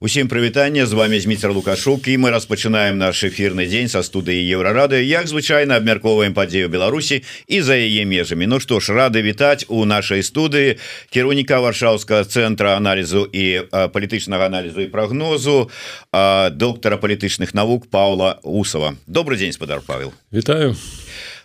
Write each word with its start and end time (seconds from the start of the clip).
Усім 0.00 0.28
прывітанне 0.28 0.86
з 0.86 0.92
вами 0.92 1.20
зміцер 1.20 1.52
лукашук 1.56 2.08
і 2.08 2.18
мы 2.20 2.28
распачынаем 2.28 2.98
наш 3.00 3.24
эфірны 3.24 3.64
дзень 3.64 3.88
са 3.88 4.04
студыі 4.04 4.44
еўрарады 4.44 5.00
як 5.00 5.24
звычайна 5.24 5.80
абмярковаем 5.80 6.34
падзею 6.36 6.68
Беларусі 6.68 7.24
і 7.48 7.62
за 7.64 7.80
яе 7.80 8.04
межамі 8.04 8.44
Ну 8.44 8.60
што 8.60 8.76
ж 8.76 8.92
рады 8.92 9.24
вітаць 9.24 9.64
у 9.72 9.88
нашай 9.88 10.20
студыі 10.20 10.76
кіраўніка 11.08 11.64
варшаўскага 11.64 12.28
цэнтра 12.28 12.76
аналізу 12.76 13.24
і 13.24 13.64
палітычнага 13.72 14.52
аналізу 14.52 14.84
і 14.84 14.92
прагнозу 14.92 15.70
а, 16.12 16.50
доктара 16.52 17.00
палітычных 17.00 17.56
навук 17.56 17.88
Павла 17.88 18.36
усова. 18.44 19.00
Добрый 19.06 19.38
дзень 19.38 19.56
спадар 19.56 19.80
Павел. 19.80 20.12
Вітаю. 20.28 20.76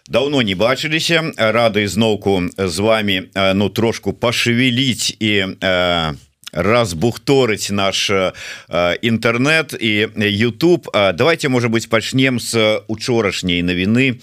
Давно 0.10 0.42
не 0.42 0.60
бачыліся 0.60 1.24
рады 1.40 1.88
зноўку 1.88 2.52
з 2.58 2.80
вами 2.80 3.32
ну 3.56 3.70
трошку 3.70 4.12
пашевеліць 4.12 5.16
і 5.24 5.56
а, 5.64 6.20
разбухторыць 6.52 7.72
наш 7.72 8.12
інтэрнет 9.02 9.76
і 9.80 10.08
YouTube 10.16 10.92
давайте 10.92 11.50
можа 11.50 11.70
быть 11.70 11.90
пачнем 11.90 12.40
з 12.40 12.82
учорашняй 12.88 13.64
навіны 13.64 14.20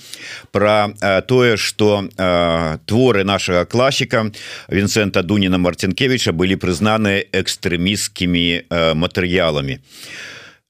про 0.52 0.92
тое 1.26 1.56
что 1.56 2.08
творы 2.86 3.24
нашага 3.24 3.64
класіка 3.64 4.30
Вінцента 4.68 5.22
Дуніна 5.22 5.58
Марцінкевича 5.58 6.32
былі 6.32 6.56
прызнаны 6.56 7.24
экстрэміскімі 7.32 8.68
матэрыяламі 8.94 9.80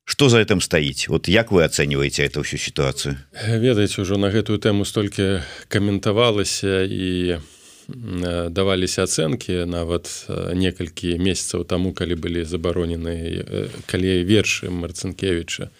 что 0.04 0.28
за 0.28 0.38
этим 0.38 0.60
стаіць 0.60 1.08
вот 1.08 1.28
як 1.28 1.50
вы 1.50 1.66
ацэньваеце 1.66 2.22
эту 2.22 2.46
всю 2.46 2.58
сітуацыю 2.58 3.18
ведаеце 3.34 4.02
ўжо 4.06 4.14
на 4.14 4.30
гэтую 4.30 4.62
тэму 4.62 4.86
столькі 4.86 5.42
каментавалася 5.68 6.86
і 6.86 7.42
у 7.42 7.42
Э, 7.42 7.57
даваліся 7.88 9.08
ацэнкі 9.08 9.64
нават 9.64 10.08
э, 10.28 10.52
некалькі 10.52 11.16
месяцаў 11.16 11.64
таму 11.64 11.96
калі 11.96 12.20
былі 12.20 12.44
забаронены 12.44 13.16
э, 13.16 13.68
калі 13.88 14.24
вершы 14.28 14.68
марцынкевича 14.68 15.72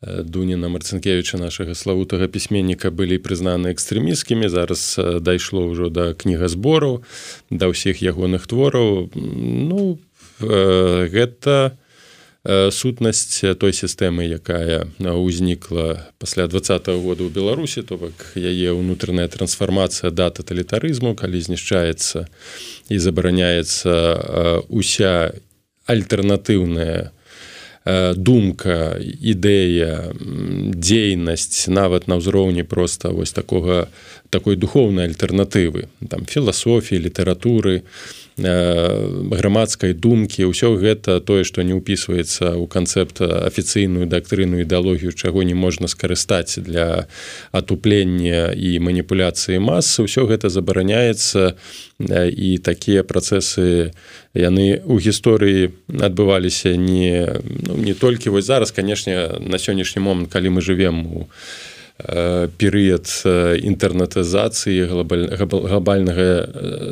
дуніна 0.00 0.68
марцынкевича 0.68 1.36
нашага 1.36 1.74
славутага 1.74 2.28
пісьменніка 2.28 2.92
былі 2.92 3.16
прызнаны 3.20 3.72
экстрэміскімі 3.72 4.48
зараз 4.48 4.96
дайшло 5.20 5.68
ўжо 5.68 5.88
да 5.88 6.12
кнігазбораў 6.12 7.04
да 7.48 7.68
ўсіх 7.68 8.00
ягоных 8.04 8.44
твораў 8.48 9.08
ну 9.16 10.00
гэта 10.40 11.76
сутнасць 12.46 13.44
той 13.60 13.72
сістэмы 13.76 14.24
якая 14.24 14.88
ўзнікла 14.96 16.08
пасля 16.16 16.48
два 16.48 16.60
года 16.96 17.28
ў 17.28 17.28
беларусі 17.28 17.84
то 17.84 18.00
бок 18.00 18.32
яе 18.32 18.72
ўнутраная 18.72 19.28
трансфармацыя 19.28 20.08
да 20.08 20.32
таталітарызму 20.32 21.12
калі 21.12 21.36
знішчаецца 21.36 22.24
і 22.88 22.96
забараняецца 22.96 24.64
уся 24.72 25.36
альтэрнатыўная 25.84 27.12
думка 28.16 28.96
ідэя 29.04 30.16
дзейнасць 30.16 31.68
нават 31.68 32.08
на 32.08 32.16
ўзроўні 32.24 32.64
просто 32.64 33.12
вось 33.12 33.36
такога 33.36 33.92
такой 34.32 34.56
духовнай 34.56 35.12
альтэрнатывы 35.12 35.92
там 36.08 36.24
філасофіі 36.24 37.04
літаратуры. 37.04 37.84
то 37.84 38.20
грамадскай 38.38 39.92
думкі 39.92 40.48
ўсё 40.50 40.76
гэта 40.78 41.20
тое 41.20 41.44
што 41.44 41.62
не 41.62 41.74
ўпісваецца 41.74 42.56
ў 42.56 42.64
канцэпт 42.70 43.20
афіцыйную 43.20 44.06
дактрыну 44.06 44.62
ідэалогію 44.62 45.12
чаго 45.12 45.42
не 45.42 45.54
можна 45.54 45.88
скарыстаць 45.88 46.58
для 46.62 47.06
атуплення 47.52 48.54
і 48.54 48.78
маніпуляцыі 48.78 49.58
масы 49.58 50.06
ўсё 50.06 50.24
гэта 50.30 50.48
забараняецца 50.48 51.58
і 52.00 52.48
такія 52.62 53.02
працэсы 53.02 53.92
яны 54.34 54.66
ў 54.78 54.96
гісторыі 55.00 55.74
адбываліся 55.88 56.76
не 56.76 57.26
ну, 57.66 57.76
не 57.76 57.94
толькі 57.94 58.30
вось 58.30 58.46
зараз 58.46 58.70
канешне 58.70 59.28
на 59.40 59.58
сённяшні 59.58 60.00
момант 60.00 60.32
калі 60.32 60.54
мы 60.56 60.60
жывем 60.62 61.06
у 61.06 61.26
перыяд 62.56 63.06
інтэрнетызацыі 63.24 64.84
глобальнага 64.88 66.28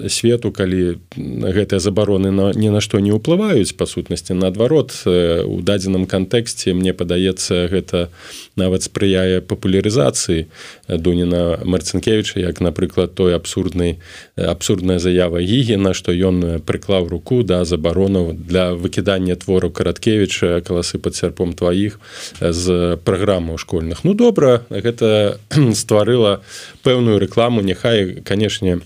свету 0.09 0.53
калі 0.53 0.99
гэтыя 1.17 1.81
забароны 1.81 2.31
на 2.31 2.53
ні 2.53 2.69
на 2.75 2.81
што 2.85 3.01
не 3.01 3.13
ўплываюць 3.15 3.77
па 3.79 3.87
сутнасці 3.87 4.35
наадварот 4.37 4.93
у 5.07 5.61
дадзеным 5.63 6.07
кантэксце 6.11 6.75
мне 6.75 6.93
падаецца 6.93 7.69
гэта 7.73 8.09
нават 8.57 8.85
спрыяе 8.85 9.41
папулярызацыі 9.41 10.47
дуніна 10.89 11.63
марцінкевича 11.65 12.41
як 12.41 12.61
напрыклад 12.61 13.15
той 13.15 13.35
абсурднай 13.39 13.99
абсурдная 14.37 14.99
заява 14.99 15.41
гігена 15.41 15.95
што 15.95 16.13
ён 16.13 16.61
прыклаў 16.67 17.09
руку 17.09 17.43
да 17.43 17.65
забаронаў 17.65 18.35
для 18.35 18.75
выкідання 18.75 19.37
твораў 19.37 19.71
караткевича 19.71 20.61
каласы 20.67 20.99
пад 20.99 21.15
сярпом 21.15 21.55
тваіх 21.55 22.01
з 22.41 22.99
праграмаў 23.05 23.59
школьных. 23.59 24.05
Ну 24.05 24.15
добра 24.15 24.63
гэта 24.71 24.98
гэта 24.99 25.39
стварыла 25.75 26.43
пэўную 26.83 27.19
рэкламу 27.19 27.63
няхай 27.63 28.23
канешне 28.23 28.81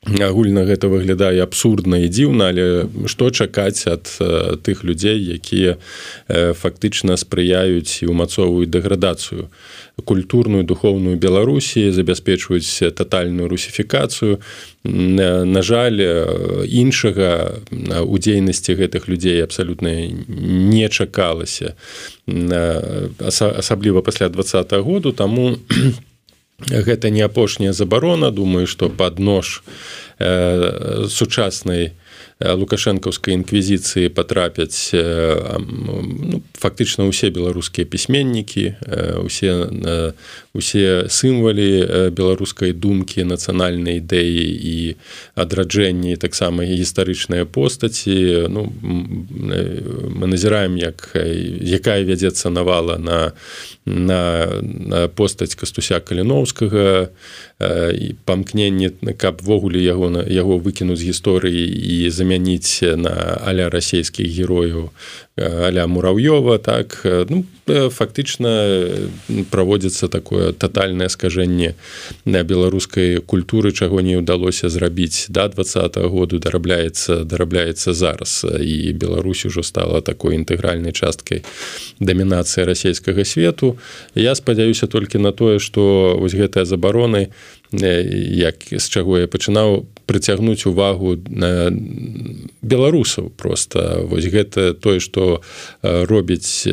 агульна 0.00 0.64
гэта 0.64 0.88
выглядае 0.88 1.44
абсурдна 1.44 2.00
і 2.00 2.08
дзіўна 2.08 2.48
але 2.48 2.88
што 3.04 3.28
чакаць 3.28 3.84
ад 3.84 4.08
тых 4.64 4.80
людзей 4.80 5.20
якія 5.36 5.76
фактычна 6.56 7.20
спрыяюць 7.20 8.00
і 8.00 8.08
ўмацоўваюць 8.08 8.72
дэградацыю. 8.72 9.52
Культурную 10.00 10.64
духовную 10.64 11.20
беларусі 11.20 11.92
забяспечваюць 11.92 12.96
тотальную 12.96 13.52
русіфікацыю. 13.52 14.40
На 14.84 15.60
жаль 15.60 16.00
іншага 16.64 17.60
у 18.00 18.16
дзейнасці 18.16 18.80
гэтых 18.80 19.04
людзей 19.04 19.44
абсалютна 19.44 20.08
не 20.08 20.88
чакалася. 20.88 21.76
Асабліва 23.20 24.00
пасля 24.00 24.32
два 24.32 24.42
-го 24.42 24.82
году 24.82 25.12
таму 25.12 25.60
гэта 26.68 27.10
не 27.10 27.20
апошняя 27.20 27.72
забарона. 27.72 28.30
Думаю 28.30 28.66
что 28.66 28.88
под 28.88 29.18
нож 29.18 29.62
э, 30.18 31.06
сучаснай 31.08 31.92
лукашэнкаўскай 32.40 33.36
інквізіцыі 33.36 34.08
патрапяць 34.16 34.90
ну, 34.96 36.40
фактычна 36.56 37.04
ўсе 37.04 37.28
беларускія 37.28 37.84
пісьменнікі 37.84 38.80
усе 39.20 39.68
усе 40.56 41.04
сімвалі 41.12 42.10
беларускай 42.16 42.72
думкі 42.72 43.28
нацыянальнай 43.28 44.00
ідэі 44.00 44.44
і 44.56 44.76
адраджэнні 45.36 46.16
таксама 46.16 46.64
гістарычныя 46.64 47.44
постаці. 47.44 48.48
Ну, 48.48 48.72
мы 48.80 50.26
назіраем 50.26 50.80
як 50.80 51.12
якая 51.14 52.02
вядзецца 52.08 52.50
навала 52.50 52.96
на 52.98 53.32
на, 53.84 54.48
на 54.62 55.08
постаць 55.08 55.54
кастуся 55.54 56.00
каліноўскага 56.00 57.10
і 57.60 58.06
памкненне 58.24 58.90
каб 59.18 59.42
ввогуле 59.42 59.82
яго 59.82 60.10
на 60.10 60.22
яго 60.24 60.58
выкінуць 60.58 61.02
гісторыі 61.02 61.64
і 61.68 62.08
замяніць 62.30 62.82
на 62.96 63.40
аля 63.42 63.70
расійскіх 63.70 64.26
герояў 64.26 64.90
аля 65.40 65.86
мурав'ёва 65.86 66.58
так? 66.58 67.02
Ну 67.28 67.44
фактычна 67.66 69.08
праводзіцца 69.50 70.08
такое 70.08 70.52
тотальнае 70.52 71.08
скажэнне 71.08 71.74
на 72.24 72.42
беларускай 72.42 73.18
культуры 73.22 73.72
чаго 73.72 74.00
не 74.00 74.18
ўдалося 74.18 74.68
зрабіць 74.68 75.26
да 75.28 75.48
два 75.48 75.64
-го 75.64 76.08
году 76.08 76.38
дарабляецца 76.38 77.24
дарабляецца 77.24 77.94
зараз. 77.94 78.46
І 78.60 78.92
Беларусь 78.92 79.46
ужо 79.46 79.62
стала 79.62 80.00
такой 80.00 80.34
інтэгральнай 80.34 80.92
часткай 80.92 81.42
дамінацыі 82.00 82.64
расійскага 82.64 83.24
свету. 83.24 83.78
Я 84.14 84.34
спадзяюся 84.34 84.86
толькі 84.86 85.18
на 85.18 85.32
тое 85.32 85.58
што 85.58 86.16
вось 86.20 86.34
гэтыя 86.34 86.64
забароны 86.64 87.28
як 87.72 88.66
з 88.70 88.86
чаго 88.90 89.18
я 89.18 89.30
пачынаў 89.30 89.86
прыцягнуць 90.10 90.66
увагу 90.66 91.14
на 91.30 91.70
беларусаў 92.62 93.30
просто 93.36 94.06
вось 94.10 94.26
гэта 94.26 94.74
тое 94.74 94.98
што 94.98 95.42
робіць 95.82 96.66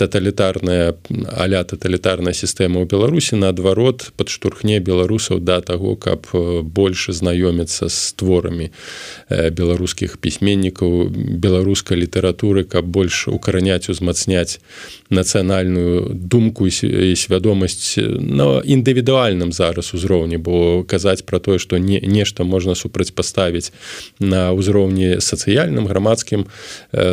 тоталітарная 0.00 0.96
аля 1.36 1.60
тоталітарная 1.64 2.32
сістэма 2.32 2.80
ў 2.80 2.88
беларусі 2.88 3.36
наадварот 3.36 4.10
падштурхне 4.16 4.80
беларусаў 4.80 5.44
да 5.44 5.60
таго 5.60 5.96
каб 6.00 6.26
больше 6.64 7.12
знаёміцца 7.12 7.92
з 7.92 8.16
творамі 8.16 8.70
беларускіх 9.28 10.16
пісьменнікаў 10.24 11.12
беларускай 11.44 12.00
літаратуры 12.00 12.64
каб 12.64 12.88
больш 12.88 13.28
укараняць 13.28 13.92
узмацняць 13.92 14.58
нацыянальную 15.10 16.14
думку 16.14 16.70
свядомасць 16.70 18.00
на 18.00 18.64
індывідуальным 18.64 19.52
зараз 19.52 19.92
узроўні 19.92 20.40
бо 20.40 20.82
казаць 20.84 21.22
про 21.28 21.38
тое 21.38 21.58
што 21.60 21.76
не 21.76 22.00
нешта 22.00 22.44
можна 22.44 22.74
супрацьпаставіць 22.74 23.72
на 24.18 24.50
ўзроўні 24.56 25.20
сацыяльным 25.20 25.84
грамадскім 25.86 26.46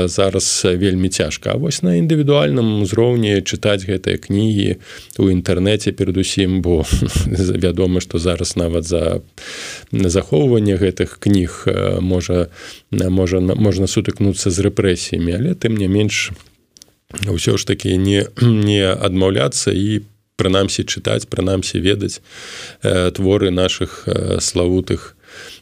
зараз 0.07 0.47
вельмі 0.65 1.09
цяжка. 1.09 1.51
А 1.53 1.57
вось 1.57 1.81
на 1.81 1.97
індывідуальным 1.97 2.76
сусветным 2.77 2.83
узроўні 2.83 3.41
чытаць 3.41 3.85
гэтыя 3.85 4.17
кнігі 4.17 4.77
у 5.17 5.29
інтэрнэце 5.29 5.91
перадусім 5.91 6.61
бо 6.61 6.85
вядома 7.63 8.01
што 8.01 8.19
зараз 8.19 8.55
нават 8.55 8.85
за 8.85 9.21
захоўванне 9.91 10.77
гэтых 10.77 11.19
кніг 11.19 11.67
можа 12.01 12.49
можа 12.91 13.39
можна 13.39 13.87
сутыкнуцца 13.87 14.49
з 14.49 14.59
рэпрэсіямі 14.59 15.33
але 15.33 15.55
тым 15.55 15.77
не 15.77 15.87
менш 15.87 16.31
ўсё 17.25 17.57
ж 17.57 17.67
такі 17.67 17.97
не 17.97 18.27
не 18.41 18.85
адмаўляцца 18.85 19.71
і 19.71 20.01
прынамсі 20.37 20.85
чытаць 20.85 21.25
прынамсі 21.25 21.81
ведаць 21.81 22.21
творы 22.83 23.49
наших 23.51 24.07
славутых 24.39 25.16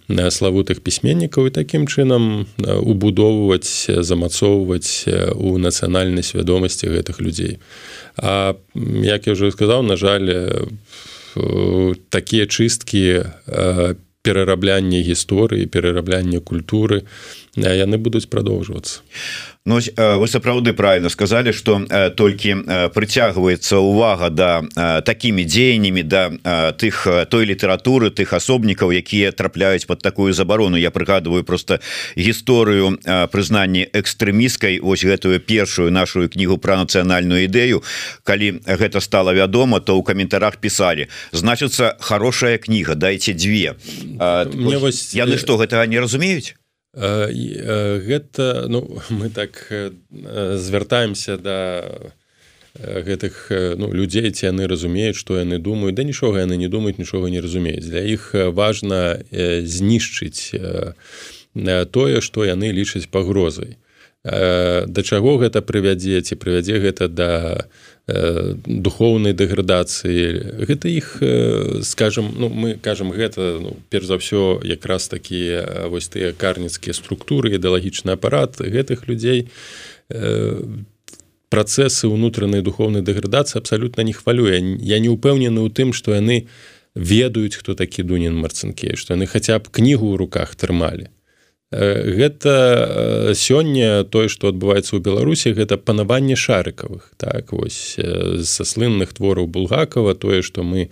славутых 0.10 0.82
пісьменнікаў 0.86 1.48
і 1.48 1.56
такім 1.56 1.88
чынам 1.88 2.46
убудоўваць 2.62 3.90
замацоўваць 3.90 5.10
у 5.34 5.58
нацыянальнай 5.58 6.24
свядомасці 6.24 6.94
гэтых 6.94 7.22
людзей. 7.22 7.58
А 8.18 8.56
як 8.76 9.28
я 9.28 9.34
уже 9.34 9.52
сказаў 9.52 9.82
на 9.82 9.98
жаль 9.98 10.30
такія 12.10 12.46
чысткі 12.46 13.26
перарабляння 14.26 15.02
гісторыі 15.06 15.70
перарабляння 15.70 16.40
культуры 16.40 17.06
яны 17.58 17.98
будуць 17.98 18.26
продолжвацца 18.26 19.02
Ну 19.68 19.80
вы 19.98 20.28
сапраўды 20.28 20.74
правильно 20.74 21.10
сказали 21.10 21.52
что 21.52 21.82
толькі 22.16 22.54
прыцягваецца 22.94 23.82
увага 23.82 24.30
да 24.30 25.02
такими 25.02 25.42
дзеяннямі 25.42 26.04
да 26.06 26.30
тых 26.78 27.26
той 27.34 27.50
літаратуры 27.50 28.14
тых 28.14 28.38
асобнікаў 28.38 28.94
якія 28.94 29.32
трапляюць 29.32 29.90
под 29.90 30.06
такую 30.06 30.34
забарону. 30.34 30.78
Я 30.78 30.92
прыгадываю 30.92 31.44
просто 31.44 31.80
гісторыю 32.14 33.02
прызнанні 33.34 33.90
экстрэміскай 33.90 34.78
ось 34.78 35.02
гэтую 35.02 35.40
першую 35.42 35.90
нашу 35.90 36.30
кнігу 36.30 36.62
про 36.62 36.78
нацыянальную 36.78 37.50
ідэю. 37.50 37.82
Калі 38.22 38.62
гэта 38.70 39.02
стало 39.02 39.34
вядома 39.34 39.82
то 39.82 39.98
ў 39.98 40.06
каментарах 40.06 40.62
писали 40.62 41.10
значыцца 41.34 41.98
хорошая 42.00 42.62
кніга 42.62 42.94
дайте 42.94 43.34
дзве 43.34 43.74
яны 44.14 45.38
что 45.42 45.58
гэтага 45.58 45.90
не 45.90 45.98
разумеюць 45.98 46.54
гэта 46.96 48.66
ну 48.68 49.00
мы 49.10 49.30
так 49.30 49.72
звяртаемся 50.16 51.38
да 51.38 52.14
гэтых 52.76 53.52
ну, 53.80 53.92
людзей 53.94 54.32
ці 54.32 54.52
яны 54.52 54.68
разумеюць 54.68 55.16
што 55.16 55.40
яны 55.40 55.60
думаюць. 55.60 55.96
Да 55.96 56.04
нічога 56.04 56.44
яны 56.44 56.58
не 56.60 56.68
думаюць 56.68 57.00
нічога 57.00 57.30
не 57.32 57.40
разумеюць. 57.40 57.88
Для 57.88 58.04
іх 58.04 58.32
важна 58.34 59.20
знішчыць 59.32 60.52
тое 61.92 62.20
што 62.20 62.44
яны 62.44 62.72
лічаць 62.72 63.08
пагрозай 63.08 63.80
да 64.26 65.02
чаго 65.06 65.38
гэта 65.38 65.62
прывядзе 65.62 66.18
ці 66.26 66.34
прывядзе 66.42 66.82
гэта 66.82 67.06
да 67.08 67.32
духоўнай 68.06 69.34
дэградацыі. 69.34 70.66
Гэта 70.66 70.90
іх 70.90 71.22
скажем 71.86 72.34
ну 72.38 72.50
мы 72.50 72.78
кажам 72.82 73.14
гэта 73.14 73.62
ну, 73.62 73.78
перш 73.90 74.10
за 74.10 74.18
ўсё 74.18 74.66
якраз 74.66 75.10
такі 75.10 75.90
вось 75.94 76.10
тыя 76.10 76.34
карніцкія 76.34 76.98
структуры 76.98 77.54
ідэалагічны 77.58 78.18
апарат 78.18 78.58
гэтых 78.58 79.06
людзей. 79.06 79.50
Працэсы 81.50 82.10
ўнутранай 82.10 82.66
духоўнай 82.66 83.06
дэградацыі 83.06 83.62
абсалютна 83.62 84.02
не 84.02 84.14
хвалюе. 84.14 84.58
Я 84.82 84.98
не 84.98 85.10
ўпэўнены 85.10 85.62
ў 85.62 85.70
тым 85.70 85.94
што 85.94 86.18
яны 86.18 86.50
ведаюць 86.96 87.58
хто 87.58 87.78
такі 87.78 88.02
дунін 88.06 88.38
марцынкі 88.42 88.98
што 88.98 89.14
яны 89.14 89.30
хаця 89.30 89.60
б 89.60 89.70
кнігу 89.70 90.14
ў 90.14 90.18
руках 90.18 90.56
трымалі 90.56 91.12
гэта 91.76 93.34
сёння 93.36 94.04
тое 94.08 94.32
што 94.32 94.54
адбываецца 94.54 94.96
ў 94.96 95.04
беларусі 95.04 95.52
гэта 95.52 95.76
панаванне 95.76 96.40
шарыкавых. 96.40 97.12
Так 97.20 97.52
вось 97.52 98.00
са 98.00 98.64
слынных 98.64 99.12
твораў 99.12 99.52
булгакова 99.52 100.16
тое 100.16 100.40
што 100.40 100.64
мы 100.64 100.88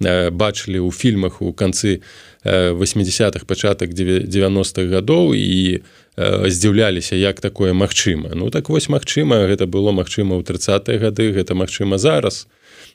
бачылі 0.00 0.80
ў 0.80 0.90
фільмах 0.90 1.42
у 1.44 1.52
канцы 1.52 2.00
80-х 2.44 3.44
пачатак 3.44 3.92
90-х 3.92 4.88
гадоў 4.88 5.36
і 5.36 5.84
здзіўляліся 6.16 7.16
як 7.16 7.40
такое 7.44 7.76
магчыма. 7.76 8.32
Ну 8.32 8.48
так 8.48 8.68
вось 8.72 8.88
магчыма 8.88 9.44
гэта 9.44 9.68
было 9.68 9.92
магчыма 9.92 10.40
ў 10.40 10.42
30 10.46 10.88
гады 11.04 11.36
гэта 11.36 11.52
магчыма 11.52 12.00
зараз 12.00 12.48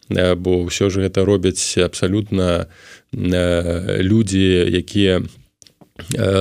бо 0.10 0.66
ўсё 0.66 0.90
ж 0.90 1.06
гэта 1.06 1.22
робяць 1.22 1.78
абсалютна 1.78 2.66
людзі 3.14 4.66
якія 4.74 5.22
Э, 5.22 5.39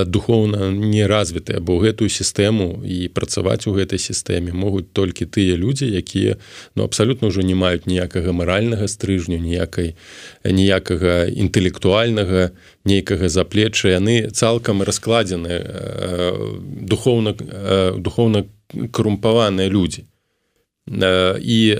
духоўна 0.06 0.70
не 0.70 1.06
развітыя 1.06 1.60
бо 1.60 1.78
гэтую 1.78 2.08
сістэму 2.08 2.84
і 2.84 3.08
працаваць 3.14 3.66
у 3.66 3.75
гэтай 3.76 3.99
сістэме 3.99 4.52
могуць 4.52 4.90
толькі 4.93 5.26
тыя 5.26 5.56
людзі 5.56 5.88
якія 5.88 6.37
ну 6.76 6.84
абсалютна 6.84 7.28
ўжо 7.28 7.43
не 7.43 7.55
маюць 7.55 7.87
ніякага 7.87 8.32
маральнага 8.32 8.88
стрыжню 8.88 9.38
ніякай 9.38 9.94
ніякага 10.44 11.26
інтэлектуальнага 11.28 12.50
нейкага 12.84 13.28
заплеча 13.28 13.88
яны 13.93 14.31
цалкам 14.31 14.82
раскладзены 14.82 15.52
э, 15.52 16.32
духоўна 16.87 17.34
э, 17.34 17.96
духоўна 17.99 18.44
карумпаваныя 18.93 19.69
людзі. 19.69 20.05
І 21.40 21.76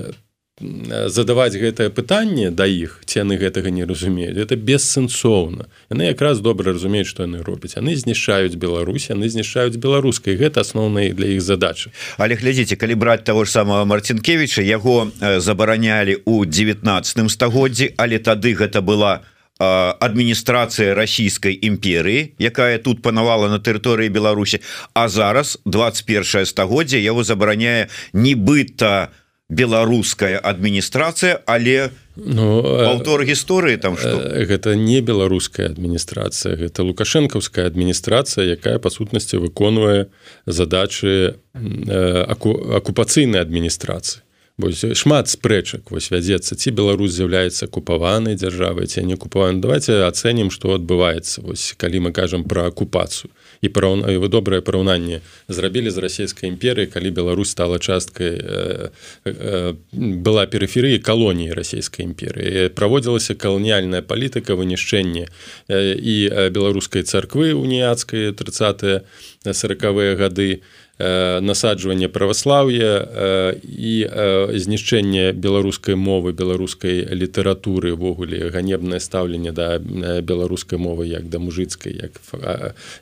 задаваць 0.59 1.55
гэтае 1.55 1.89
пытанне 1.89 2.51
да 2.51 2.67
іх 2.67 2.99
ці 3.05 3.23
яны 3.23 3.39
гэтага 3.39 3.71
не 3.71 3.87
разумеюць 3.87 4.35
это 4.35 4.59
бессэнсоўна. 4.59 5.71
Яны 5.87 6.11
якраз 6.11 6.43
добра 6.43 6.73
разумеюць 6.75 7.07
што 7.07 7.23
яны 7.23 7.43
робяць. 7.43 7.79
Яны 7.79 7.95
знішчаюць 7.95 8.59
Беларусь 8.59 9.09
яны 9.09 9.29
знішчаюць 9.29 9.79
беларускай. 9.79 10.35
Гэта 10.35 10.61
асноўныя 10.67 11.15
для 11.15 11.31
іх 11.31 11.41
задачы 11.41 11.95
але 12.17 12.35
глядзіце 12.35 12.75
калі 12.75 12.95
браць 12.95 13.23
того 13.23 13.45
ж 13.45 13.51
самого 13.51 13.85
марцінкевича 13.85 14.61
яго 14.61 15.11
забаранялі 15.19 16.19
у 16.25 16.43
19 16.45 17.31
стагоддзі 17.31 17.95
але 17.97 18.19
тады 18.19 18.53
гэта 18.55 18.83
была 18.83 19.23
адміністрацыя 19.59 20.95
расійскай 20.95 21.55
імперыі 21.55 22.35
якая 22.39 22.79
тут 22.79 23.01
панавала 23.01 23.47
на 23.47 23.59
тэрыторыі 23.59 24.11
Беларусі 24.11 24.59
а 24.93 25.07
зараз 25.07 25.59
21 25.65 26.45
стагоддзя 26.45 26.99
яго 26.99 27.23
забараняе 27.23 27.87
нібыта 28.13 29.11
у 29.11 29.18
беларуская 29.49 30.37
адміністрацыя 30.37 31.41
але 31.45 31.89
ну, 32.15 32.61
аўтор 32.85 33.25
гісторыі 33.25 33.81
там 33.81 33.97
что 33.97 34.21
гэта 34.45 34.77
не 34.77 35.01
беларуская 35.01 35.73
адміністрацыя 35.73 36.53
гэта 36.55 36.85
лукашэнкаўская 36.85 37.65
адміністрацыя 37.65 38.45
якая 38.53 38.77
па 38.77 38.93
сутнасці 38.93 39.41
выконвае 39.41 40.13
задачы 40.45 41.41
акупацыйнай 41.55 43.41
адміністрацыі. 43.41 44.21
Вось 44.59 44.83
шмат 44.83 45.31
спрэчак 45.31 45.87
вось 45.87 46.11
вядзецца 46.11 46.53
ці 46.53 46.69
Беларусь 46.75 47.15
з'яўляецца 47.15 47.71
акупаванай 47.71 48.35
дзяржавай 48.35 48.91
ці 48.91 49.01
не 49.07 49.15
акупаваны 49.15 49.63
давайте 49.63 50.03
ацэнім 50.03 50.51
што 50.51 50.75
адбываецца 50.75 51.47
вось 51.47 51.73
калі 51.79 52.05
мы 52.05 52.11
кажам 52.11 52.43
пра 52.43 52.67
акупацыю 52.67 53.31
і 53.61 53.67
параўна 53.69 54.15
вы 54.19 54.27
добрае 54.31 54.61
параўнанне 54.61 55.21
зрабілі 55.47 55.91
з 55.91 55.97
расійскай 55.97 56.49
імперыі 56.49 56.87
калі 56.87 57.11
Беларусь 57.11 57.51
стала 57.51 57.79
часткай 57.79 58.39
э, 58.39 58.89
э, 59.25 59.73
была 59.93 60.45
перыферыі 60.47 60.99
калоніі 61.03 61.53
расійскай 61.53 62.05
імперыі 62.07 62.69
праводзілася 62.75 63.35
каланіяльная 63.35 64.01
палітыка 64.01 64.55
вынішчэння 64.55 65.27
э, 65.67 65.95
і 65.95 66.15
беларускай 66.49 67.03
царквы 67.03 67.53
уніяцкай 67.53 68.31
30 68.31 69.03
сороквыя 69.51 70.15
гады 70.15 70.61
насаджванне 70.99 72.09
праваслаўя 72.11 73.07
і 73.63 73.93
знішчэнне 74.51 75.31
беларускай 75.31 75.95
мовы 75.95 76.33
беларускай 76.35 77.07
літаратуры 77.15 77.95
ввогуле 77.95 78.51
ганебнае 78.51 78.99
стаўленне 78.99 79.55
да 79.55 79.79
беларускай 79.79 80.75
мовы 80.75 81.07
як 81.07 81.29
да 81.31 81.39
мужыцкай 81.39 81.95
як 81.95 82.19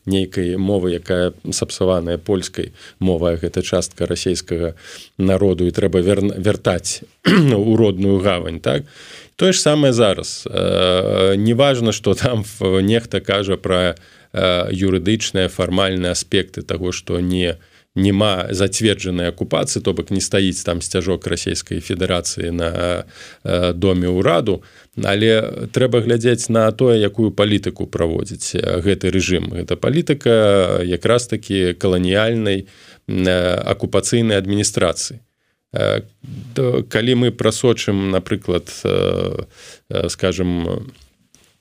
нейкай 0.05 0.57
мовы 0.57 0.93
якая 0.93 1.33
сапсаваная 1.49 2.21
польскай 2.21 2.69
мова 2.99 3.33
гэта 3.33 3.65
частка 3.65 4.05
расійскага 4.05 4.75
народу 5.17 5.65
і 5.65 5.73
трэба 5.73 5.97
вер... 6.05 6.21
вяртаць 6.21 7.01
у 7.57 7.75
родную 7.75 8.19
гавань 8.19 8.59
так? 8.59 8.85
Тое 9.37 9.53
ж 9.53 9.61
самае 9.61 9.93
зараз. 9.93 10.45
Неважна 11.37 11.91
что 11.91 12.13
там 12.13 12.45
нехта 12.61 13.21
кажа 13.21 13.57
пра 13.57 13.97
юрыдычныя 14.69 15.49
фармальныя 15.49 16.11
аспекты 16.13 16.61
того 16.61 16.91
што 16.91 17.19
не 17.19 17.57
не 17.57 17.57
няма 17.97 18.53
зацверджанай 18.53 19.33
акупацыі 19.33 19.81
то 19.81 19.93
бок 19.97 20.13
не 20.13 20.21
стаіць 20.21 20.61
там 20.63 20.81
сцяжок 20.85 21.27
расійскай 21.27 21.81
федэрацыі 21.81 22.53
на 22.53 22.69
э, 23.43 23.73
доме 23.73 24.07
ўраду 24.07 24.61
але 25.03 25.67
трэба 25.73 26.05
глядзець 26.05 26.49
на 26.53 26.69
тое 26.71 27.01
якую 27.01 27.33
палітыку 27.33 27.85
праводзіць 27.85 28.57
гэты 28.57 29.09
рэжым. 29.13 29.53
Гэта 29.53 29.77
палітыка 29.77 30.81
якраз 30.85 31.27
такі 31.27 31.73
каланіяльнай 31.73 32.65
акупацыйнай 33.07 34.37
адміністрацыі. 34.37 35.21
Калі 35.73 37.13
мы 37.15 37.31
прасочым 37.31 38.09
напрыклад 38.09 38.71
скажем 40.09 40.65
Э, 40.65 41.06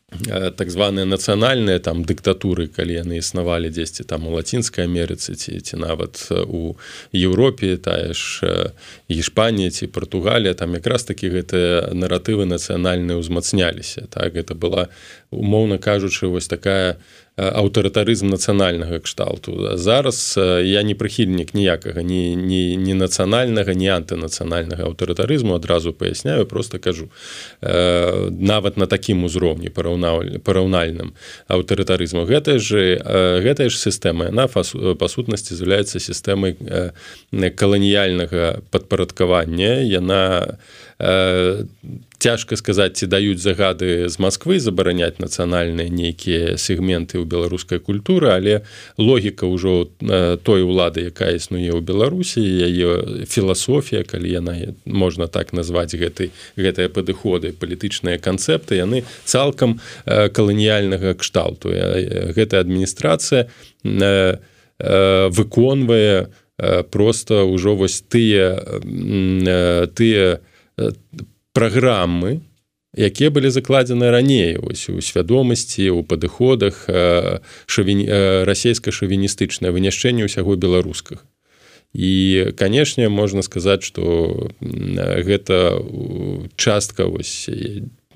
так 0.09 0.71
званыя 0.71 1.03
нацыянальныя 1.03 1.83
там 1.83 2.05
дыктатуры 2.07 2.71
калі 2.71 2.95
яны 2.95 3.19
існавалі 3.19 3.75
дзесьці 3.75 4.07
там 4.07 4.31
у 4.31 4.39
лацінскай 4.39 4.87
Амерыцы 4.87 5.35
ці 5.35 5.59
ці 5.59 5.77
нават 5.83 6.31
э, 6.31 6.47
у 6.47 6.79
Еўропе 7.11 7.75
тая 7.77 8.15
ж 8.15 8.71
Іспанія 9.11 9.71
ці 9.71 9.91
Португалія 9.91 10.55
там 10.55 10.79
якраз 10.79 11.11
такі 11.11 11.35
гэтыя 11.35 11.91
наратывы 11.91 12.47
нацыянальныя 12.47 13.19
ўзмацняліся 13.19 14.07
так 14.07 14.39
гэта 14.39 14.55
была 14.55 14.95
умоўна 15.35 15.83
кажучы 15.83 16.31
вось 16.31 16.47
такая 16.47 17.03
аўтарытарызм 17.37 18.31
нацыянальнага 18.33 18.99
кшталту. 19.05 19.77
Зараз 19.77 20.39
я 20.65 20.83
не 20.83 20.95
прыхільнік 20.97 21.53
ніякага 21.53 22.01
ні 22.01 22.33
не 22.33 22.77
не 22.81 22.95
нацыянальнага 22.97 23.77
не 23.77 23.93
антынацыянальнага 23.93 24.89
аўтарытарызму 24.89 25.55
адразу 25.57 25.93
паясняю 25.93 26.47
просто 26.47 26.79
кажу. 26.79 27.11
Нават 27.61 28.77
на 28.77 28.87
такім 28.87 29.25
узроўні 29.25 29.69
параўнаў 29.97 30.41
параўнальным 30.45 31.15
аўтарытарызму. 31.49 32.25
Гэта 32.29 32.59
же 32.59 33.01
гэтая 33.43 33.69
ж 33.69 33.77
сістэма 33.79 34.31
яна 34.31 34.47
па 34.49 35.09
сутнасці 35.09 35.57
з'яўляецца 35.57 36.01
сістэмай 36.01 36.57
каланіяльнага 37.57 38.61
падпарадкавання. 38.71 39.83
Яна 39.83 40.59
цяжка 42.19 42.57
сказаць 42.57 42.97
ці 42.97 43.07
даюць 43.07 43.41
загады 43.43 44.09
з 44.09 44.17
Масквы 44.19 44.59
забараняць 44.61 45.19
нацыянальныя 45.21 45.89
нейкія 45.93 46.57
сегменты 46.57 47.21
ў 47.21 47.25
беларускай 47.29 47.79
культуры 47.79 48.33
але 48.33 48.55
логіка 48.99 49.47
ўжо 49.47 49.91
той 50.43 50.65
улады 50.65 51.13
якая 51.13 51.37
існуе 51.37 51.73
ў 51.73 51.81
беларусі 51.85 52.41
яе 52.41 53.25
філасофія 53.29 54.03
калі 54.05 54.29
яна 54.33 54.55
можна 54.85 55.29
так 55.29 55.53
назваць 55.53 55.93
гэтай 55.93 56.33
гэтыя 56.57 56.89
падыходы 56.89 57.53
палітычныя 57.53 58.19
канцэпты 58.19 58.81
яны 58.81 59.05
цалкам 59.25 59.81
каланіяльнага 60.07 61.15
кшталту. 61.15 61.71
Гэтая 62.33 62.61
адміністрацыя 62.65 63.49
выконвае 64.81 66.29
просто 66.91 67.45
ўжо 67.45 67.77
вось 67.77 68.01
тыя 68.01 68.57
тыя 69.93 70.41
праграмы 71.57 72.45
якія 72.97 73.33
былі 73.33 73.53
закладзены 73.53 74.11
раней 74.13 74.57
ось 74.57 74.89
у 74.93 75.01
свядомасці 75.01 75.89
у 75.97 76.05
падыходах 76.05 76.85
шаві... 77.69 77.95
расійска-шавіністычнае 78.49 79.73
выняшчэнне 79.73 80.29
ўсяго 80.29 80.57
беларускага 80.57 81.25
і 81.97 82.53
канешне 82.57 83.09
можна 83.09 83.41
сказаць 83.41 83.85
что 83.85 84.49
гэта 84.61 85.81
частка 86.57 87.09
вось 87.09 87.49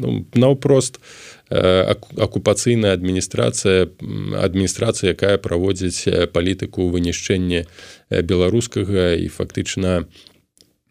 ну, 0.01 0.25
наўпрост 0.35 1.01
акупацыйная 1.49 2.93
адміністрацыя 2.97 3.89
адміністрацыя 4.37 5.17
якая 5.17 5.37
праводзіць 5.37 6.09
палітыку 6.33 6.89
вынішчэння 6.89 7.65
беларускага 8.09 9.17
і 9.17 9.29
фактычна 9.29 10.05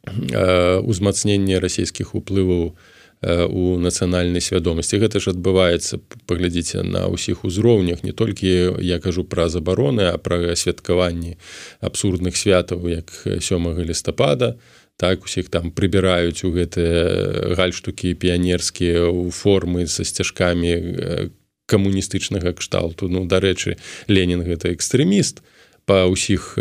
у 0.08 0.90
узмацнення 0.90 1.60
расійскіх 1.60 2.16
уплываў 2.16 2.76
у 3.52 3.76
нацыянальнай 3.76 4.40
свядомасці. 4.40 4.96
Гэта 5.04 5.20
ж 5.20 5.36
адбываецца 5.36 6.00
паглядзіце 6.24 6.88
на 6.88 7.12
ўсіх 7.12 7.44
узроўнях 7.44 8.00
не 8.04 8.16
толькі 8.16 8.80
я 8.80 9.00
кажу 9.04 9.28
пра 9.28 9.52
забароны 9.52 10.08
а 10.08 10.16
пра 10.16 10.56
святкаванні 10.56 11.36
абсурдных 11.84 12.40
святаў 12.40 12.88
як 12.88 13.12
сёмага 13.44 13.84
лістапада 13.84 14.56
так 14.96 15.24
усіх 15.28 15.52
там 15.52 15.72
прыбіраюць 15.72 16.48
у 16.48 16.52
гэтыя 16.56 17.56
гальштукі 17.60 18.16
піянерскія 18.16 19.12
ў 19.12 19.36
формы 19.36 19.84
са 19.88 20.08
сцяжкамі 20.08 21.32
камуністычнага 21.68 22.56
кшталту. 22.56 23.12
Ну 23.12 23.28
дарэчы 23.28 23.76
ленін 24.08 24.48
гэта 24.48 24.72
экстрэміст 24.72 25.44
па 25.84 26.08
ўсіх 26.08 26.56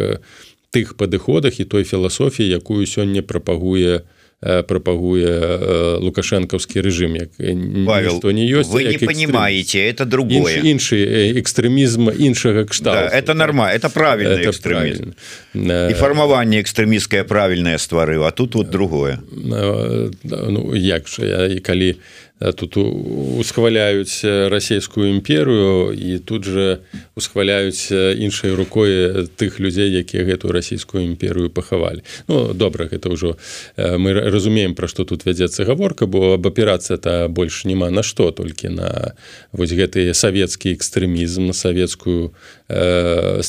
тых 0.71 0.97
падыходах 0.97 1.61
і 1.61 1.65
той 1.65 1.85
філасофіі 1.85 2.49
якую 2.49 2.85
сёння 2.87 3.23
прапагуе 3.23 4.05
прапагуе 4.39 5.99
лукашэнкаўскі 5.99 6.79
рэжым 6.79 7.19
як 7.19 7.35
что 7.35 8.31
не 8.31 8.47
ёсць 8.47 8.71
вы 8.71 8.85
не 8.87 8.99
понимаете 8.99 9.83
это 9.83 10.07
другое. 10.07 10.63
Іншы 10.63 11.03
экстрэмізм 11.43 12.15
іншага 12.15 12.63
кшта 12.71 12.95
да, 12.95 13.09
это 13.11 13.35
норма 13.35 13.75
это 13.75 13.91
правильно 13.91 14.39
это 14.39 14.55
правильно. 14.63 15.15
І 15.55 15.95
фармаванне 15.99 16.63
экстрэміскае 16.63 17.25
правільнае 17.25 17.83
стварыў 17.83 18.23
а 18.23 18.31
тут 18.31 18.55
вот 18.55 18.71
другое. 18.71 19.19
ну 19.35 20.77
як 20.77 21.09
жа 21.09 21.27
я 21.27 21.47
і 21.47 21.59
калі 21.59 21.97
Э, 21.97 22.28
тут 22.39 22.77
усхваляюць 22.77 24.23
расійскую 24.25 25.11
імперыю 25.11 25.93
і 25.93 26.19
тут 26.19 26.45
же 26.45 26.81
усхваляюць 27.17 27.91
іншай 27.91 28.55
рукой 28.55 29.27
тых 29.35 29.59
людзей 29.59 29.91
якія 29.91 30.23
гэтую 30.23 30.55
расійскую 30.55 31.03
імперыю 31.05 31.51
пахавалі. 31.51 32.07
Ну 32.29 32.55
добра 32.55 32.87
гэта 32.87 33.11
ўжо 33.11 33.37
мы 33.77 34.15
разумеем 34.15 34.75
пра 34.79 34.87
што 34.87 35.05
тут 35.05 35.27
вядзецца 35.27 35.67
гаворка 35.67 36.07
бо 36.07 36.39
аб 36.39 36.47
аперацыя 36.47 36.99
то 36.99 37.27
больш 37.29 37.65
няма 37.65 37.91
на 37.91 38.03
што 38.03 38.31
толькі 38.31 38.71
на 38.71 39.15
вось 39.53 39.75
гэты 39.75 40.15
савецкі 40.15 40.79
экстрэмізм 40.79 41.51
на 41.51 41.55
савецкую 41.55 42.33
э, 42.69 43.43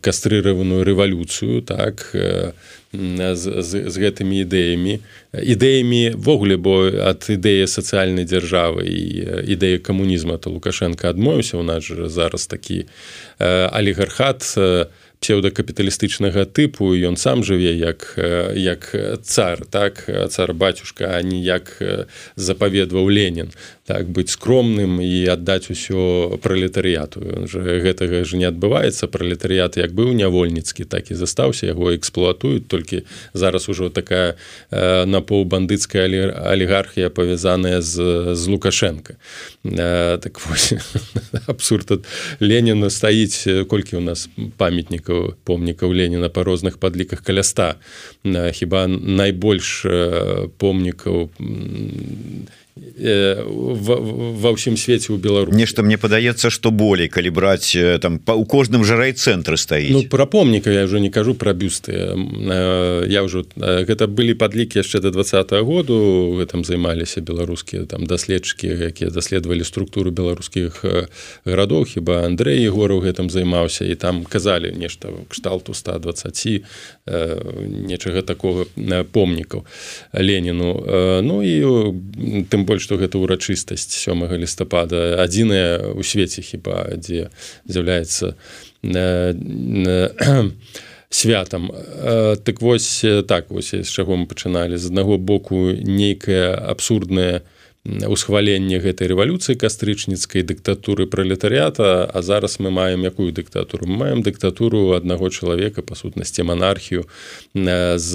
кастрыраваную 0.00 0.82
рэвалюцыю 0.82 1.62
так 1.62 2.10
на 2.12 2.18
э, 2.18 2.52
з, 2.92 3.62
з, 3.62 3.90
з 3.90 3.94
гэтымі 3.98 4.42
ідэямі. 4.46 5.00
Ідэямівогуле 5.32 6.56
бо 6.56 6.86
ад 6.86 7.26
ідэі 7.28 7.66
сацыяльнай 7.66 8.24
дзяржавы 8.24 8.86
і 8.86 9.00
ідэі 9.52 9.82
камунізма 9.82 10.38
то 10.38 10.50
лукашенко 10.50 11.08
адмовіўся 11.10 11.58
у 11.58 11.64
нас 11.66 11.84
жа 11.84 12.08
зараз 12.08 12.46
такі 12.46 12.86
алігархат 13.38 14.46
псеўдакапіталістычнага 15.20 16.44
тыпу 16.46 16.92
ён 16.94 17.16
сам 17.16 17.42
жыве 17.42 17.72
як 17.74 18.14
як 18.54 18.94
цар 19.22 19.64
так? 19.66 20.04
Цар 20.30 20.54
батюшка 20.54 21.16
а 21.16 21.22
ніяк 21.22 21.80
запаведваў 22.36 23.08
ленін 23.08 23.50
так 23.86 24.10
быць 24.10 24.34
скромным 24.34 24.98
і 24.98 25.30
аддаць 25.30 25.70
усё 25.70 26.36
пралетарыяту. 26.42 27.46
Же 27.46 27.62
гэтага 27.62 28.26
ж 28.26 28.34
не 28.34 28.50
адбываецца. 28.50 29.06
Пралетарыят 29.06 29.78
як 29.78 29.94
быў 29.94 30.10
нявольніцкі 30.10 30.84
так 30.84 31.10
і 31.10 31.14
застаўся. 31.14 31.70
Яго 31.70 31.94
эксплуатуюць 31.94 32.66
толькі 32.66 33.06
зараз 33.32 33.68
ужо 33.70 33.88
такая 33.88 34.34
напоўбандыцкая 35.06 36.10
алігархія 36.50 37.10
павязаная 37.14 37.80
з 37.80 38.34
з 38.34 38.42
лукашенко 38.48 39.14
так 39.62 40.34
абсурд 41.46 42.02
леніна 42.40 42.90
стаіць. 42.90 43.46
Колькі 43.70 43.96
у 43.96 44.00
нас 44.02 44.28
памятнік 44.56 45.10
помнікаў 45.44 45.94
леніна 45.94 46.28
па 46.28 46.42
розных 46.42 46.82
падліках 46.82 47.22
каля 47.22 47.46
ста. 47.46 47.78
Хіба 48.26 48.86
найбольш 48.90 49.86
помнікаў 50.58 51.30
ва 52.76 54.50
ўсім 54.52 54.76
свеце 54.76 55.08
ў 55.08 55.16
белару 55.16 55.48
нешта 55.48 55.80
мне 55.80 55.96
падаецца 55.96 56.52
што 56.52 56.68
болей 56.68 57.08
калі 57.08 57.32
браць 57.32 57.72
там 58.04 58.20
па 58.20 58.36
у 58.36 58.44
кожным 58.44 58.84
жа 58.84 59.00
райцэнтры 59.00 59.56
стаіць 59.56 59.96
ну, 59.96 60.04
пра 60.12 60.28
помніка 60.28 60.68
я 60.68 60.84
ўжо 60.84 61.00
не 61.00 61.08
кажу 61.08 61.32
пра 61.32 61.56
бюсты. 61.56 62.12
Я 63.08 63.24
ўжо 63.24 63.48
гэта 63.56 64.12
былі 64.12 64.36
падлікі 64.36 64.84
яшчэ 64.84 65.00
да 65.00 65.08
двадца 65.08 65.40
году 65.64 66.36
гэтым 66.36 66.68
займаліся 66.68 67.24
беларускія 67.24 67.88
там 67.88 68.04
даследчыкі 68.04 68.68
якія 68.92 69.08
даследавалі 69.08 69.64
структуру 69.64 70.12
беларускіх 70.12 70.84
гарадоў 71.48 71.88
хіба 71.88 72.28
Андрей 72.28 72.60
егораў 72.60 73.00
гэтым 73.00 73.32
займаўся 73.32 73.88
і 73.88 73.96
там 73.96 74.28
казалі 74.28 74.76
нешта 74.76 75.16
кшталту 75.32 75.72
120 75.72 76.60
нечага 77.88 78.20
такого 78.20 78.68
помнікаў 79.16 79.64
Леніну 80.12 80.76
Ну 81.24 81.40
і 81.40 82.44
тым 82.52 82.65
больш 82.66 82.84
што 82.90 82.98
гэта 83.00 83.22
ўрачыстасць 83.22 83.94
сёмага 83.94 84.34
лістапада 84.36 85.22
адзіная 85.22 85.94
ў 85.94 86.02
свеце 86.02 86.42
хіба 86.42 86.98
дзе 86.98 87.30
з'яўляецца 87.70 88.34
святам. 91.16 91.72
Так 92.44 92.60
вось 92.60 93.04
так 93.26 93.50
вось 93.50 93.74
з 93.74 93.88
чаго 93.88 94.16
мы 94.16 94.26
пачыналі. 94.26 94.76
З 94.76 94.90
аднаго 94.90 95.18
боку 95.18 95.72
нейкае 95.72 96.54
абсурднае 96.54 97.42
усхваленне 97.86 98.82
гэтай 98.82 99.06
рэвалюцыі 99.14 99.54
кастрычніцкай 99.54 100.42
дыктатуры 100.42 101.06
пралетарыята 101.06 102.10
а 102.10 102.22
зараз 102.22 102.58
мы 102.58 102.70
маем 102.70 103.06
якую 103.06 103.30
дыктатуру? 103.32 103.86
Маем 103.86 104.22
дыктатуру 104.26 104.98
аднаго 104.98 105.30
чалавека 105.30 105.82
па 105.82 105.94
сутнасці 105.94 106.42
манархію 106.42 107.06
з 107.54 108.12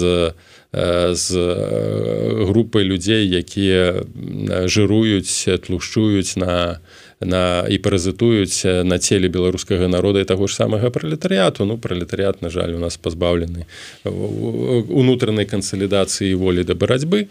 з 0.72 1.28
групай 2.48 2.84
людзей 2.84 3.28
якія 3.28 4.04
жыруюць 4.66 5.48
тлушчуюць 5.60 6.36
на 6.36 6.52
на 6.72 6.80
і 7.68 7.78
паразітуюць 7.78 8.64
на 8.84 8.98
целе 8.98 9.28
беларускага 9.28 9.88
народа 9.88 10.20
і 10.20 10.24
таго 10.24 10.46
ж 10.46 10.54
самага 10.54 10.90
пралетарыяту. 10.90 11.64
Ну 11.64 11.78
пралетарыят 11.78 12.42
на 12.42 12.50
жаль 12.50 12.72
у 12.72 12.78
нас 12.78 12.96
пазбаўлены 12.96 13.66
унутранай 14.04 15.44
кансалідацыі 15.44 16.34
волі 16.34 16.64
да 16.64 16.74
барацьбы. 16.74 17.26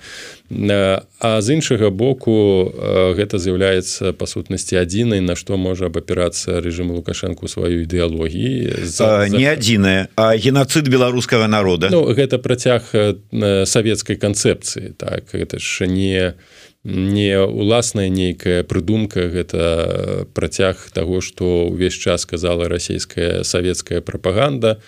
А 1.19 1.41
з 1.41 1.48
іншага 1.55 1.89
боку 1.89 2.69
гэта 3.15 3.39
з'яўляецца 3.39 4.13
па 4.13 4.25
сутнасці 4.27 4.75
адзінай 4.81 5.24
на 5.24 5.36
што 5.36 5.57
можа 5.57 5.88
абапірацца 5.88 6.60
рэжым 6.60 6.91
лукашэнку 6.91 7.48
сваю 7.48 7.88
ідэалогіі. 7.88 8.83
За, 8.83 9.27
не 9.31 9.48
за... 9.48 9.55
адзіная 9.55 10.07
а 10.15 10.36
геноцид 10.36 10.91
беларускага 10.91 11.48
народа. 11.48 11.89
Ну, 11.91 12.03
гэта 12.12 12.38
працяг 12.38 12.91
савецкай 12.91 14.19
канцэпцыі 14.19 14.93
так. 15.00 15.31
Гэта 15.31 15.60
ж 15.60 15.88
не 15.88 16.12
не 16.12 16.33
уласная 16.83 18.09
нейкая 18.09 18.63
прыдумка 18.63 19.29
гэта 19.29 20.25
працяг 20.33 20.81
таго 20.93 21.21
што 21.21 21.69
ўвесь 21.69 21.93
час 21.93 22.25
сказала 22.25 22.65
расійская 22.65 23.43
савецкая 23.43 24.01
прапаганда 24.01 24.81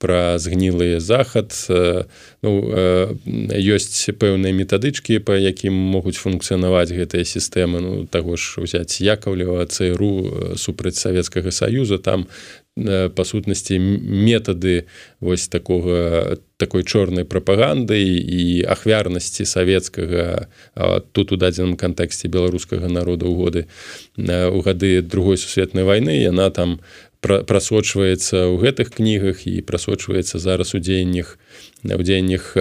про 0.00 0.38
згнілыя 0.38 0.98
захад. 0.98 1.52
Ну, 2.40 2.50
ёсць 3.52 4.08
пэўныя 4.16 4.54
метадычкі 4.56 5.20
па 5.20 5.36
якім 5.36 5.76
могуць 5.76 6.16
функцыянаваць 6.16 6.94
гэтыя 6.94 7.26
сістэмы. 7.28 7.84
Ну 7.84 7.92
таго 8.08 8.40
ж 8.40 8.64
узяць 8.64 9.02
якаўлева 9.04 9.66
цру 9.68 10.56
супраць 10.56 10.96
савецкага 10.96 11.52
саюза. 11.52 12.00
Там 12.00 12.30
па 12.78 13.24
сутнасці 13.24 13.78
метады 13.78 14.86
вось 15.20 15.48
такога 15.48 16.38
такой 16.56 16.84
чорнай 16.84 17.24
прапаганды 17.24 17.98
і 17.98 18.62
ахвярнасці 18.68 19.44
савецкага 19.44 20.46
тут 21.12 21.32
у 21.32 21.36
дадзеным 21.36 21.76
кантэксце 21.76 22.28
беларускага 22.28 22.88
народа 22.88 23.26
ў 23.26 23.34
годы 23.34 23.60
у 24.54 24.60
гады 24.62 25.02
другой 25.02 25.36
сусветнай 25.36 25.84
вайны 25.84 26.22
яна 26.22 26.50
там 26.54 26.78
прасочваецца 27.20 28.48
ў 28.48 28.56
гэтых 28.62 28.96
кнігах 28.96 29.44
і 29.44 29.60
прасочваецца 29.66 30.38
зараз 30.40 30.72
у 30.72 30.80
дзеяннях 30.80 31.36
у 31.84 32.02
дзеяннях 32.06 32.54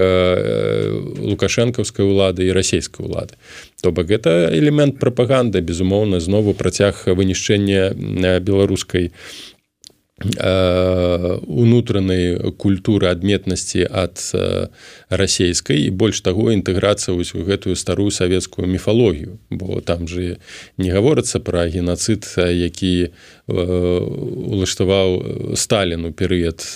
лукашэнкаўскай 1.22 2.04
улады 2.04 2.50
і 2.50 2.52
расійскай 2.52 3.06
улады. 3.06 3.40
То 3.80 3.96
бок 3.96 4.12
гэта 4.12 4.52
элемент 4.52 5.00
прапаганды 5.00 5.64
безумоўна 5.64 6.20
знову 6.20 6.52
працяг 6.52 7.08
вынішчэння 7.08 7.96
беларускай 8.44 9.12
Э, 9.12 9.59
унутранай 10.20 12.52
культуры 12.58 13.08
адметнасці 13.08 13.88
ад 13.88 14.20
э, 14.34 14.68
расійскай 15.10 15.88
і 15.88 15.96
больш 15.96 16.22
таго 16.22 16.52
інтэграцыя 16.52 17.16
вось 17.16 17.36
у 17.36 17.44
гэтую 17.48 17.76
старую 17.80 18.12
савецкую 18.12 18.68
міфалогію. 18.68 19.40
Бо 19.50 19.82
там 19.82 20.08
же 20.08 20.38
не 20.78 20.92
гаворыцца 20.92 21.40
пра 21.40 21.68
геноцид 21.72 22.28
які 22.38 23.10
улаштаваў 23.48 25.56
сталіну 25.56 26.12
перыяд 26.12 26.68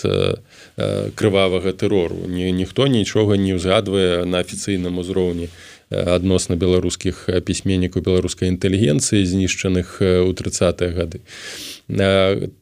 крывавага 1.15 1.73
тэрору. 1.73 2.25
Ні 2.27 2.51
ніхто 2.51 2.87
нічога 2.87 3.37
не 3.37 3.53
ўзгадвае 3.59 4.25
на 4.25 4.39
афіцыйным 4.39 4.97
узроўні 4.97 5.49
адносна 5.93 6.55
беларускіх 6.55 7.29
пісьменнікаў 7.45 8.01
беларускай 8.01 8.49
інтэлігенцыі 8.49 9.25
знішчаных 9.25 10.01
у 10.01 10.31
тридцатые 10.33 10.91
гады. 10.91 11.21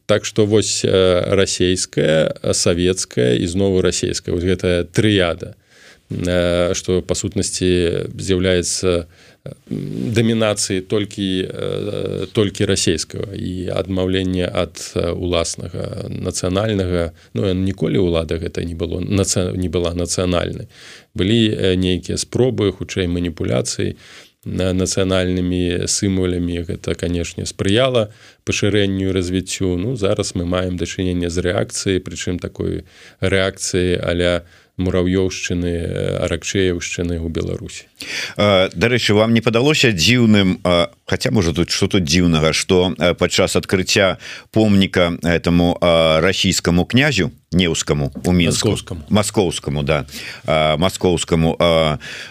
Так 0.06 0.24
что 0.24 0.46
вось 0.46 0.84
расійская 0.84 2.34
савецкая 2.52 3.34
і 3.34 3.46
знову 3.46 3.80
расійская 3.80 4.34
вось 4.34 4.44
гэтая 4.44 4.84
трыяда 4.84 5.56
что 6.76 7.00
па 7.00 7.14
сутнасці 7.14 8.12
з'яўляецца 8.12 9.06
дамінацыі 9.44 10.80
толькі 10.86 11.48
толькі 12.32 12.66
расійскага 12.70 13.34
і 13.34 13.68
адмаўлення 13.74 14.46
ад 14.46 14.78
уласнага 14.94 16.06
нацыянальнага 16.08 17.10
Ну 17.34 17.50
ніколі 17.50 17.98
ўлада 18.06 18.38
гэта 18.38 18.62
не 18.62 18.74
было 18.74 19.02
не 19.02 19.68
была 19.68 19.94
нацыянальнай 19.98 20.70
былі 21.14 21.74
нейкія 21.74 22.18
спробы 22.22 22.70
хутчэй 22.70 23.10
маніпуляцыі 23.10 23.98
нацыянальнымі 24.44 25.86
сімвалямі 25.86 26.66
гэта 26.66 26.94
канешне 26.98 27.46
спрыяла 27.46 28.10
пашырэнню 28.44 29.12
развіццю. 29.14 29.78
Ну 29.78 29.94
зараз 29.94 30.34
мы 30.34 30.44
маем 30.44 30.76
дачыненне 30.76 31.30
з 31.30 31.38
рэакцыяй 31.38 32.02
прычым 32.02 32.42
такой 32.42 32.82
рэакцыі 33.22 34.02
аля 34.02 34.42
мурав'ёўшчыны 34.80 36.24
аракчеяўшчыны 36.24 37.20
ў 37.20 37.28
беларусі. 37.28 37.84
Дарэчы 38.72 39.12
вам 39.12 39.36
не 39.36 39.44
падалося 39.44 39.92
дзіўным 39.92 40.64
хотя 41.04 41.30
можа 41.30 41.52
тут 41.52 41.70
что 41.70 41.88
тут 41.88 42.04
дзіўнага 42.04 42.52
что 42.52 42.94
падчас 43.18 43.56
адкрыцця 43.56 44.16
помніка 44.50 45.18
этому 45.22 45.76
расійскаму 45.80 46.84
князю 46.84 47.32
неўскаму 47.52 48.12
у 48.24 48.32
мінскаўскаму 48.32 49.04
маскоўскаму 49.08 49.82
да 49.84 50.06
маскоўскаму 50.80 51.58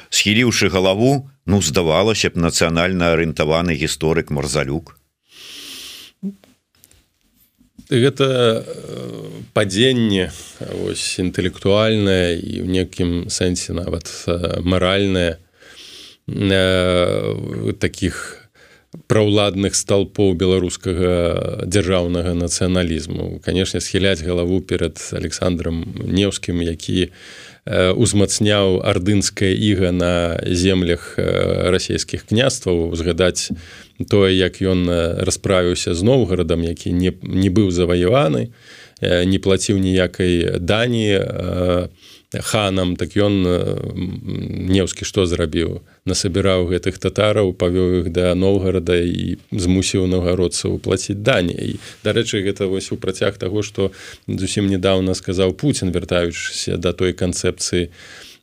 схіліўшы 0.10 0.70
галаву 0.74 1.30
ну 1.46 1.62
здавалася 1.62 2.34
б 2.34 2.42
нацыянальна 2.42 3.14
арыентаваны 3.14 3.78
гісторык 3.78 4.34
марзалюк 4.34 4.98
гэта 7.92 8.64
э, 8.64 9.12
падзенне 9.54 10.32
ось 10.88 11.20
інтэлектуальнае 11.20 12.40
і 12.40 12.64
ў 12.64 12.68
некім 12.72 13.12
сэнсе 13.28 13.76
нават 13.76 14.08
э, 14.28 14.64
маральнае 14.64 15.44
э, 16.28 17.74
таких 17.76 18.48
праўладных 19.08 19.76
сталпоў 19.76 20.36
беларускага 20.36 21.64
дзяржаўнага 21.68 22.36
нацыяналізму. 22.36 23.40
Канешне 23.44 23.80
схіляць 23.80 24.24
галаву 24.24 24.60
перад 24.60 25.00
александром 25.12 25.84
неўскім 25.96 26.64
які 26.64 27.12
узмацняў 27.70 28.82
ардынская 28.82 29.54
іга 29.54 29.92
на 29.94 30.42
землях 30.50 31.14
расійскіх 31.18 32.26
княстваў 32.26 32.90
узгадаць 32.90 33.54
тое 34.10 34.34
як 34.34 34.58
ён 34.66 34.90
расправіўся 35.22 35.94
з 35.94 36.02
новгарадам 36.02 36.66
які 36.66 36.90
не, 36.90 37.14
не 37.22 37.50
быў 37.54 37.70
заваяваны 37.70 38.50
не 39.02 39.38
плаціў 39.38 39.78
ніякай 39.78 40.58
дані 40.58 41.22
ханам 42.40 42.96
так 42.96 43.18
ён 43.18 43.44
неўскі 44.72 45.06
што 45.06 45.26
зрабіў? 45.28 45.82
Насабіраў 46.08 46.68
гэтых 46.72 46.98
татараў 46.98 47.52
павёў 47.52 48.00
іх 48.02 48.12
да 48.16 48.36
новгарада 48.36 48.96
і 49.04 49.36
змусіў 49.52 50.08
нагародцаў 50.08 50.80
плаціць 50.80 51.20
дані 51.20 51.56
і 51.56 51.80
дарэчы 52.08 52.42
гэта 52.46 52.72
вось 52.72 52.92
у 52.92 52.98
працяг 52.98 53.38
таго 53.38 53.64
што 53.64 53.92
зусім 54.28 54.68
недавно 54.72 55.14
сказаў 55.14 55.54
Пуін 55.54 55.92
вяртаючыся 55.92 56.78
да 56.78 56.94
той 56.94 57.14
канцэпцыі 57.14 57.90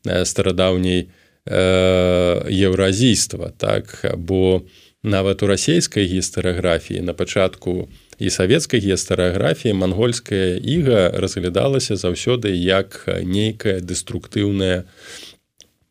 старадаўняй 0.04 1.08
еўразійства 1.48 3.52
так? 3.56 4.04
Бо 4.16 4.56
у 4.56 4.62
нават 5.02 5.42
у 5.42 5.46
расійскай 5.46 6.06
гістарыяграфіі 6.06 7.02
на 7.02 7.14
пачатку 7.14 7.88
і 8.18 8.30
савецкай 8.30 8.82
гістарыяграфіі 8.82 9.78
мангольская 9.78 10.58
іга 10.58 11.14
разглядалася 11.14 11.94
заўсёды 11.94 12.54
як 12.54 13.06
нейкая 13.22 13.78
дэструктыўная 13.80 14.84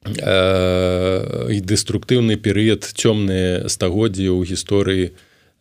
і 0.07 1.57
дэструктыўны 1.63 2.35
перыяд 2.39 2.83
цёмныя 2.83 3.67
стагоддзі 3.67 4.27
ў 4.31 4.43
гісторыі 4.43 5.05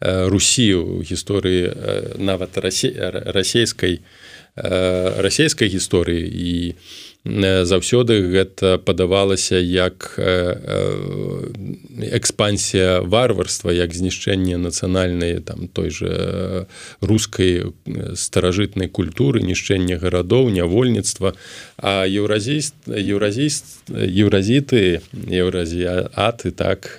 Русі 0.00 0.74
у 0.76 1.00
гісторыі 1.00 1.72
нават 2.20 2.58
расійскай 2.60 4.04
расійскай 4.56 5.68
гісторыі. 5.68 6.24
І 6.24 6.74
заўсёды 7.26 8.22
гэта 8.30 8.78
падавалася 8.78 9.58
як 9.58 10.14
экспансія 11.98 13.02
варварства 13.02 13.74
як 13.74 13.94
знішчэнне 13.94 14.56
нацыянальнай 14.56 15.40
там 15.42 15.68
той 15.68 15.90
же 15.90 16.66
рускай 17.00 17.72
старажытнай 18.14 18.88
культуры 18.88 19.42
нішчэння 19.42 19.98
гарадоў 19.98 20.50
нявольніцтва. 20.54 21.34
А 21.78 22.06
еўразіст 22.06 22.74
еўразіст 22.86 23.90
еўразіты 23.90 25.02
еўразіаты 25.26 26.50
так 26.54 26.94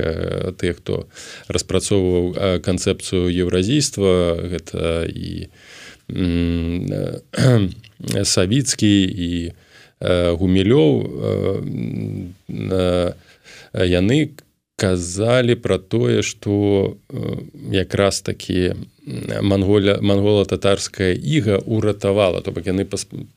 тых 0.60 0.84
хто 0.84 1.08
распрацоўваў 1.48 2.60
канцэпцыю 2.62 3.32
еўразійства 3.32 4.36
гэта 4.44 5.08
і 5.08 5.48
савіцкі 8.24 9.04
і 9.08 9.52
гумілёў 10.00 10.92
яны 13.74 14.20
казалі 14.78 15.56
пра 15.58 15.78
тое 15.82 16.22
што 16.22 16.94
якраз 17.74 18.22
такі 18.22 18.78
манголя 19.42 19.98
монгола-татарская 20.02 21.14
іга 21.14 21.58
уратавала 21.66 22.42
то 22.42 22.52
бок 22.52 22.68
яны 22.68 22.86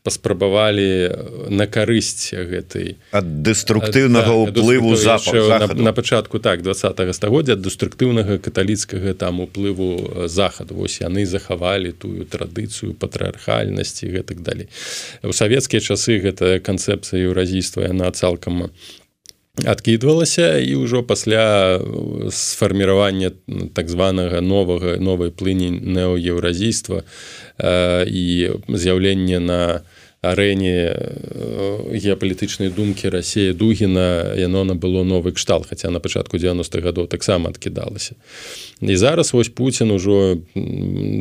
паспрабавалі 0.03 1.49
на 1.49 1.67
карысць 1.71 2.35
гэтай 2.35 2.97
ад 3.15 3.43
дэструктыўнага 3.47 4.35
ўплыву 4.35 4.99
на, 4.99 5.67
на 5.71 5.93
пачатку 5.93 6.43
так 6.43 6.63
два 6.63 6.75
стагоддзя 6.75 7.55
дэструктыўнага 7.55 8.39
каталіцкага 8.43 9.15
там 9.15 9.41
уплыву 9.41 10.27
захаду. 10.27 10.75
Вось 10.75 11.01
яны 11.01 11.27
захавалі 11.27 11.93
тую 11.93 12.27
традыцыю 12.27 12.95
патрыархальнасці 12.95 14.11
гэтак 14.11 14.43
далей. 14.43 14.69
У 15.23 15.33
савецкія 15.33 15.81
часы 15.81 16.19
гэта 16.19 16.59
канцэпцыя 16.59 17.31
еўразійства 17.31 17.87
яна 17.87 18.11
цалкам 18.11 18.71
адкідвалася 19.67 20.59
і 20.59 20.75
ўжо 20.81 21.03
пасля 21.03 21.81
сфарміравання 22.31 23.31
так 23.75 23.89
званага 23.89 24.41
новага 24.41 24.97
новай 24.97 25.31
плыні 25.31 25.71
неоеўразійства 25.71 27.03
і 28.07 28.51
з'яўлення 28.69 29.41
на 29.41 29.61
арэне 30.21 30.93
геапалітычнай 31.97 32.69
думкі 32.69 33.09
рассея 33.09 33.57
дугіна 33.57 34.37
яно 34.37 34.69
набыло 34.69 35.01
новы 35.01 35.33
кшталт 35.33 35.65
хаця 35.65 35.89
на 35.89 35.97
пачатку 36.01 36.37
90-х 36.37 36.85
гадоў 36.85 37.09
таксама 37.09 37.49
адкідалася. 37.49 38.15
І 38.81 38.97
зараз 38.97 39.33
вось 39.33 39.49
Пуін 39.49 39.91
ужо 39.91 40.37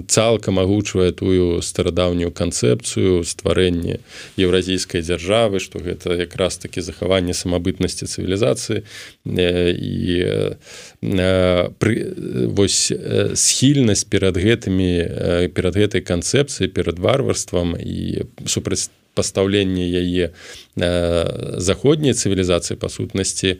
цалкам 0.08 0.60
агучвае 0.60 1.12
тую 1.16 1.62
старадаўнюю 1.64 2.32
канцэпцыю 2.36 3.24
стварэння 3.24 4.04
еўразійскай 4.36 5.00
дзяржавы 5.00 5.64
што 5.64 5.80
гэта 5.80 6.20
якраз 6.20 6.60
такі 6.60 6.84
захаванне 6.84 7.32
самабытнасці 7.32 8.04
цывілізацыі. 8.04 8.84
І 9.24 10.28
пры 11.80 11.96
вось 12.52 12.92
схільнасць 13.32 14.04
перад 14.04 14.36
гэтымі 14.36 15.48
перад 15.56 15.80
гэтай 15.80 16.04
канцэпцыяй 16.04 16.68
перад 16.68 17.00
варварствам 17.00 17.80
і 17.80 18.28
супраць 18.44 18.89
пастаўленне 19.20 19.84
яе 19.84 20.32
э, 20.32 21.60
заходняй 21.60 22.16
цывілізацыі 22.16 22.80
па 22.80 22.88
сутнасці 22.88 23.60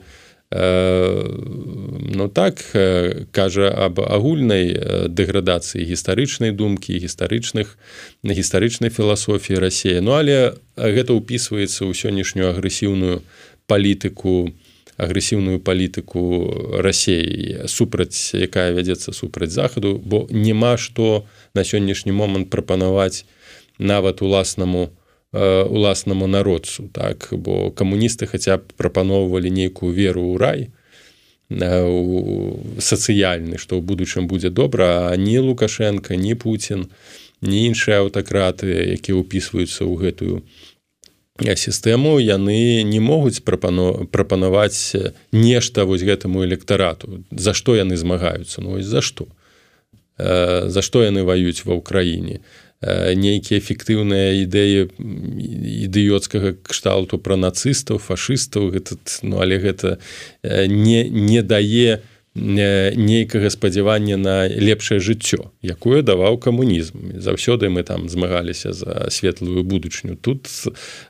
ну 2.16 2.28
так 2.32 2.64
э, 2.72 3.28
кажа 3.36 3.68
аб 3.68 4.00
агульнай 4.00 4.72
дэградацыі 5.12 5.84
гістарычнай 5.84 6.56
думкі 6.56 6.96
гістарычных 6.96 7.76
на 8.24 8.32
гістарычнай 8.32 8.88
філасофіі 8.88 9.60
рассея 9.60 10.00
Ну 10.00 10.16
але 10.16 10.56
гэта 10.80 11.12
ўпісваецца 11.12 11.84
ў 11.84 11.92
сённяшнюю 11.92 12.56
агрэсіўную 12.56 13.20
палітыку 13.68 14.48
агрэсіўную 14.96 15.60
палітыку 15.60 16.80
рассеі 16.80 17.68
супраць 17.68 18.32
якая 18.32 18.72
вядзецца 18.72 19.12
супраць 19.12 19.52
захаду 19.52 20.00
бо 20.00 20.24
няма 20.32 20.80
што 20.80 21.28
на 21.52 21.68
сённяшні 21.68 22.16
момант 22.16 22.48
прапанаваць 22.48 23.28
нават 23.76 24.24
уласнаму 24.24 24.88
Э, 24.88 24.99
уласнаму 25.32 26.26
народцу 26.26 26.88
так 26.92 27.28
бо 27.30 27.70
камуністы 27.70 28.26
хаця 28.26 28.58
б 28.58 28.66
прапаноўвалі 28.76 29.50
нейкую 29.50 29.94
веру 29.94 30.26
ў 30.26 30.36
рай 30.42 30.60
э, 31.54 31.86
сацыяльны 32.82 33.54
што 33.54 33.78
ў 33.78 33.82
будучым 33.86 34.26
будзе 34.26 34.50
добра 34.50 35.10
а 35.10 35.16
не 35.16 35.38
лукашенко 35.38 36.18
не 36.18 36.34
Путін 36.34 36.90
не 37.46 37.70
іншыя 37.70 38.02
аўтакраты 38.02 38.98
якія 38.98 39.22
ўпісваюцца 39.22 39.86
ў 39.86 39.94
гэтую 40.02 40.34
сістэму 41.40 42.18
яны 42.18 42.82
не 42.82 42.98
могуць 42.98 43.46
прапано 43.46 44.10
прапанаваць 44.10 44.98
нешта 45.30 45.86
вось 45.86 46.02
гэтаму 46.02 46.42
электарату 46.42 47.22
за 47.30 47.54
што 47.54 47.78
яны 47.78 47.96
змагаюцца? 47.96 48.60
Ну 48.66 48.82
за 48.82 49.00
што? 49.00 49.30
Э, 50.18 50.66
за 50.66 50.82
што 50.82 51.06
яны 51.06 51.22
ваюць 51.22 51.62
ва 51.62 51.78
ўкраіне 51.78 52.42
Э, 52.42 52.69
нейкія 52.82 53.60
эфектыўныя 53.60 54.40
ідэі 54.44 54.88
ідыёцкага 55.86 56.56
кшталту 56.64 57.20
пра 57.20 57.36
нацыстаў 57.36 58.00
фашыстаў. 58.00 58.72
Гэта 58.72 58.96
ну 59.22 59.40
але 59.44 59.60
гэта 59.60 59.98
не 60.44 61.04
не 61.08 61.42
дае 61.42 62.00
нейкага 62.34 63.50
спадзявання 63.50 64.16
на 64.16 64.48
лепшае 64.48 65.00
жыццё 65.02 65.50
якое 65.60 66.00
даваў 66.00 66.38
камунізм. 66.38 67.18
Заўсёды 67.20 67.68
мы 67.68 67.82
там 67.82 68.08
змагаліся 68.08 68.72
за 68.72 69.10
светлую 69.10 69.64
будучню. 69.64 70.16
Тут 70.16 70.48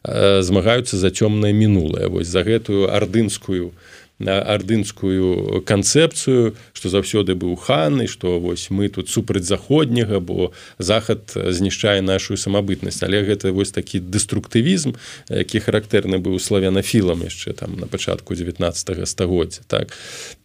змагаюцца 0.02 0.96
за 0.96 1.10
цёмнае 1.10 1.52
мінулае. 1.52 2.08
Вось 2.08 2.26
за 2.26 2.42
гэтую 2.42 2.88
ардынскую 2.90 3.72
ардынскую 4.20 5.62
канцэпцыю 5.64 6.54
што 6.72 6.88
заўсёды 6.92 7.34
быў 7.34 7.56
хан 7.56 8.02
і 8.04 8.06
што 8.06 8.38
вось 8.38 8.68
мы 8.70 8.88
тут 8.88 9.08
супраць 9.08 9.48
заходняга 9.48 10.20
бо 10.20 10.52
захад 10.78 11.32
знішчае 11.34 12.00
нашу 12.02 12.36
самабытнасць. 12.36 13.02
Але 13.02 13.24
гэта 13.24 13.52
вось 13.52 13.72
такі 13.72 14.00
дэструктывізм 14.00 14.96
які 15.28 15.58
характэрны 15.60 16.20
быў 16.20 16.38
славянафілам 16.38 17.24
яшчэ 17.24 17.52
там 17.56 17.76
на 17.80 17.86
пачатку 17.86 18.34
19 18.34 19.08
стагоддзя 19.08 19.62
так 19.66 19.96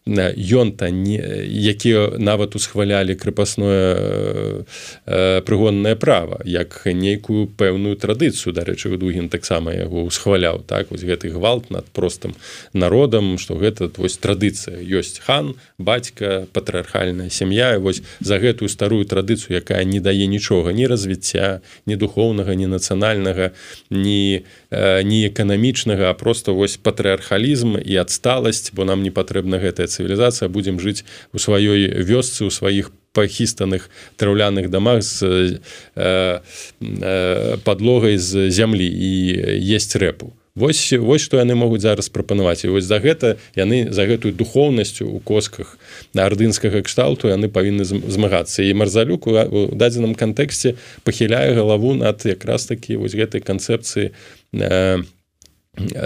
ён 0.06 0.72
та 0.72 0.90
не 0.90 1.18
якія 1.50 2.18
нават 2.18 2.56
усхвалялі 2.56 3.16
крыпасное 3.18 4.62
э, 5.06 5.42
прыгоннае 5.42 5.96
права 5.96 6.42
як 6.46 6.86
нейкую 6.86 7.50
пэўную 7.58 7.98
традыцыю 7.98 8.54
дарэчы 8.54 8.98
дугін 9.02 9.30
таксама 9.30 9.74
яго 9.74 10.06
усхваляў 10.06 10.62
так? 10.62 10.92
Вось 10.92 11.02
гэты 11.02 11.34
гвалт 11.34 11.72
над 11.74 11.90
простым 11.90 12.36
народам 12.74 13.42
што 13.42 13.58
гэта 13.58 13.90
вось 13.98 14.22
традыцыя 14.22 14.78
ёсць 14.78 15.18
хан 15.26 15.58
бацька 15.80 16.46
патрыархальная 16.54 17.30
сям'я 17.34 17.80
вось 17.80 18.04
за 18.20 18.38
гэтую 18.38 18.70
старую 18.70 19.06
традыцыю 19.10 19.58
якая 19.58 19.84
не 19.90 20.00
дае 20.00 20.30
нічога 20.30 20.70
ні 20.70 20.86
развіцця 20.86 21.66
ні 21.90 21.96
духоўнага 21.98 22.54
ні 22.54 22.70
нацыянальнага 22.70 23.58
ні 23.90 24.46
э, 24.46 24.65
ні 24.76 25.28
эканамічнага 25.30 26.12
а 26.12 26.14
просто 26.14 26.56
вось 26.56 26.76
патрыархалізм 26.78 27.80
і 27.80 27.94
адсталасць 28.04 28.72
бо 28.76 28.84
нам 28.84 29.04
не 29.04 29.12
патрэбна 29.12 29.62
гэтая 29.64 29.88
цывілізацыя 29.88 30.50
будзем 30.50 30.80
жыць 30.84 31.08
у 31.32 31.40
сваёй 31.40 32.04
вёсцы 32.04 32.44
у 32.44 32.52
сваіх 32.52 32.92
пахістаных 33.16 33.90
траўляных 34.20 34.70
дамах 34.70 35.02
з 35.02 35.60
э, 35.96 36.40
э, 36.76 37.58
подлогай 37.64 38.18
з 38.18 38.52
зямлі. 38.52 38.86
І 38.86 39.72
есть 39.76 39.96
рэпу. 39.96 40.36
Вось 40.56 40.94
вось 40.94 41.20
што 41.20 41.36
яны 41.36 41.56
могуць 41.56 41.84
зараз 41.84 42.08
прапанаваць. 42.08 42.64
І 42.64 42.72
вось 42.72 42.88
за 42.88 43.00
гэта 43.00 43.36
яны 43.56 43.92
за 43.92 44.08
гэтую 44.08 44.32
духоўнасцю 44.32 45.08
у 45.08 45.20
косках 45.20 45.80
на 46.16 46.24
ардынскага 46.24 46.80
кшталту 46.80 47.28
яны 47.28 47.52
павінны 47.52 47.84
змагацца. 47.84 48.64
І 48.64 48.72
марзалюк 48.72 49.28
у 49.28 49.32
дадзеным 49.76 50.16
кантэксце 50.16 50.80
пахіляе 51.04 51.52
галаву 51.56 51.96
над 51.96 52.24
якраз 52.24 52.72
такі 52.72 52.96
вось 53.04 53.16
гэтай 53.16 53.44
канцэпцыі 53.44 54.12
на 54.12 54.45
э, 54.62 55.04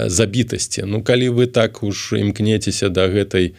забітасці. 0.08 0.84
Ну 0.86 1.04
калі 1.04 1.30
вы 1.30 1.46
так 1.46 1.84
уж 1.84 2.14
імкнецеся 2.18 2.90
да 2.90 3.06
гэтай 3.06 3.54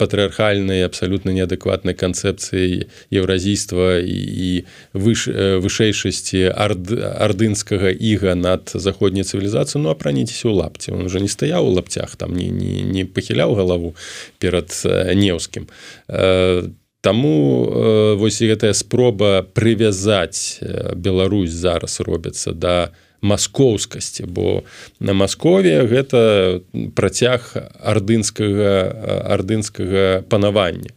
патрыархальнай 0.00 0.84
абсалютна 0.84 1.36
неадэкватнай 1.36 1.92
канцэпцыі 1.92 2.88
еўразійства 3.12 4.00
і 4.00 4.64
выш, 4.96 5.28
вышэйшасці 5.28 6.56
ard, 6.56 6.88
ардынскага 6.96 7.92
іга 7.92 8.34
над 8.34 8.72
заходняй 8.72 9.28
цывілізацыю 9.28 9.84
ну 9.84 9.92
апраніцеся 9.92 10.48
ў 10.48 10.56
лапці. 10.56 10.96
Он 10.96 11.04
уже 11.04 11.20
не 11.20 11.28
стаяў 11.28 11.68
у 11.68 11.72
лапцях 11.76 12.16
там 12.16 12.32
не, 12.32 12.48
не, 12.48 12.80
не 12.80 13.04
пахіляў 13.04 13.54
галаву 13.60 13.94
перад 14.40 14.72
неўскім. 14.88 15.68
Таму 17.00 17.36
вось 18.16 18.40
гэтая 18.40 18.72
спроба 18.72 19.44
прывязаць 19.44 20.60
Беларусь 20.96 21.52
зараз 21.52 22.00
робіцца 22.00 22.52
да 22.52 22.92
маскоўскасці 23.20 24.24
бо 24.26 24.62
на 25.00 25.12
Маскове 25.12 25.84
гэта 25.84 26.60
працяг 26.94 27.52
ардынскага 27.80 29.26
ардынскага 29.28 30.22
панавання. 30.28 30.90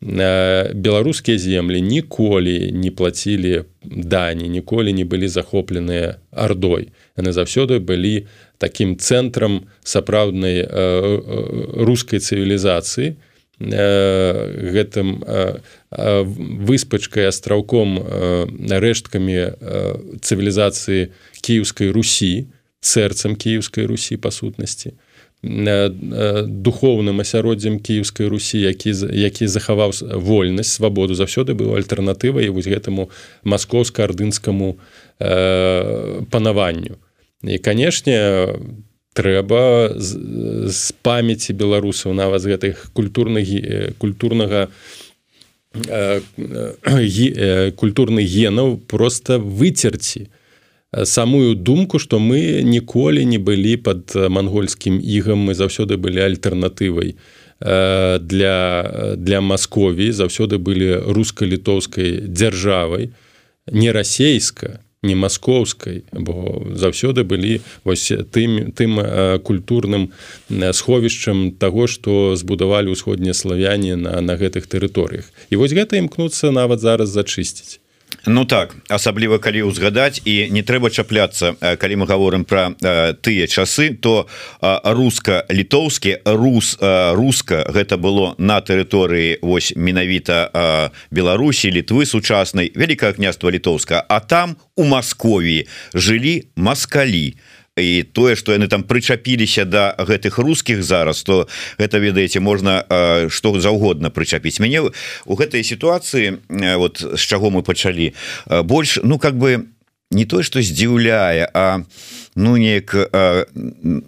Беларускія 0.00 1.38
землі 1.38 1.80
ніколі 1.80 2.72
не 2.72 2.90
плацілі 2.90 3.64
дані 3.84 4.48
ніколі 4.48 4.92
не 4.92 5.04
былі 5.04 5.28
захопленыя 5.28 6.16
ардой. 6.32 6.88
Яны 7.16 7.32
заўсёды 7.36 7.80
былі 7.80 8.26
такім 8.58 8.96
цэнтрам 8.96 9.68
сапраўднай 9.84 10.64
рускай 11.84 12.18
цывілізацыі 12.18 13.16
гэтым 13.60 15.20
выспачкай 15.90 17.28
астраўком 17.28 18.00
рэшткамі 18.56 19.36
цывілізацыі 20.24 21.12
кіеўскай 21.44 21.92
русі 21.92 22.48
сэрцам 22.80 23.36
кіеўскай 23.36 23.84
русі 23.84 24.16
па 24.16 24.32
сутнасці 24.32 24.96
духоўным 25.42 27.20
асяроддзям 27.20 27.80
кіеўскай 27.80 28.28
русі 28.28 28.60
які 28.60 28.92
які 29.12 29.46
захаваў 29.48 29.92
вольнасць 30.20 30.76
свабоду 30.76 31.16
заўсёды 31.16 31.56
быў 31.56 31.80
альтэрнатывай 31.80 32.48
вось 32.52 32.68
гэтаму 32.68 33.08
маскоўска-ардынскаму 33.44 34.76
э, 35.20 36.22
панаванню. 36.30 37.00
І 37.42 37.56
канешне 37.56 38.52
трэба 39.14 39.90
з, 39.96 40.18
з 40.70 40.92
памяці 41.02 41.52
беларусаў 41.52 42.14
нават 42.14 42.42
з 42.42 42.54
гэтых 42.54 42.90
культурных 42.94 43.46
культурнага 43.98 44.68
культурных 47.78 48.24
генаў 48.26 48.78
просто 48.86 49.38
выцерці 49.38 50.30
самую 51.04 51.54
думку 51.54 51.98
что 51.98 52.18
мы 52.18 52.62
ніколі 52.62 53.24
не 53.24 53.38
былі 53.38 53.76
под 53.76 54.14
монгольскім 54.14 54.98
ігам 54.98 55.38
мы 55.46 55.54
заўсёды 55.54 55.96
былі 55.96 56.20
альтэрнатывай 56.26 57.14
для 57.60 59.14
для 59.16 59.40
Маскові 59.40 60.10
заўсёды 60.12 60.58
былі 60.58 60.96
руска-літоўскай 61.06 62.26
дзяржавай 62.26 63.10
не 63.70 63.92
расейска 63.92 64.80
не 65.02 65.16
маскоўскай 65.16 66.04
бо 66.12 66.62
заўсёды 66.76 67.24
былі 67.24 67.60
вось 67.84 68.12
тым 68.36 68.72
тым 68.76 69.00
культурным 69.42 70.12
сховішчам 70.48 71.56
таго 71.56 71.88
што 71.88 72.36
збудавалі 72.36 72.92
ўсходнія 72.92 73.34
славяне 73.34 73.96
на 73.96 74.20
на 74.20 74.36
гэтых 74.36 74.68
тэрыторыях. 74.68 75.32
І 75.48 75.56
вось 75.56 75.72
гэта 75.72 75.96
імкнуцца 75.96 76.52
нават 76.52 76.84
зараз 76.84 77.08
зачысціць 77.08 77.79
Ну 78.26 78.44
так 78.44 78.76
асабліва 78.88 79.38
калі 79.40 79.70
ўзгадаць 79.72 80.20
і 80.28 80.52
не 80.52 80.60
трэба 80.60 80.90
чапляцца 80.92 81.56
калі 81.56 81.94
мы 82.02 82.06
говорим 82.06 82.44
про 82.44 82.76
тыя 83.24 83.46
часы 83.48 83.96
то 83.96 84.28
руска-літоўскі 84.60 86.20
рус 86.24 86.76
руска 87.16 87.64
гэта 87.72 87.96
было 87.96 88.34
на 88.36 88.60
тэрыторыі 88.60 89.40
вось 89.40 89.72
менавіта 89.76 90.92
Беларусі 91.10 91.72
літвы 91.72 92.04
сучаснай 92.04 92.72
вялікае 92.76 93.16
княства 93.16 93.48
літоўска 93.48 94.04
а 94.08 94.20
там 94.20 94.56
у 94.76 94.84
Маскові 94.84 95.64
жылі 95.94 96.44
маскалі. 96.56 97.32
то 97.32 97.59
і 97.76 98.02
тое 98.02 98.36
что 98.36 98.52
яны 98.52 98.68
там 98.68 98.82
прычапіліся 98.82 99.64
до 99.64 99.94
да 99.96 100.04
гэтых 100.04 100.38
русских 100.38 100.82
зараз 100.82 101.22
то 101.22 101.48
гэта 101.78 101.98
ведаеце 101.98 102.40
можна 102.40 102.84
что 103.30 103.60
заўгодна 103.60 104.10
прычапіць. 104.10 104.60
Мяне 104.60 104.90
у 105.26 105.34
гэтай 105.34 105.64
сітуацыі 105.64 106.38
вот 106.76 106.98
з 106.98 107.20
чаго 107.20 107.50
мы 107.50 107.62
пачалі 107.62 108.14
больш 108.64 108.98
ну 109.02 109.18
как 109.18 109.36
бы 109.36 109.66
не 110.10 110.24
то 110.24 110.42
что 110.42 110.62
здзіўляе 110.62 111.50
а 111.54 111.82
ну 112.34 112.56
неяк 112.56 112.94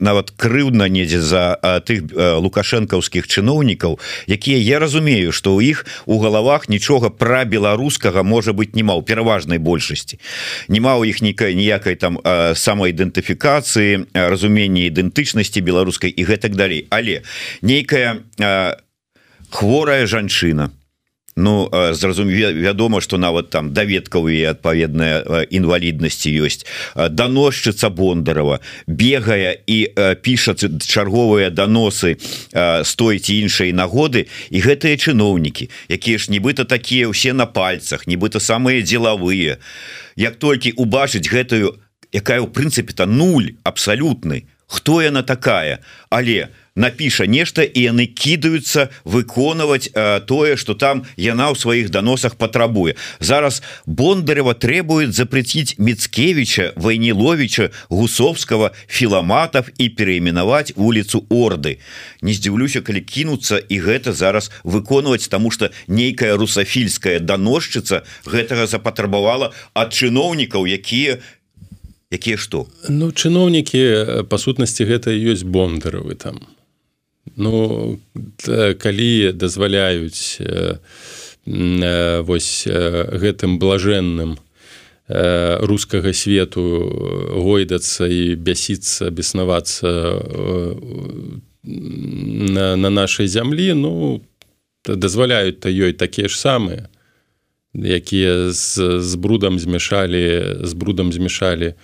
нават 0.00 0.30
крыўдна 0.36 0.88
недзе 0.88 1.20
за 1.20 1.58
тых 1.86 2.06
лукашэнкаўскіх 2.14 3.26
чыноўнікаў 3.26 3.98
якія 4.26 4.58
я 4.58 4.78
разумею 4.78 5.32
что 5.32 5.58
ў 5.58 5.74
іх 5.74 5.86
у 6.06 6.18
галавах 6.18 6.68
нічога 6.68 7.10
пра 7.10 7.44
беларускага 7.44 8.22
можа 8.22 8.52
быть 8.52 8.76
нема 8.76 8.94
ў 8.94 9.02
пераважнай 9.02 9.58
большасці. 9.58 10.18
Нема 10.68 10.96
у 10.96 11.04
іх 11.04 11.22
нікай 11.22 11.54
ніякай 11.54 11.96
там 11.96 12.18
самаідэнтыфікацыі 12.22 14.06
разуменне 14.14 14.86
ідэнтычнасці 14.90 15.60
беларускай 15.60 16.10
і 16.10 16.22
гэтак 16.24 16.54
далей. 16.54 16.86
Але 16.90 17.22
нейкая 17.62 18.22
хворая 19.50 20.06
жанчына 20.06 20.70
то 20.70 20.81
Ну 21.36 21.70
зразуме 21.92 22.52
вядома 22.52 23.00
что 23.00 23.16
нават 23.16 23.50
там 23.50 23.72
даведкавыя 23.72 24.52
адпаведная 24.52 25.48
інваліднасці 25.48 26.28
ёсць. 26.28 26.66
Даносчыца 26.94 27.88
бондарова 27.88 28.60
бегае 28.86 29.56
і 29.66 29.78
піша 30.20 30.52
чарговыя 30.52 31.48
даносы 31.48 32.20
з 32.52 32.92
той 32.94 33.18
ці 33.18 33.32
іншай 33.40 33.72
нагоды. 33.72 34.28
І 34.52 34.60
гэтыя 34.60 35.00
чыноўнікі 35.00 35.70
якія 35.88 36.18
ж 36.20 36.28
нібыта 36.28 36.68
такія 36.68 37.08
ўсе 37.08 37.32
на 37.32 37.48
пальцах 37.48 38.04
нібыта 38.04 38.36
самыя 38.36 38.84
дзелавыя. 38.84 39.56
Як 40.16 40.36
толькі 40.36 40.76
убачыць 40.76 41.32
гэтую 41.32 41.80
якая 42.12 42.44
ў 42.44 42.48
прынцыпе-то 42.52 43.08
нуль 43.08 43.56
абсалютны 43.64 44.44
хто 44.72 45.02
яна 45.02 45.22
такая. 45.22 45.80
Але 46.08 46.48
у 46.48 46.61
напіша 46.74 47.26
нешта 47.26 47.62
і 47.62 47.92
яны 47.92 48.06
кідаюцца 48.06 48.88
выконваць 49.04 49.92
э, 49.92 50.20
тое 50.24 50.56
что 50.56 50.74
там 50.74 51.04
яна 51.16 51.52
ў 51.52 51.56
сваіх 51.56 51.90
даносах 51.90 52.36
патрабуе. 52.36 52.96
Зараз 53.20 53.62
бондарева 53.86 54.54
требует 54.54 55.14
запретить 55.14 55.78
мицкевича 55.78 56.72
войнеловича 56.76 57.70
гусовского 57.88 58.72
філаматов 58.88 59.68
і 59.78 59.88
переименаваць 59.88 60.72
улицу 60.76 61.26
орды. 61.28 61.78
Не 62.22 62.32
здзіўлюся 62.32 62.80
калі 62.80 63.00
кінуцца 63.00 63.60
і 63.60 63.76
гэта 63.80 64.12
зараз 64.12 64.50
выконваць 64.64 65.28
тому 65.28 65.50
что 65.50 65.70
нейкая 65.86 66.36
русафільская 66.36 67.20
даносчыца 67.20 68.04
гэтага 68.24 68.66
запатрабавала 68.66 69.52
ад 69.74 69.92
чыноўнікаў 69.92 70.64
якія 70.64 71.20
якія 72.12 72.36
што? 72.36 72.68
Ну 72.88 73.12
чыноўнікі 73.12 74.24
па 74.28 74.36
сутнасці 74.40 74.88
гэта 74.88 75.12
ёсць 75.12 75.44
бондаровы 75.44 76.16
там 76.16 76.40
Ну 77.36 77.98
калі 78.78 79.32
дазваляюць 79.32 80.38
э, 80.40 80.78
э, 81.46 82.20
вось 82.20 82.64
э, 82.66 83.18
гэтым 83.18 83.58
блажэнным 83.58 84.38
рускага 85.08 86.12
свету 86.14 86.62
гойдацца 87.34 88.06
і 88.06 88.34
бясіцца 88.38 89.10
беснавацца 89.10 89.90
на, 91.64 92.76
на 92.76 92.90
нашай 92.90 93.26
зямлі 93.26 93.74
ну 93.74 94.22
дазваляюць 94.86 95.58
то 95.60 95.68
ёй 95.68 95.92
такія 95.92 96.28
ж 96.28 96.38
самыя 96.38 96.88
якія 97.74 98.52
з, 98.52 99.02
з 99.02 99.14
брудам 99.16 99.58
змяшалі 99.58 100.62
з 100.62 100.72
брудам 100.72 101.12
змяшалі 101.12 101.74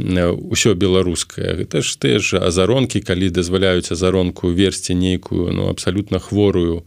ўсё 0.00 0.74
беларускае. 0.74 1.62
Гэта 1.62 1.82
ж 1.84 1.96
ты 2.00 2.18
ж 2.18 2.40
азаронкі 2.40 3.00
калі 3.00 3.28
дазваляюць 3.28 3.92
азаронку 3.92 4.48
версці 4.48 4.94
нейкую 4.94 5.52
ну 5.52 5.68
абсалютна 5.68 6.18
хворую 6.18 6.84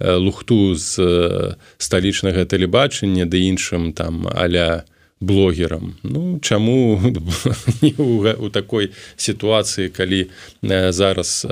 лухту 0.00 0.74
з 0.74 1.56
сталічнага 1.78 2.46
тэлебачання 2.46 3.26
ды 3.26 3.50
іншым 3.50 3.92
там 3.92 4.26
аля 4.30 4.84
блогерам. 5.20 5.98
Ну 6.02 6.38
чаму 6.40 6.96
у 8.38 8.48
такой 8.48 8.90
сітуацыі 9.16 9.90
калі 9.90 10.30
зараз 10.62 11.46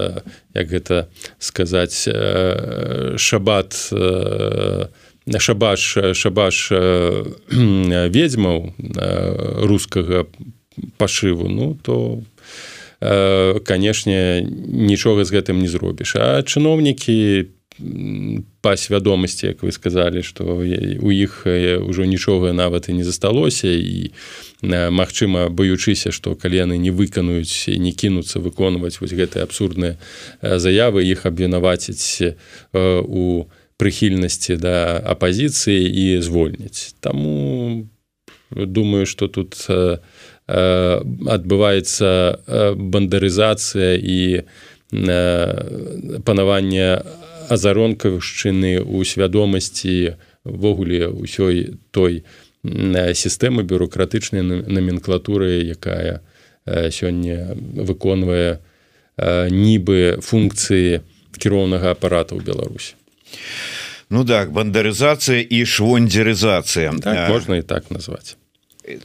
як 0.55 0.67
гэта 0.71 1.07
сказаць 1.39 2.09
шабат 3.19 3.75
шабаш 5.27 5.83
шабаш 6.15 6.57
ведзьмаў 8.15 8.59
рускага 9.67 10.25
пашыву 10.97 11.49
ну 11.49 11.79
то 11.83 12.23
э, 13.01 13.61
канешне 13.61 14.43
нічога 14.47 15.25
з 15.25 15.33
гэтым 15.33 15.61
не 15.61 15.69
зробіш. 15.69 16.17
А 16.17 16.43
чыноўнікі 16.43 17.57
па 18.61 18.77
свядомасці 18.77 19.53
як 19.53 19.63
вы 19.63 19.73
сказалі 19.73 20.23
што 20.25 20.57
у 20.57 21.11
іх 21.13 21.45
ўжо 21.45 22.05
нічога 22.09 22.53
нават 22.57 22.89
і 22.89 22.97
не 22.97 23.05
засталося 23.05 23.69
і 23.69 24.13
Магчыма 24.65 25.53
баючыся 25.53 26.09
што 26.11 26.35
калі 26.35 26.57
яны 26.57 26.77
не 26.81 26.91
выканаюць 26.91 27.69
не 27.69 27.93
кінуцца 27.93 28.41
выконваць 28.41 28.97
вось 29.01 29.13
гэтыя 29.13 29.45
абсурдныя 29.45 30.01
заявы 30.41 31.05
іх 31.05 31.29
абвінаваціць 31.29 32.33
у 32.73 33.45
прыхільнасці 33.77 34.57
да 34.57 34.97
апазіцыі 35.05 35.85
і 35.85 36.05
звольніць 36.25 36.97
Таму 37.05 37.85
думаю 38.51 39.05
што 39.05 39.29
тут 39.29 39.53
Э, 39.69 40.01
адбываецца 40.47 42.07
э, 42.07 42.75
бандарызацыя 42.75 43.99
і 43.99 44.19
э, 44.39 46.21
панаванне 46.23 47.03
азаронкавшчыны 47.51 48.79
ў 48.79 49.03
свядомасці 49.03 50.15
ввогуле 50.47 51.11
ўсёй 51.11 51.79
той 51.91 52.23
сістэмы 52.63 53.63
бюрократычнай 53.63 54.43
номенклатуры 54.43 55.63
якая 55.67 56.23
сёння 56.67 57.55
выконвае 57.59 58.59
нібы 59.51 60.19
функцыі 60.19 61.03
кіроўнага 61.39 61.95
апарата 61.95 62.35
ў 62.35 62.43
беларусі. 62.43 62.99
Ну 64.11 64.27
так 64.27 64.51
бандарызацыя 64.51 65.43
і 65.43 65.63
швондзерызацыя. 65.63 66.95
Так, 67.03 67.31
можна 67.31 67.59
і 67.59 67.67
так 67.67 67.91
назваць 67.91 68.35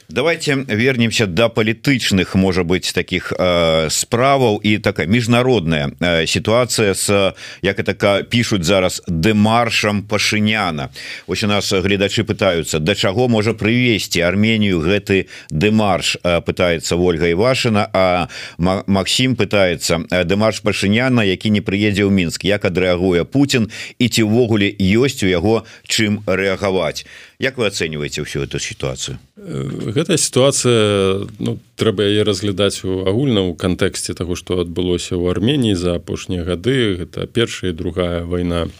давайте 0.08 0.54
вернемся 0.68 1.26
до 1.26 1.48
палітычных 1.48 2.34
может 2.34 2.66
быть 2.66 2.92
таких 2.94 3.32
э, 3.32 3.90
справаў 3.90 4.60
і 4.62 4.78
такая 4.78 5.06
міжнародная 5.06 5.92
э, 6.00 6.26
ситуация 6.26 6.94
с 6.94 7.34
як 7.62 7.78
это 7.78 8.22
пишутць 8.24 8.64
зараз 8.64 9.02
дэмаршам 9.06 10.02
пашыняна 10.02 10.90
ось 11.26 11.44
у 11.44 11.46
нас 11.46 11.72
гледачы 11.72 12.24
пытаются 12.24 12.78
до 12.78 12.94
чаго 12.94 13.28
можа 13.28 13.54
привесці 13.54 14.20
Арменію 14.20 14.80
гэты 14.80 15.26
дэмарш 15.50 16.16
э, 16.22 16.40
пытается 16.40 16.96
Ольга 16.96 17.28
Івашина 17.28 17.88
а 17.92 18.28
Макссім 18.58 19.36
пытается 19.36 19.98
дэмарш 20.24 20.62
пашыняна 20.62 21.24
які 21.24 21.50
не 21.50 21.60
прыедзе 21.60 22.04
ў 22.04 22.10
мінск 22.10 22.44
як 22.44 22.64
адрэагуе 22.64 23.24
Путін? 23.24 23.70
І 23.98 24.08
ці 24.08 24.22
ўвогуле 24.22 24.70
ёсць 24.78 25.22
у 25.22 25.28
яго 25.28 25.64
чым 25.86 26.22
рэагаваць 26.26 27.04
Як 27.42 27.58
вы 27.58 27.66
ацэньваеце 27.66 28.22
ўсю 28.22 28.46
эту 28.46 28.62
сітуацыю? 28.62 29.18
Гэтая 29.34 30.14
сітуацыя 30.14 31.26
ну, 31.42 31.58
трэба 31.74 32.06
яе 32.06 32.22
разглядаць 32.22 32.86
у 32.86 33.02
агульна 33.02 33.42
ў 33.42 33.58
кантэксце 33.58 34.14
таго 34.14 34.38
што 34.38 34.62
адбылося 34.62 35.18
ў 35.18 35.26
арменії 35.34 35.74
за 35.74 35.98
апошнія 35.98 36.46
гады. 36.46 37.02
Гэта 37.02 37.26
першая 37.26 37.74
другая 37.74 38.22
вайна 38.22 38.70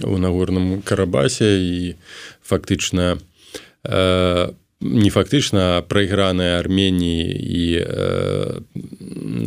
у 0.00 0.16
нагорным 0.16 0.80
карабасе 0.80 1.60
і 1.60 2.00
фактычна 2.40 3.20
э, 3.84 4.48
не 4.80 5.10
фактычна 5.12 5.84
прайграная 5.84 6.56
арменії 6.56 7.28
і 7.28 7.64
э, 7.84 8.56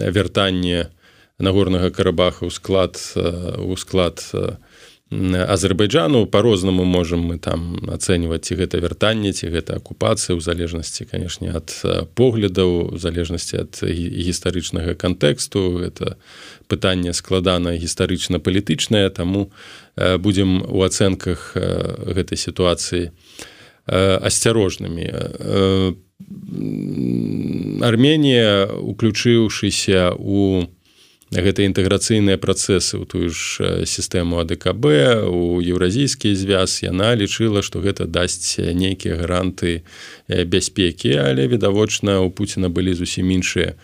вяртанне 0.05 0.93
нагорнага 1.41 1.89
карабаха 1.89 2.45
ў 2.45 2.53
склад 2.53 2.93
у 3.57 3.73
склад 3.73 4.21
азербайджану. 5.11 6.27
По-рознаму 6.27 6.83
можем 6.83 7.21
мы 7.21 7.39
там 7.39 7.81
ацэньваць 7.89 8.45
ці 8.45 8.61
гэта 8.61 8.77
вяртанне 8.77 9.33
ці 9.33 9.49
гэта 9.49 9.81
акупацыя 9.81 10.37
ў 10.37 10.41
залежнасці 10.41 11.09
канешне 11.09 11.49
ад 11.49 11.73
поглядаў 12.13 12.93
залежнасці 12.93 13.65
ад 13.65 13.81
гістарычнага 13.81 14.93
кантэксту 14.93 15.81
это 15.81 16.21
пытанне 16.69 17.13
складана 17.17 17.73
гістарычна-палітычнае 17.73 19.09
таму 19.09 19.49
будзем 19.97 20.61
у 20.69 20.85
ацэнках 20.85 21.57
гэтай 21.57 22.37
сітуацыі 22.37 23.09
асцярожнымі 23.89 25.09
Арменія 27.81 28.69
уключыўшыся 28.69 30.13
у 30.13 30.69
гэта 31.29 31.61
інтэграцыйныя 31.69 32.41
працэсы 32.41 32.97
ў 32.97 33.05
тую 33.05 33.29
ж 33.29 33.85
сістэму 33.85 34.41
АДКБ 34.41 34.83
у 35.29 35.61
еўразійскі 35.61 36.33
звяз. 36.33 36.81
Яна 36.81 37.13
лічыла 37.13 37.61
што 37.61 37.85
гэта 37.85 38.09
дасць 38.09 38.57
нейкія 38.57 39.21
гаранты 39.21 39.85
бяспекі 40.25 41.13
але 41.21 41.45
відавочна 41.45 42.21
у 42.25 42.33
Пуціна 42.33 42.69
былі 42.73 42.97
зусім 42.97 43.29
іншыя 43.29 43.77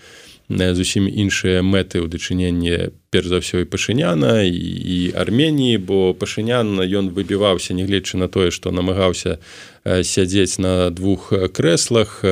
зусім 0.50 1.10
іншыя 1.10 1.62
мэты 1.62 2.02
ў 2.02 2.10
дачыненні 2.10 2.94
перш 3.10 3.30
за 3.30 3.42
ўсё 3.42 3.62
і 3.62 3.70
пашыняна 3.70 4.46
і, 4.46 4.54
і 4.54 4.98
арменії 5.18 5.78
бо 5.78 6.14
пашынян 6.14 6.82
ён 6.82 7.10
выбіваўся 7.14 7.74
нягледзячы 7.74 8.18
на 8.22 8.28
тое 8.30 8.50
што 8.50 8.70
намагаўся 8.70 9.38
сядзець 9.86 10.58
на 10.62 10.90
двух 10.90 11.34
крэслах 11.54 12.26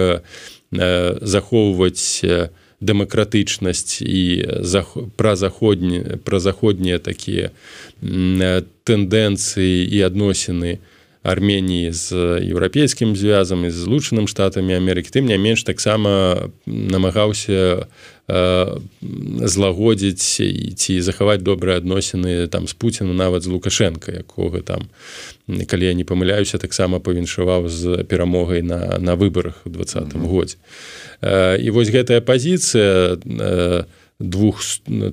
захоўваць 0.74 2.26
дэмакратычнасць 2.84 4.04
і 4.04 4.46
пра 5.16 5.36
заходні 5.36 6.20
пра 6.24 6.40
заходнія 6.44 7.00
такія 7.00 7.52
тэндэнцыі 8.02 9.88
і 9.88 9.98
адносіны 10.04 10.80
арменії 11.24 11.92
з 11.92 12.12
еўрапейскім 12.44 13.16
звязам 13.16 13.66
і 13.66 13.72
з 13.72 13.88
злучаным 13.88 14.28
штатамі 14.28 14.76
Амерыкі 14.76 15.08
тым 15.08 15.32
не 15.32 15.40
менш 15.40 15.64
таксама 15.64 16.52
намагаўся 16.68 17.88
злагодзіць 18.28 20.24
ці 20.80 21.02
захаваць 21.02 21.44
добрыя 21.44 21.78
адносіны 21.78 22.48
там 22.48 22.68
з 22.68 22.74
Пуціна 22.74 23.14
нават 23.14 23.44
з 23.44 23.52
лукашенко 23.52 24.12
якога 24.16 24.64
там 24.64 24.88
калі 25.68 25.86
я 25.86 25.94
не 25.94 26.08
памыляюся 26.08 26.58
таксама 26.58 27.00
павіншаваў 27.04 27.68
з 27.68 28.08
перамогай 28.08 28.62
на 28.64 28.96
на 29.00 29.16
выбарах 29.16 29.60
у 29.66 29.70
двадцатым 29.70 30.24
годзе. 30.24 30.56
І 31.60 31.70
вось 31.76 31.92
гэтая 31.92 32.22
пазіцыя 32.24 33.20
двух 34.24 34.64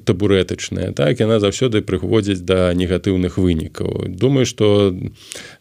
табурэтачная 0.06 0.92
так 0.94 1.18
яна 1.18 1.42
заўсёды 1.42 1.82
прыходзіць 1.82 2.46
да 2.46 2.70
негатыўных 2.74 3.42
вынікаў. 3.42 4.06
Думаю 4.06 4.46
что 4.46 4.94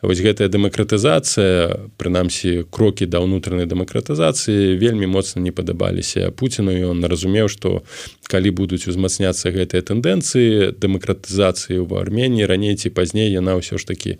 вось 0.02 0.22
гэтая 0.22 0.54
дэмакратызацыя 0.54 1.90
прынамсі 1.98 2.70
крокі 2.70 3.10
да 3.10 3.26
ўнутранай 3.26 3.66
дэмакратызацыі 3.66 4.78
вельмі 4.78 5.10
моцна 5.10 5.42
не 5.42 5.52
падабаліся 5.52 6.30
Пуціну. 6.30 6.70
Ён 6.70 7.02
разумеў 7.10 7.50
что 7.50 7.82
калі 8.30 8.54
будуць 8.54 8.86
узмацняцца 8.86 9.50
гэтыя 9.50 9.82
тэндэнцыі 9.90 10.78
дэмакратызацыі 10.78 11.82
ў 11.82 11.90
армении 11.98 12.46
раней 12.46 12.78
ці 12.78 12.94
пазней 12.94 13.34
яна 13.34 13.58
ўсё 13.58 13.82
ж 13.82 13.90
таки 13.90 14.12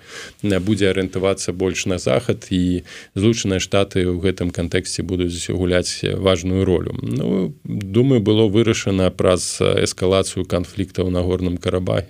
будзе 0.42 0.90
арыентавацца 0.90 1.54
больш 1.54 1.86
на 1.86 2.02
захад 2.02 2.50
і 2.50 2.82
злучаныя 3.14 3.62
штаты 3.62 4.10
ў 4.10 4.18
гэтым 4.18 4.50
кантэксце 4.50 5.06
будуць 5.06 5.38
гуляць 5.54 6.02
важную 6.02 6.66
ролю. 6.66 6.98
Ну 6.98 7.54
думаю 7.64 8.20
было 8.26 8.50
вырашана 8.50 9.14
праз 9.14 9.62
эскалацыю 9.62 10.50
канфлікта 10.50 11.06
ў 11.06 11.14
нагорным 11.14 11.62
карабаге 11.62 12.10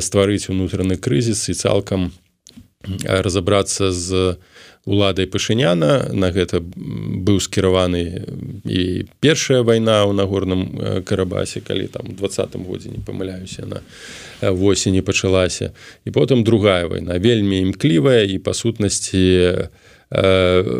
стварыць 0.00 0.46
унутраны 0.48 0.96
крызіс 0.96 1.50
і 1.50 1.58
цалкам 1.58 2.14
разабрацца 3.02 3.90
з 3.90 4.38
уладай 4.86 5.26
пашыняна 5.26 6.14
на 6.14 6.30
гэта 6.30 6.62
быў 6.62 7.42
скіраваны 7.42 8.22
і 8.62 9.10
першая 9.18 9.66
вайна 9.66 10.06
ў 10.06 10.14
нагорным 10.14 10.62
карабасе 11.02 11.58
калі 11.60 11.90
там 11.90 12.14
двадцатым 12.14 12.62
годзе 12.62 12.94
не 12.94 13.02
памыляюся 13.02 13.66
на 13.66 13.82
восені 14.54 15.02
пачалася. 15.02 15.74
І 16.06 16.14
потым 16.14 16.46
другая 16.46 16.86
вайна 16.86 17.18
вельмі 17.18 17.66
імклівая 17.66 18.22
і 18.30 18.38
па 18.38 18.54
сутнасці 18.54 19.66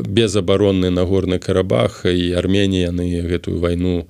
безабаронны 0.07 0.95
нагорны 0.95 1.43
карабах 1.43 2.07
і 2.07 2.31
арменія 2.39 2.95
яны 2.95 3.27
гэтую 3.27 3.59
вайну 3.59 4.07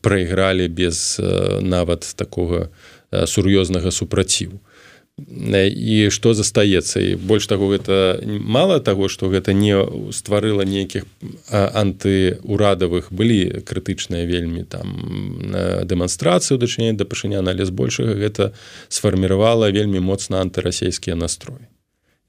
прайгралі 0.00 0.70
без 0.70 1.18
нават 1.58 2.06
такога 2.14 2.70
сур'ёзнага 3.10 3.90
супраціву 3.90 4.62
і 5.18 6.10
што 6.12 6.34
застаецца? 6.36 7.00
І 7.00 7.16
больш 7.16 7.48
таго 7.48 7.72
гэта 7.72 8.20
мала 8.26 8.80
таго 8.84 9.08
што 9.08 9.32
гэта 9.32 9.56
не 9.56 9.72
стварыла 10.12 10.68
нейкіх 10.68 11.08
антыурадавых 11.48 13.08
былі 13.08 13.64
крытычныя 13.64 14.28
вельмі 14.28 14.68
там 14.68 14.92
дэманстрацыю 15.88 16.60
дачынення 16.60 17.00
да 17.00 17.08
пашыняна 17.08 17.56
але 17.56 17.64
збольшага 17.64 18.12
гэта 18.12 18.52
сфарміравала 18.92 19.72
вельмі 19.72 20.04
моцна 20.04 20.44
антырасійскія 20.44 21.16
настроі 21.16 21.64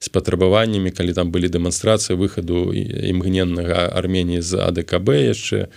з 0.00 0.08
патрабаваннямі 0.08 0.88
калі 0.88 1.12
там 1.12 1.28
былі 1.28 1.52
дэманстрацыі 1.52 2.16
выхаду 2.16 2.72
імгненнага 2.72 3.92
арменії 3.92 4.40
з 4.40 4.64
адКб 4.64 5.12
яшчэ 5.12 5.68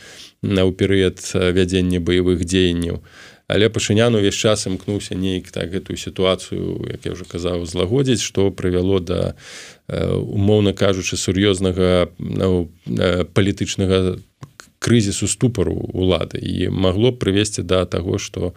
на 0.41 0.63
ў 0.63 0.71
перыяд 0.71 1.19
вядзення 1.35 1.99
баявых 1.99 2.47
дзеянняў 2.47 3.03
але 3.51 3.69
пашынян 3.69 4.15
увесь 4.15 4.39
час 4.39 4.65
імкнуўся 4.67 5.15
нейк 5.15 5.51
так 5.51 5.71
гэтую 5.71 5.97
сітуацыю 5.99 6.87
як 6.87 7.05
я 7.05 7.11
уже 7.11 7.25
казаў 7.27 7.65
злагодзіць 7.65 8.23
што 8.23 8.51
прывяло 8.51 8.99
да 8.99 9.35
умоўна 9.91 10.73
кажучы 10.73 11.17
сур'ёзнага 11.19 12.07
ну, 12.17 12.71
палітычнага 13.35 14.17
крызісу 14.79 15.27
ступару 15.27 15.75
улады 15.75 16.39
і 16.39 16.71
магло 16.71 17.11
б 17.11 17.19
прывесці 17.19 17.61
да 17.67 17.85
таго 17.85 18.17
што 18.17 18.55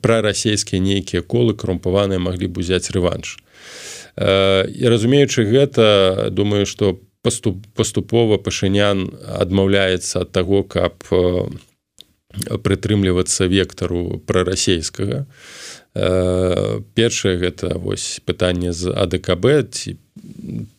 пра 0.00 0.16
расійскія 0.22 0.78
нейкія 0.78 1.26
колы 1.26 1.58
карумпаваныя 1.58 2.22
маглі 2.22 2.46
б 2.46 2.62
узяць 2.62 2.94
рэванш. 2.94 3.42
І 4.14 4.84
разумеючы 4.86 5.42
гэта 5.42 6.30
думаю 6.30 6.66
што 6.66 6.94
по 6.94 7.08
паступ, 7.22 7.66
паступова 7.74 8.38
пашынян 8.38 9.08
адмаўляецца 9.38 10.24
ад 10.24 10.32
таго 10.32 10.62
каб 10.62 11.04
э, 11.10 11.48
прытрымлівацца 12.34 13.46
вектару 13.48 14.20
прарасейскага. 14.26 15.26
Э, 15.94 16.80
першае 16.94 17.36
гэта 17.40 17.78
вось 17.78 18.20
пытанне 18.24 18.72
з 18.72 18.92
адКб 18.92 19.64
ці 19.72 19.96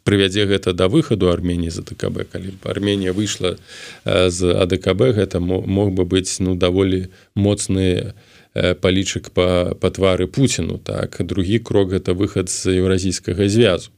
прывядзе 0.05 0.45
гэта 0.45 0.73
да 0.73 0.87
выхаду 0.87 1.33
арменії 1.33 1.73
за 1.73 1.81
ДКб 1.81 2.29
калі 2.29 2.53
б 2.53 2.69
арменія 2.69 3.11
выйшла 3.17 3.57
э, 4.05 4.29
з 4.29 4.53
адКб 4.53 5.09
гэта 5.17 5.41
мог 5.41 5.91
бы 5.91 6.05
быць 6.05 6.37
ну 6.39 6.55
даволі 6.55 7.09
моцны 7.33 8.13
палічык 8.53 9.29
па 9.33 9.73
па 9.73 9.89
твары 9.89 10.27
Пуціну. 10.27 10.77
Так 10.77 11.17
другі 11.25 11.59
крок 11.59 11.89
гэта 11.97 12.13
выхад 12.13 12.49
з 12.49 12.77
еўразійскага 12.77 13.49
звязу 13.49 13.89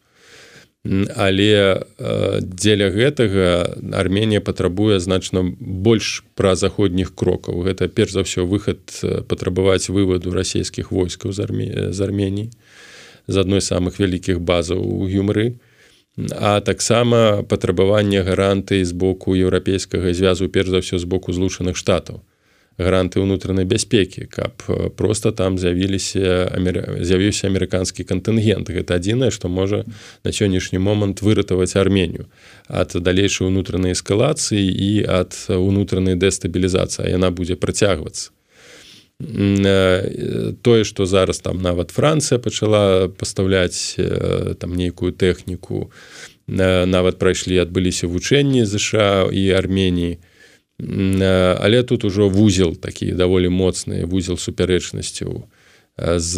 але 0.83 1.85
э, 1.97 2.39
дзеля 2.41 2.89
гэтага 2.89 3.77
Арменія 3.93 4.41
патрабуе 4.41 4.97
значна 4.99 5.45
больш 5.59 6.25
пра 6.33 6.55
заходніх 6.55 7.13
крокаў. 7.13 7.61
Гэта 7.61 7.85
перш 7.85 8.17
за 8.17 8.25
ўсё 8.25 8.49
выхад 8.49 8.81
э, 9.03 9.21
патрабаваць 9.21 9.93
вываду 9.93 10.33
расійскіх 10.33 10.89
войскаў 10.89 11.37
з 11.37 11.39
арме 11.45 11.67
з 11.93 11.99
арменій 12.01 12.49
з 13.27 13.35
адной 13.37 13.61
з 13.61 13.69
самых 13.69 14.01
вялікіх 14.01 14.41
базаў 14.41 14.81
у 14.81 15.05
юмры 15.05 15.61
а 16.17 16.59
таксама 16.61 17.43
патрабаванне 17.47 18.25
гаранты 18.25 18.83
з 18.83 18.91
боку 18.91 19.37
еўрапейскага 19.37 20.13
звязу 20.13 20.49
перш 20.49 20.69
за 20.73 20.81
ўсё 20.81 20.97
з 20.97 21.05
боку 21.05 21.31
злучаных 21.31 21.77
штатаў 21.77 22.25
гаранты 22.81 23.21
ўнутранай 23.21 23.65
бяспекі 23.65 24.25
каб 24.25 24.61
просто 24.97 25.31
там 25.31 25.57
з'явіліся 25.57 26.51
з'явіўся 27.01 27.47
амерыканскі 27.47 28.03
кантынгент. 28.03 28.69
Гэта 28.69 28.97
адзінае 28.97 29.31
што 29.31 29.49
можа 29.49 29.85
на 30.23 30.31
сённяшні 30.31 30.79
момант 30.79 31.21
выратаваць 31.21 31.75
арменію 31.77 32.27
ад 32.67 32.95
далейшай 32.95 33.47
унутранай 33.47 33.93
эскалацыі 33.93 34.65
і 34.65 35.05
ад 35.05 35.37
унутранай 35.47 36.15
дэстабілізацыі 36.15 37.09
яна 37.09 37.31
будзе 37.31 37.55
працягвацца. 37.55 38.31
Тое 40.61 40.83
што 40.83 41.05
зараз 41.05 41.39
там 41.39 41.61
нават 41.61 41.91
Францыя 41.91 42.39
пачала 42.39 43.07
пастаўляць 43.07 43.95
там 44.57 44.73
нейкую 44.73 45.13
тэхніку 45.13 45.91
нават 46.47 47.19
прайшлі 47.19 47.61
адбыліся 47.61 48.07
вучэнні 48.09 48.65
ЗША 48.65 49.29
і 49.29 49.43
арменії 49.53 50.17
але 50.81 51.83
тут 51.83 52.03
ужо 52.05 52.29
вузел 52.29 52.75
такі 52.75 53.11
даволі 53.11 53.49
моцны 53.49 54.05
вузел 54.05 54.37
супярэчнасцяў 54.37 55.45
з 55.97 56.35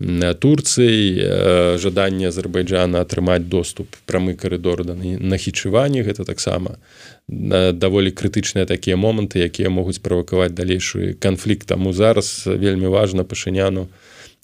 Турцыі 0.00 1.76
жаданне 1.76 2.32
Азербайджана 2.32 3.04
атрымаць 3.04 3.44
доступ 3.52 3.92
прамы 4.08 4.32
коридор 4.32 4.80
да 4.88 4.96
нахічыванні 4.96 6.00
гэта 6.00 6.24
таксама 6.24 6.80
даволі 7.28 8.08
крытычныя 8.08 8.64
такія 8.64 8.96
моманты 8.96 9.44
якія 9.44 9.68
могуць 9.68 10.00
правакаваць 10.00 10.56
далейшы 10.56 11.20
канфлікт. 11.20 11.68
Таму 11.68 11.92
зараз 11.92 12.48
вельмі 12.48 12.88
важна 12.88 13.28
пашыняну 13.28 13.92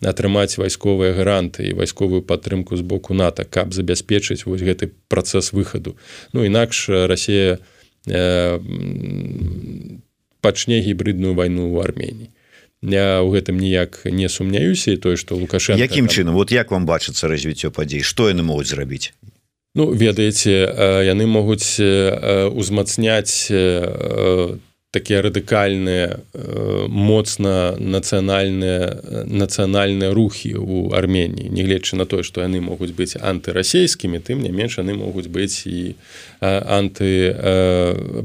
атрымаць 0.05 0.61
вайсковыя 0.61 1.17
гаранты 1.17 1.73
і 1.73 1.73
вайсковую 1.73 2.21
падтрымку 2.21 2.77
з 2.77 2.85
боку 2.85 3.17
нато 3.17 3.49
каб 3.49 3.73
забяспечыць 3.73 4.45
вось 4.45 4.61
гэты 4.61 4.93
працэс 5.09 5.57
выхаду. 5.57 5.97
Ну 6.37 6.45
інакш 6.45 6.93
Росія 7.09 7.57
э, 7.57 7.59
пачне 10.41 10.81
гібридную 10.81 11.35
вайну 11.35 11.67
ў 11.75 11.83
армении 11.83 12.31
я 12.83 13.23
у 13.23 13.33
гэтым 13.33 13.59
ніяк 13.59 14.05
не 14.05 14.29
сумняюся 14.29 14.93
і 14.93 14.97
тое 14.97 15.17
что 15.17 15.37
лукашенко 15.37 15.81
якім 15.81 16.07
там... 16.07 16.15
чынам? 16.15 16.35
Вот 16.35 16.53
як 16.53 16.71
вам 16.71 16.87
бачыцца 16.87 17.29
развіццё 17.29 17.71
падзей? 17.71 18.03
Что 18.03 18.29
яны 18.29 18.43
могуць 18.43 18.69
зрабіць? 18.69 19.13
Ну 19.75 19.91
ведаеце 19.93 20.51
яны 21.05 21.27
могуць 21.27 21.81
узмацняць 21.81 23.51
такія 24.97 25.21
радыкальныя 25.21 26.17
моцна 26.89 27.77
нацыянальныя 27.77 29.29
нацыянальныя 29.29 30.17
рухі 30.17 30.57
ў 30.57 30.97
Арменії 30.97 31.53
нягледзячы 31.53 32.01
на 32.01 32.09
тое 32.09 32.25
што 32.25 32.41
яны 32.41 32.65
могуць 32.65 32.97
быць 32.97 33.21
антырасійскімі 33.21 34.25
тым 34.25 34.41
не 34.41 34.53
менш 34.57 34.81
яны 34.81 34.97
могуць 34.97 35.29
быць 35.29 35.69
і 35.69 35.93
анты 36.41 37.13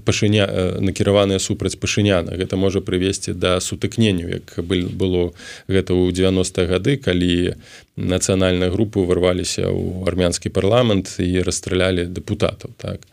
пашыня 0.07 0.47
накіраваныя 0.79 1.43
супраць 1.43 1.75
пашыняна. 1.75 2.39
Гэта 2.39 2.55
можа 2.55 2.79
прывесці 2.79 3.35
да 3.35 3.59
сутыкненню 3.59 4.31
як 4.39 4.55
было 4.63 5.35
гэта 5.67 5.91
ў 5.91 6.15
90 6.15 6.71
гады 6.71 6.95
калі 6.97 7.59
нацыянальныя 7.99 8.71
групы 8.71 9.03
ўварваліся 9.03 9.67
ў 9.67 10.07
армянскі 10.07 10.55
парламент 10.55 11.19
і 11.19 11.43
расстралялі 11.43 12.07
дэпутатаў 12.07 12.71
так 12.79 13.03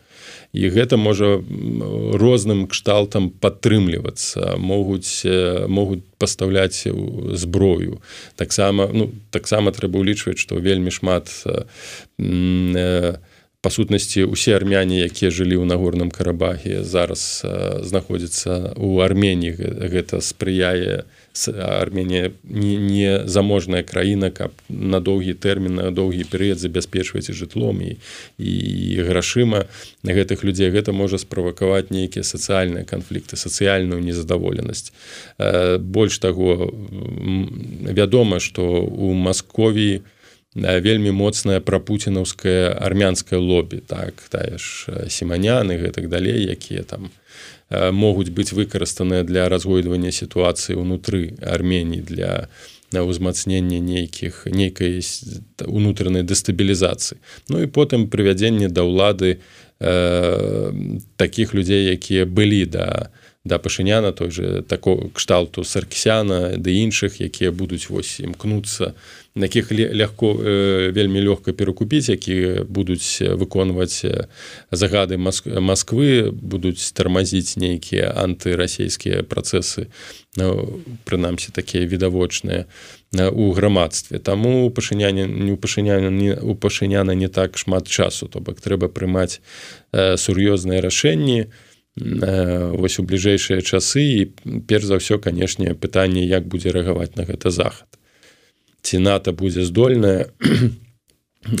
і 0.53 0.69
гэта 0.73 0.97
можа 0.97 1.41
розным 2.17 2.65
кшталтам 2.67 3.29
падтрымлівацца 3.29 4.57
могуць 4.57 5.25
могуць 5.69 6.01
пастаўляць 6.17 6.87
зброю. 7.37 8.01
Таксама 8.35 8.89
ну 8.93 9.13
таксама 9.29 9.71
трэба 9.71 10.01
ўлічваць 10.01 10.41
што 10.41 10.57
вельмі 10.57 10.89
шмат 10.89 11.29
па 13.59 13.69
сутнасці 13.69 14.25
усе 14.25 14.55
армяне 14.55 15.05
якія 15.05 15.29
жылі 15.29 15.61
ў 15.61 15.65
нагорным 15.69 16.09
карабаге 16.09 16.81
зараз 16.81 17.45
знаходзіцца 17.85 18.73
ў 18.73 19.05
арменії 19.05 19.53
гэта 19.93 20.23
спрыяе 20.23 21.03
на 21.03 21.18
Арменія 21.57 22.31
не, 22.43 23.23
заможная 23.25 23.83
краіна, 23.83 24.31
каб 24.31 24.51
на 24.69 24.99
доўгі 24.99 25.33
тэрмін 25.33 25.75
на 25.75 25.91
доўгі 25.91 26.25
перыяд 26.29 26.59
забяспечваць 26.59 27.31
жытлом 27.31 27.81
і, 27.81 27.97
і 28.37 29.01
грашыма 29.07 29.65
гэтых 30.03 30.43
людзей 30.43 30.69
гэта 30.73 30.91
можа 30.91 31.17
справакаваць 31.17 31.89
нейкія 31.89 32.23
сацыяльныя 32.23 32.83
канфлікты, 32.83 33.37
сацыяльную 33.37 34.01
незадаволенасць. 34.01 34.91
Больш 35.79 36.19
таго 36.19 36.73
вядома, 37.85 38.39
што 38.39 38.83
у 38.83 39.13
Маскові 39.13 40.01
вельмі 40.55 41.11
моцная 41.11 41.59
прапуцінаўская 41.61 42.73
армянская 42.73 43.39
лобі 43.39 43.81
так 43.85 44.13
тая 44.29 44.57
ж 44.57 45.05
семаняны 45.09 45.77
гэтак 45.77 46.09
далей, 46.09 46.49
якія 46.49 46.83
там, 46.83 47.11
могуць 47.69 48.33
быць 48.33 48.53
выкарыстаныя 48.53 49.23
для 49.23 49.49
разгойдвання 49.49 50.11
сітуацыі 50.11 50.81
ўнутры 50.81 51.37
армении 51.45 52.01
для 52.01 52.49
ўзмацнення 52.89 53.77
нейкіх 53.77 54.49
нейкай 54.49 55.05
унутранай 55.69 56.25
дэстабілізацыі 56.25 57.21
Ну 57.49 57.61
і 57.61 57.67
потым 57.69 58.09
прывядзенне 58.09 58.69
да 58.73 58.81
ўлады 58.81 59.37
э, 59.37 60.73
таких 61.15 61.53
людзей 61.53 61.93
якія 61.93 62.25
былі 62.25 62.65
да 62.65 63.13
да 63.45 63.57
пашыняна 63.57 64.11
той 64.11 64.31
же 64.31 64.61
такого 64.61 65.09
кшталту 65.09 65.63
сарксяна 65.63 66.57
ды 66.57 66.75
іншых 66.83 67.21
якія 67.23 67.51
будуць 67.51 67.89
вось 67.89 68.19
імкнуцца 68.19 68.93
якіх 69.35 69.71
легко 69.71 70.35
э, 70.35 70.91
вельмі 70.91 71.23
лёгка 71.23 71.53
перакупіць 71.55 72.09
які 72.09 72.67
будуць 72.67 73.21
выконваць 73.21 74.03
загады 74.71 75.15
Москвы 75.17 76.31
будуць 76.31 76.91
тармазіць 76.91 77.55
нейкія 77.55 78.11
антырасійскія 78.11 79.23
працэсы 79.23 79.87
ну, 80.35 80.83
прынамсі 81.05 81.55
такія 81.55 81.85
відавочныя 81.85 82.65
у 83.31 83.51
грамадстве. 83.51 84.19
Таму 84.19 84.69
пашыняне 84.69 85.25
не 85.25 85.55
пашыняне 85.55 86.09
не 86.11 86.35
у 86.35 86.55
пашыняна 86.55 87.15
не 87.15 87.27
так 87.27 87.57
шмат 87.57 87.87
часу. 87.87 88.27
То 88.27 88.39
бок 88.39 88.61
трэба 88.61 88.87
прымаць 88.87 89.41
э, 89.91 90.17
сур'ёзныя 90.17 90.81
рашэнні 90.81 91.47
вось 91.99 92.99
у 92.99 93.03
бліжэйшыя 93.03 93.61
часы 93.61 94.01
і 94.01 94.21
перш 94.67 94.87
за 94.87 94.99
ўсё 94.99 95.19
канешне 95.19 95.75
пытанне 95.75 96.23
як 96.25 96.47
будзе 96.47 96.71
рэагаваць 96.71 97.15
на 97.15 97.27
гэта 97.27 97.51
захад. 97.51 97.87
Ці 98.81 98.99
нато 99.03 99.33
будзе 99.33 99.67
здольная 99.67 100.31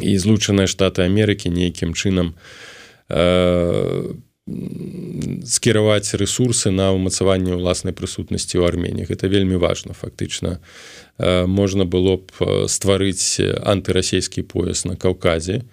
і 0.01 0.17
злучаныя 0.17 0.67
штаты 0.67 1.03
Амерыкі 1.03 1.51
нейкім 1.51 1.93
чынам 1.93 2.35
э, 3.09 4.15
скіраваць 5.45 6.13
ресурсы 6.15 6.71
на 6.71 6.91
ўмацаванне 6.95 7.53
ўласнай 7.53 7.93
прысутнасці 7.93 8.59
ў 8.59 8.67
армении 8.67 9.07
гэта 9.07 9.27
вельмі 9.27 9.59
важно 9.61 9.93
фактычна. 9.93 10.59
Э, 11.17 11.45
можна 11.45 11.85
было 11.85 12.17
б 12.17 12.67
стварыць 12.67 13.39
антырасійскі 13.43 14.43
пояс 14.47 14.85
на 14.85 14.95
каўказе 14.95 15.63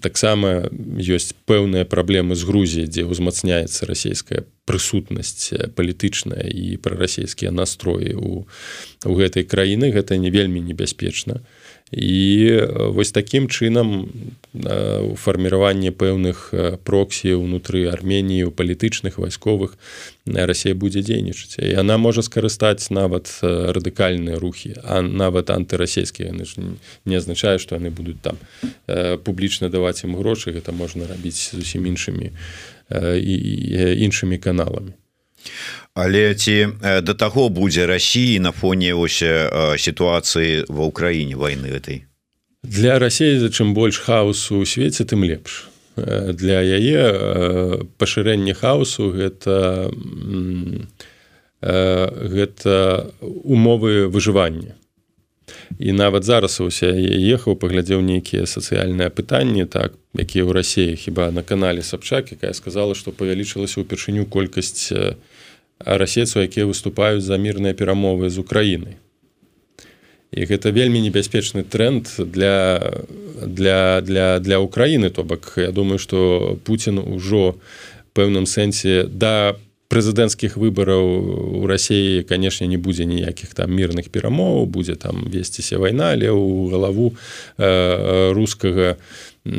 таксама 0.00 0.68
ёсць 1.00 1.32
пэўныя 1.48 1.88
праблемы 1.88 2.36
з 2.36 2.44
грузіі 2.44 2.90
дзе 2.92 3.08
ўзмацняецца 3.08 3.88
расійская 3.88 4.44
прысутнасць 4.68 5.72
палітычная 5.72 6.44
і 6.44 6.76
прарасійскія 6.76 7.50
настроі 7.50 8.12
у, 8.20 8.44
у 9.04 9.12
гэтай 9.16 9.48
краіны 9.48 9.92
гэта 9.96 10.20
не 10.20 10.30
вельмі 10.30 10.60
небяспечна 10.60 11.40
і 11.92 12.60
вось 12.90 13.12
такім 13.14 13.46
чынам 13.46 14.10
у 14.52 15.14
фарміраванні 15.14 15.94
пэўных 15.94 16.50
проксій 16.82 17.38
унутры 17.38 17.86
арменії 17.86 18.44
у 18.44 18.50
палітычных 18.50 19.18
вайсковых 19.22 19.78
Расія 20.26 20.74
будзе 20.74 21.06
дзейнічаць. 21.06 21.62
І 21.62 21.78
она 21.78 21.98
можа 21.98 22.26
скарыстаць 22.26 22.90
нават 22.90 23.30
радыкальныя 23.42 24.38
рухі 24.42 24.74
а 24.82 24.98
нават 25.02 25.54
антырасійскія. 25.54 26.34
Яны 26.34 26.42
ж 26.42 26.58
не 27.06 27.16
азначае 27.16 27.62
што 27.62 27.78
яны 27.78 27.94
будуць 27.94 28.18
там 28.18 28.34
публічна 29.22 29.70
даваць 29.70 30.02
ім 30.02 30.18
грошы. 30.18 30.50
Гэта 30.50 30.74
можна 30.74 31.06
рабіць 31.06 31.54
зусім 31.54 31.86
іншымі 31.86 32.34
і 32.90 33.34
іншымі 34.02 34.42
каналамі 34.42 34.98
але 35.94 36.34
ці 36.34 36.76
да 36.82 37.14
таго 37.14 37.48
будзе 37.48 37.86
Росіі 37.86 38.38
на 38.40 38.52
фоне 38.52 38.94
ось 38.94 39.22
сітуацыі 39.80 40.66
ва 40.68 40.90
ўкраіне 40.90 41.36
войны 41.36 41.72
этой 41.72 42.04
для 42.66 42.98
Росіі 42.98 43.38
за 43.38 43.48
чым 43.48 43.74
больш 43.74 43.98
хаосу 44.02 44.58
у 44.58 44.66
свеце 44.66 45.06
тым 45.06 45.22
лепш. 45.22 45.70
Для 45.96 46.60
яе 46.60 47.86
пашырэнне 47.96 48.54
хаосу 48.58 49.14
гэта 49.14 49.88
гэта 51.62 52.74
умовы 53.22 54.10
выжывання. 54.10 54.74
І 55.78 55.92
нават 55.92 56.24
зараз 56.24 56.60
уся 56.60 56.90
ехаў 56.90 57.54
паглядзеў 57.54 58.02
нейкія 58.02 58.50
сацыяльныя 58.50 59.14
пытанні 59.14 59.64
так 59.70 59.94
якія 60.18 60.42
ў 60.42 60.52
рассіі 60.52 60.98
хіба 60.98 61.30
на 61.30 61.46
канале 61.46 61.86
сабчак 61.86 62.34
якая 62.34 62.52
сказала 62.52 62.98
што 62.98 63.14
павялічылася 63.14 63.80
ўпершыню 63.80 64.26
колькасць 64.26 64.90
расейцаў 65.78 66.42
якія 66.48 66.66
выступаюць 66.66 67.24
за 67.24 67.36
мірныя 67.36 67.74
перамовы 67.74 68.30
з 68.30 68.38
украінай. 68.38 68.96
І 70.32 70.44
гэта 70.44 70.72
вельмі 70.72 71.00
небяспечны 71.00 71.62
тренд 71.62 72.08
для 72.18 72.80
для 73.46 74.00
для 74.00 74.38
для 74.40 74.58
украіны 74.58 75.10
то 75.10 75.24
бок 75.24 75.54
я 75.56 75.72
думаю 75.72 75.98
что 75.98 76.58
Путін 76.64 76.98
ужо 76.98 77.56
пэўным 78.14 78.46
сэнсе 78.46 79.04
да 79.04 79.56
прэзідэнцкіх 79.88 80.56
выбараў 80.56 81.62
у 81.62 81.66
рассіі 81.66 82.22
канешне 82.26 82.66
не 82.66 82.76
будзе 82.76 83.04
ніякіх 83.04 83.54
там 83.54 83.70
мірных 83.70 84.10
перамоў 84.10 84.66
будзе 84.66 84.96
там 84.96 85.28
весціся 85.30 85.78
вайна 85.78 86.10
але 86.16 86.32
ў 86.32 86.70
галаву 86.72 87.14
э, 87.58 88.32
рускага 88.32 88.96
э, 89.44 89.52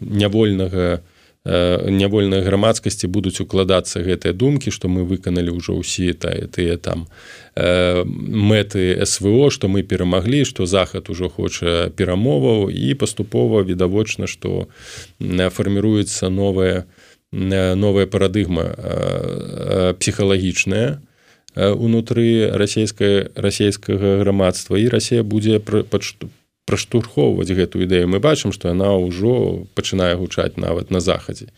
нявольнага 0.00 1.02
не 1.02 1.15
нявольнай 1.46 2.42
грамадскасці 2.42 3.06
будуць 3.06 3.38
укладацца 3.40 4.02
гэтыя 4.02 4.34
думкі 4.34 4.74
што 4.74 4.90
мы 4.90 5.06
выканалі 5.06 5.54
ўжо 5.54 5.78
ўсе 5.78 6.10
тыя 6.18 6.76
там 6.76 7.06
мэты 7.54 8.98
СВО 9.06 9.50
што 9.54 9.70
мы 9.70 9.86
перамаглі 9.86 10.42
што 10.42 10.66
захад 10.66 11.06
ужо 11.06 11.30
хоча 11.30 11.88
перамоваў 11.94 12.66
і 12.74 12.94
паступова 12.98 13.62
відавочна 13.62 14.26
што 14.26 14.66
фарміруецца 15.22 16.28
новая 16.34 16.86
новая 17.30 18.06
парадыгма 18.06 18.66
псіхалагічная 20.02 20.98
унутры 21.56 22.52
расійскае 22.52 23.30
расійскага 23.34 24.18
грамадства. 24.20 24.78
І 24.78 24.88
Росія 24.88 25.22
будзе 25.22 25.58
праштурхоўваць 26.66 27.50
гэтую 27.50 27.86
ідэю. 27.86 28.10
Мы 28.10 28.18
бачым 28.20 28.52
што 28.52 28.74
яна 28.74 28.92
ўжо 28.98 29.66
пачынае 29.78 30.18
гучаць 30.18 30.58
нават 30.58 30.90
на 30.90 31.00
захадзе. 31.00 31.48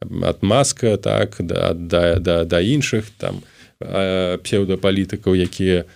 Ад 0.00 0.44
маска 0.44 0.96
так 0.96 1.36
да 1.40 1.72
да 1.72 2.20
да, 2.20 2.44
да 2.44 2.58
іншых 2.60 3.08
там 3.18 3.40
псеўдапалітыкаў 3.80 5.34
якія 5.40 5.88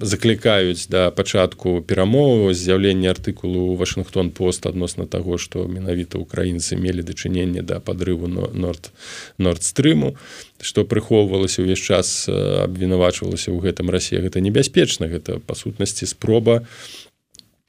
заклікаюць 0.00 0.84
да 0.92 1.10
пачатку 1.10 1.80
перамовы 1.80 2.52
з'яўлення 2.52 3.16
артыкулу 3.16 3.72
Вашынгтон 3.80 4.28
пост 4.30 4.66
адносна 4.68 5.06
таго 5.08 5.40
што 5.40 5.64
менавіта 5.64 6.20
украінцы 6.20 6.76
мелі 6.76 7.00
дачыненне 7.00 7.64
да 7.64 7.80
падрыву 7.80 8.28
норд 8.28 8.92
нордстрыму. 9.38 10.16
Што 10.60 10.84
прыхоўвалася 10.84 11.64
ўвесь 11.64 11.80
час 11.80 12.28
абвінавачвалася 12.28 13.48
ў 13.48 13.64
гэтым 13.64 13.88
расе 13.88 14.20
гэта 14.20 14.44
небяспечна 14.44 15.08
гэта 15.08 15.40
па 15.40 15.56
сутнасці 15.56 16.04
спроба 16.04 16.68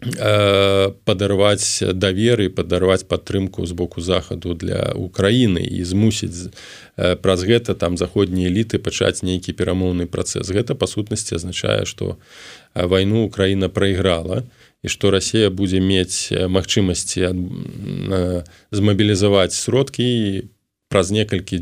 падарваць 0.01 1.83
даверы 1.93 2.49
падарваць 2.49 3.05
падтрымку 3.05 3.65
з 3.65 3.71
боку 3.77 4.01
захаду 4.01 4.53
для 4.53 4.93
Украіны 4.97 5.61
і 5.61 5.83
змусіць 5.85 6.49
праз 7.21 7.45
гэта 7.45 7.75
там 7.77 7.97
заходнія 7.97 8.49
эліты 8.49 8.81
пачаць 8.81 9.21
нейкі 9.21 9.53
перамоўны 9.53 10.09
працэс 10.09 10.49
гэта 10.49 10.73
па 10.73 10.89
сутнасці 10.89 11.37
азначае 11.37 11.85
што 11.85 12.17
вайну 12.73 13.29
Украіна 13.29 13.69
прайграла 13.69 14.41
і 14.81 14.89
што 14.89 15.13
Росія 15.13 15.53
будзе 15.53 15.77
мець 15.77 16.33
магчымасці 16.33 17.29
змабілізаваць 18.73 19.53
сродкі 19.53 20.49
праз 20.89 21.13
некалькі 21.13 21.61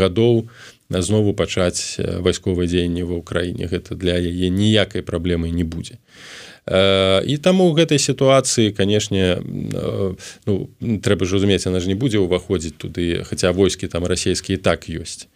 гадоў 0.00 0.48
знову 0.88 1.36
пачаць 1.36 2.00
вайсковыя 2.00 2.64
дзеянні 2.64 3.04
ва 3.04 3.20
ўкраіне 3.20 3.68
гэта 3.68 3.92
для 3.92 4.16
яе 4.16 4.48
ніякай 4.48 5.04
праблемы 5.04 5.52
не 5.52 5.68
будзе 5.68 6.00
і 6.64 7.34
таму 7.44 7.68
ў 7.68 7.76
гэтай 7.76 8.00
сітуацыі 8.00 8.72
канешне 8.72 9.44
ну, 10.48 10.70
трэба 10.80 11.28
ж 11.28 11.36
разумець 11.36 11.66
она 11.68 11.80
ж 11.80 11.92
не 11.92 11.96
будзе 11.98 12.24
ўваходзіць 12.24 12.80
туды 12.80 13.20
хаця 13.28 13.52
войскі 13.52 13.88
там 13.92 14.08
расійскія 14.08 14.56
так 14.56 14.88
ёсць 14.88 15.28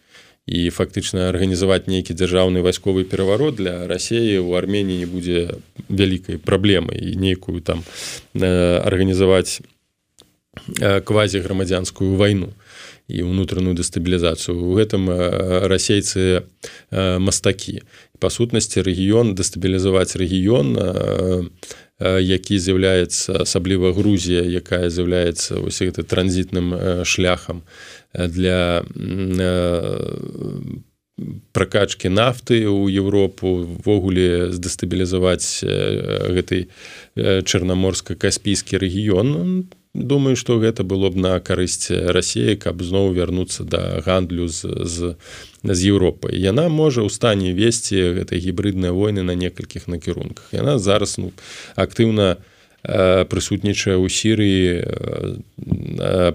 і 0.49 0.73
фактычна 0.73 1.29
арганізаваць 1.29 1.85
нейкі 1.85 2.17
дзяржаўны 2.17 2.65
вайсковы 2.65 3.05
пераварот 3.05 3.61
для 3.61 3.85
рассеі 3.85 4.41
у 4.41 4.57
армении 4.57 5.05
не 5.05 5.05
будзе 5.05 5.61
вялікай 5.85 6.41
праблемай 6.41 6.97
і 6.97 7.13
нейкую 7.21 7.61
там 7.61 7.85
арганізаваць 8.33 9.61
квазі 11.05 11.45
грамадзянскую 11.45 12.17
вайну 12.17 12.49
і 13.09 13.25
ўнутраную 13.25 13.73
дэстабілізацыю 13.73 14.53
у 14.55 14.77
гэтым 14.77 15.09
расейцы 15.65 16.45
мастакі. 16.93 17.81
Па 18.21 18.29
сутнасці 18.29 18.85
рэгіён 18.85 19.33
дэстабілізаваць 19.33 20.13
рэгіён 20.15 20.77
які 21.99 22.55
з'яўляецца 22.55 23.43
асабліва 23.43 23.91
Грузія 23.91 24.45
якая 24.45 24.87
з'яўляецца 24.87 25.59
вось 25.59 25.81
гэты 25.83 26.07
транзітным 26.07 27.03
шляхам 27.03 27.65
для 28.13 28.85
пракачкі 31.51 32.07
нафты 32.07 32.63
ў 32.63 32.87
Еўропу 33.03 33.67
ввогуле 33.83 34.55
здэстабілізаваць 34.55 35.65
гэтай 35.67 36.71
чарнаморска-каспійскі 37.19 38.79
рэгіён 38.79 39.67
думаю 39.93 40.35
что 40.35 40.59
гэта 40.59 40.83
было 40.83 41.09
б 41.09 41.17
на 41.17 41.39
карысць 41.39 41.89
рассіі 41.89 42.55
каб 42.55 42.81
зноў 42.83 43.13
вярнуцца 43.13 43.63
да 43.63 44.01
гандлю 44.05 44.47
з, 44.47 44.85
з, 44.85 45.15
з 45.63 45.79
Еўропай. 45.89 46.37
Яна 46.37 46.69
можа 46.69 47.01
ў 47.01 47.09
стане 47.09 47.53
весці 47.57 48.21
гэтай 48.21 48.37
гібридныя 48.37 48.93
войны 48.93 49.23
на 49.25 49.33
некалькіх 49.33 49.87
накірунках. 49.89 50.53
Яна 50.53 50.77
зараз 50.77 51.17
ну 51.17 51.33
актыўна 51.75 52.37
прысутнічае 52.79 53.99
ў 53.99 54.07
сірыі 54.07 54.87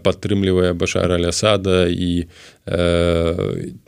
падтрымлівае 0.05 0.77
башара 0.77 1.17
лясада 1.17 1.89
і 1.89 2.29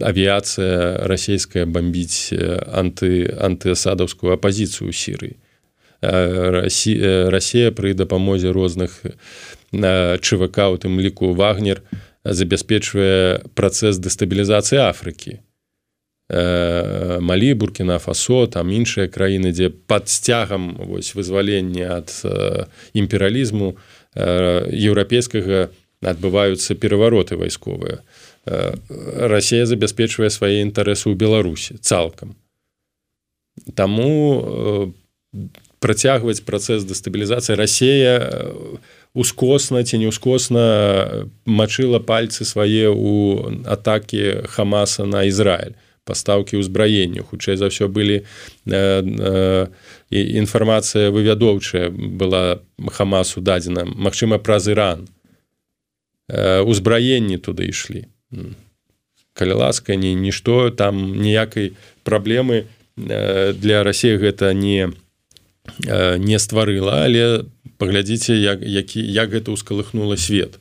авіяцыя 0.01 1.05
расійская 1.05 1.67
бомбіць 1.69 2.33
анты 2.73 3.29
антыасадаўскую 3.29 4.33
апазіцыю 4.33 4.89
сірыі. 4.89 5.37
Расія 6.01 7.71
пры 7.77 7.93
дапамозе 7.93 8.53
розных 8.53 9.05
ЧВК 10.21 10.73
у 10.73 10.77
тым 10.81 11.01
ліку 11.01 11.35
вагнер 11.35 11.83
забяспечвае 12.25 13.45
працэс 13.55 13.99
дэстабілізацыі 14.03 14.83
Афрыкі. 14.89 15.41
Малі 16.29 17.55
буркіна 17.55 17.99
фасо 18.03 18.47
там 18.51 18.75
іншыя 18.75 19.07
краіны 19.07 19.55
дзе 19.55 19.71
пад 19.71 20.11
сцягам 20.11 20.75
вызвалення 21.15 22.03
ад 22.03 22.11
імперыялізму 22.99 23.79
еўрапейскага 24.17 25.71
адбываюцца 26.03 26.75
перавароты 26.75 27.39
вайсковыя 27.39 28.03
Расія 29.31 29.71
забяспечвае 29.71 30.31
свае 30.35 30.67
інтарэсы 30.67 31.07
ў 31.07 31.15
беларусі 31.15 31.79
цалкам 31.79 32.35
Таму 33.79 34.91
працягваць 35.79 36.43
працэс 36.43 36.83
дэстабілізацыі 36.91 37.55
рассея 37.55 38.19
ускосна 39.17 39.81
ці 39.81 39.97
не 39.97 40.13
ўскосна 40.13 40.65
мачыла 41.49 41.99
пальцы 42.05 42.45
свае 42.45 42.93
ў 42.93 43.65
атакі 43.65 44.45
хамаса 44.53 45.09
на 45.09 45.25
Ізраіль. 45.25 45.73
Пастаўкі 46.07 46.61
ўзбраення 46.61 47.25
хутчэй 47.25 47.57
за 47.57 47.73
ўсё 47.73 47.89
былі 47.89 48.29
інфармацыя 50.13 51.11
вывядоўчая 51.11 51.89
была 51.91 52.61
хамасу 52.93 53.41
дадзена. 53.41 53.89
Мачыма 53.89 54.39
праз 54.39 54.69
Іран. 54.69 55.09
Узбраенні 56.69 57.41
туды 57.41 57.73
ішлі. 57.73 58.07
Калі 59.33 59.53
ласка 59.65 59.97
не 59.97 60.13
нішто 60.13 60.71
там 60.71 61.17
ніякай 61.17 61.73
праблемы 62.05 62.69
для 62.97 63.83
рассеі 63.83 64.21
гэта 64.21 64.53
не 64.53 64.93
не 64.93 65.06
стварыла 66.39 67.05
але 67.05 67.45
паглядзіце 67.79 68.35
як 68.37 68.63
які 68.63 69.01
як 69.01 69.31
гэта 69.31 69.53
ўскалыхнула 69.53 70.17
свет. 70.17 70.59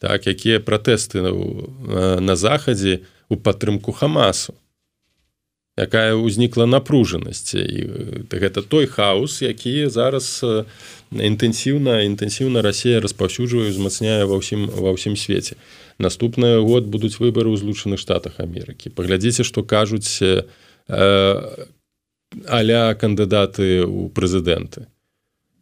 Так 0.00 0.26
якія 0.26 0.60
пратэсты 0.60 1.20
на 1.20 2.34
захадзе 2.36 3.04
у 3.28 3.36
падтрымку 3.36 3.92
хамасу 3.92 4.56
якая 5.80 6.12
ўзнікла 6.16 6.66
напружанасць. 6.66 7.54
І 7.56 7.88
гэта 8.28 8.62
той 8.62 8.86
хаос 8.86 9.40
які 9.42 9.88
зараз 9.88 10.44
інтэнсіўна 11.12 12.04
інтэнсіўна 12.04 12.62
Росія 12.62 13.00
распаўсюджвае 13.00 13.70
узмацняе 13.72 14.24
ва 14.28 14.36
ўсім 14.36 14.68
ва 14.68 14.92
ўсім 14.92 15.16
свеце. 15.16 15.56
Наступны 15.98 16.60
год 16.60 16.88
будуць 16.88 17.20
выбары 17.20 17.48
ў 17.52 17.56
злучаных 17.60 18.00
штатах 18.00 18.40
Амерыкі. 18.40 18.92
Паглядзіце 18.92 19.44
што 19.44 19.64
кажуць 19.64 20.20
аля 22.48 22.94
кандыдаты 22.94 23.84
ў 23.84 24.10
прэзідэнты 24.14 24.86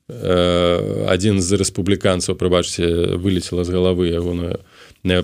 адзін 0.08 1.40
з 1.44 1.60
рэспубліканцаў 1.60 2.36
прыбачце 2.40 3.16
вылецела 3.20 3.64
з 3.64 3.70
галавы 3.76 4.08
ягоную 4.08 4.64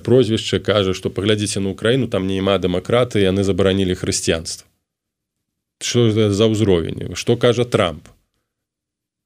прозвішча 0.05 0.61
кажа 0.61 0.92
што 0.92 1.09
паглядзіце 1.09 1.64
на 1.64 1.72
ўкраіну 1.72 2.09
там 2.12 2.28
няма 2.28 2.61
дэмакраты 2.61 3.24
яны 3.24 3.45
забаранілі 3.49 3.97
хрысціянства 3.97 4.68
що 5.84 6.11
за 6.30 6.47
ўзровень? 6.47 7.14
Што 7.14 7.36
кажа 7.36 7.64
трамп? 7.64 8.09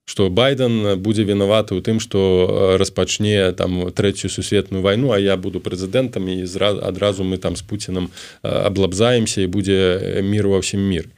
Што 0.08 0.30
байден 0.32 0.96
будзе 0.96 1.22
вінаваты 1.28 1.76
ў 1.76 1.84
тым 1.84 2.00
што 2.00 2.78
распачне 2.80 3.52
там 3.52 3.92
трэцюю 3.92 4.32
сусветную 4.32 4.80
вайну 4.80 5.12
а 5.12 5.20
я 5.20 5.36
буду 5.36 5.60
прэзідэнтам 5.60 6.26
і 6.32 6.48
адразу 6.80 7.28
мы 7.28 7.36
там 7.36 7.54
з 7.60 7.62
пуцінам 7.62 8.08
аблабзаемся 8.42 9.44
і 9.44 9.52
будзе 9.52 10.22
мір 10.24 10.48
ва 10.48 10.64
ўсім 10.64 10.80
міры 10.80 11.12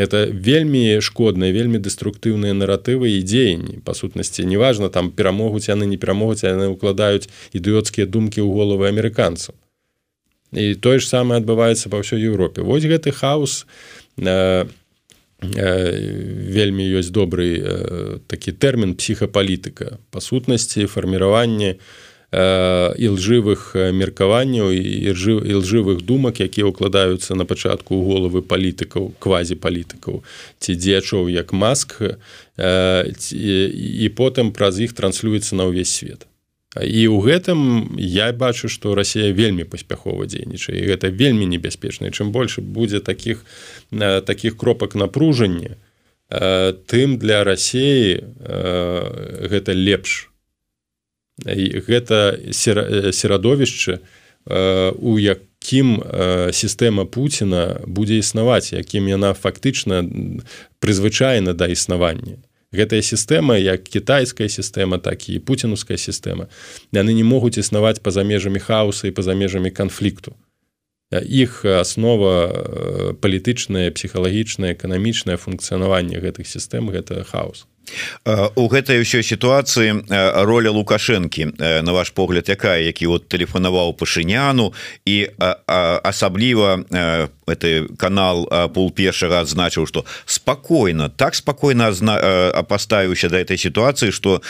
это 0.00 0.24
вельмі 0.24 1.00
шкодныя 1.04 1.52
вельмі 1.52 1.78
дэструктыўныя 1.84 2.56
наратывы 2.56 3.12
і 3.16 3.22
дзеянні. 3.22 3.80
Па 3.84 3.94
сутнасці 3.94 4.48
неважна 4.48 4.88
там 4.88 5.10
перамогуць 5.12 5.68
яны 5.68 5.84
не 5.84 6.00
перамогуць 6.00 6.44
яны 6.44 6.72
ўкладаюць 6.72 7.28
ідыёцкія 7.52 8.08
думкі 8.08 8.40
ў 8.40 8.48
головы 8.48 8.88
амерыканцаў. 8.88 9.54
І 10.56 10.74
тое 10.74 10.98
ж 10.98 11.06
самае 11.06 11.38
адбываецца 11.44 11.92
па 11.92 12.00
ўсёй 12.00 12.24
Еўропе. 12.24 12.64
Вось 12.64 12.88
гэты 12.88 13.12
хаос 13.12 13.68
э, 14.16 14.66
э, 15.44 15.68
вельмі 16.56 16.84
ёсць 16.96 17.12
добрый 17.12 17.60
э, 17.60 18.18
такі 18.26 18.56
тэрмін 18.56 18.96
псіхапалітыка. 18.96 20.00
Па 20.10 20.18
сутнасці 20.24 20.90
фарміраванне 20.90 21.76
у 21.76 22.09
і 22.30 23.06
лжывых 23.10 23.74
меркаванняў 23.74 24.70
і 24.70 24.80
ілжывых 25.10 26.06
думак 26.06 26.38
якія 26.38 26.70
ўкладаюцца 26.70 27.34
на 27.34 27.42
пачатку 27.42 27.98
ў 27.98 28.06
головы 28.06 28.46
палітыкаў 28.46 29.18
квазіпалітыкаў 29.18 30.22
ці 30.62 30.72
дзечоў 30.78 31.26
як 31.26 31.50
маск 31.50 31.98
і 32.54 34.06
потым 34.14 34.54
праз 34.54 34.78
іх 34.78 34.94
транслюецца 34.94 35.58
на 35.58 35.66
ўвесь 35.66 35.90
свет. 35.90 36.30
І 36.78 37.10
ў 37.10 37.18
гэтым 37.18 37.98
я 37.98 38.30
бачу 38.30 38.70
што 38.70 38.94
Росія 38.94 39.34
вельмі 39.34 39.66
паспяхова 39.66 40.30
дзейнічае 40.30 40.78
і 40.78 40.86
гэта 40.86 41.10
вельмі 41.10 41.50
небяспечна. 41.50 42.14
Чым 42.14 42.30
больше 42.30 42.62
будзе 42.62 43.02
таких 43.02 43.42
таких 43.90 44.54
кропак 44.54 44.94
напружання 44.94 45.74
тым 46.30 47.18
для 47.18 47.42
рассеі 47.42 48.22
гэта 48.38 49.74
лепш 49.74 50.29
гэта 51.44 52.38
серадовішча 53.12 53.98
у 54.46 55.18
якім 55.18 56.02
сістэма 56.52 57.04
Пуціна 57.04 57.80
будзе 57.86 58.18
існаваць 58.18 58.72
якім 58.72 59.08
яна 59.08 59.34
фактычна 59.34 60.04
прызвычайна 60.80 61.52
да 61.52 61.68
існавання. 61.68 62.40
Гэтая 62.72 63.02
сістэма 63.02 63.58
як 63.58 63.84
кітайская 63.84 64.48
сістэма 64.48 64.98
так 64.98 65.28
і 65.28 65.38
пуцінуская 65.38 65.98
сістэма 65.98 66.48
яны 66.92 67.12
не 67.12 67.24
могуць 67.24 67.58
існаваць 67.58 68.00
па-за 68.00 68.22
межамі 68.22 68.58
хаоса 68.58 69.08
і 69.08 69.14
па-за 69.14 69.34
межамі 69.34 69.70
канфлікту. 69.70 70.32
Іх 71.10 71.64
аснова 71.64 73.14
палітычнае 73.20 73.90
псіхалагічнае 73.90 74.72
эканамічнае 74.78 75.36
функцыянаванне 75.36 76.22
гэтых 76.22 76.46
сістэм 76.46 76.94
гэта 76.94 77.26
хаос 77.26 77.66
у 78.54 78.68
гэтай 78.68 79.00
ўсёй 79.02 79.22
сітуацыі 79.22 80.06
роля 80.46 80.70
лукашэнкі 80.70 81.58
на 81.58 81.92
ваш 81.92 82.10
погляд 82.10 82.48
якая 82.48 82.80
які 82.80 83.06
вот 83.06 83.28
тэлефанаваў 83.28 83.94
пашыняну 83.94 84.72
і 85.06 85.30
асабліва 85.66 86.84
это 87.50 87.86
канал 87.98 88.46
пол 88.74 88.90
першага 88.90 89.42
адзначыў 89.42 89.86
что 89.86 90.04
спокойно 90.26 91.10
так 91.10 91.34
спокойно 91.34 91.90
паставіўся 92.68 93.28
до 93.28 93.36
этой 93.36 93.58
ситуации 93.58 94.10
что 94.10 94.42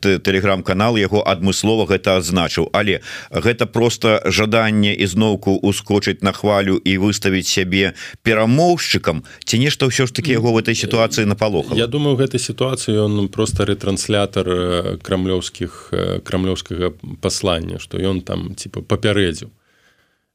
телеграм-канал 0.00 0.96
яго 0.96 1.22
адмыслова 1.26 1.86
гэта 1.86 2.16
адзначыў. 2.16 2.70
Але 2.72 3.00
гэта 3.30 3.66
просто 3.66 4.22
жаданне 4.24 4.94
ізноўку 4.94 5.58
ускочыць 5.62 6.22
на 6.22 6.32
хвалю 6.32 6.76
і 6.78 6.98
выставіць 6.98 7.48
сябе 7.48 7.94
перамоўшчыкам 8.22 9.24
ці 9.44 9.58
нешта 9.58 9.86
ўсё 9.86 10.06
ж 10.06 10.12
таки 10.12 10.32
яго 10.32 10.52
в 10.52 10.58
этой 10.58 10.74
ситуации 10.74 11.24
напалоха 11.24 11.74
Я 11.74 11.86
думаю 11.86 12.16
гэтай 12.16 12.40
ситуации 12.60 12.96
он 12.98 13.28
просто 13.28 13.64
ретранслятор 13.64 15.00
крамлёўскіх 15.00 15.94
крамлёўскага 16.24 16.92
паслання 17.20 17.78
что 17.78 17.96
ён 17.96 18.20
там 18.20 18.54
типа 18.54 18.82
папярэдзіў 18.82 19.48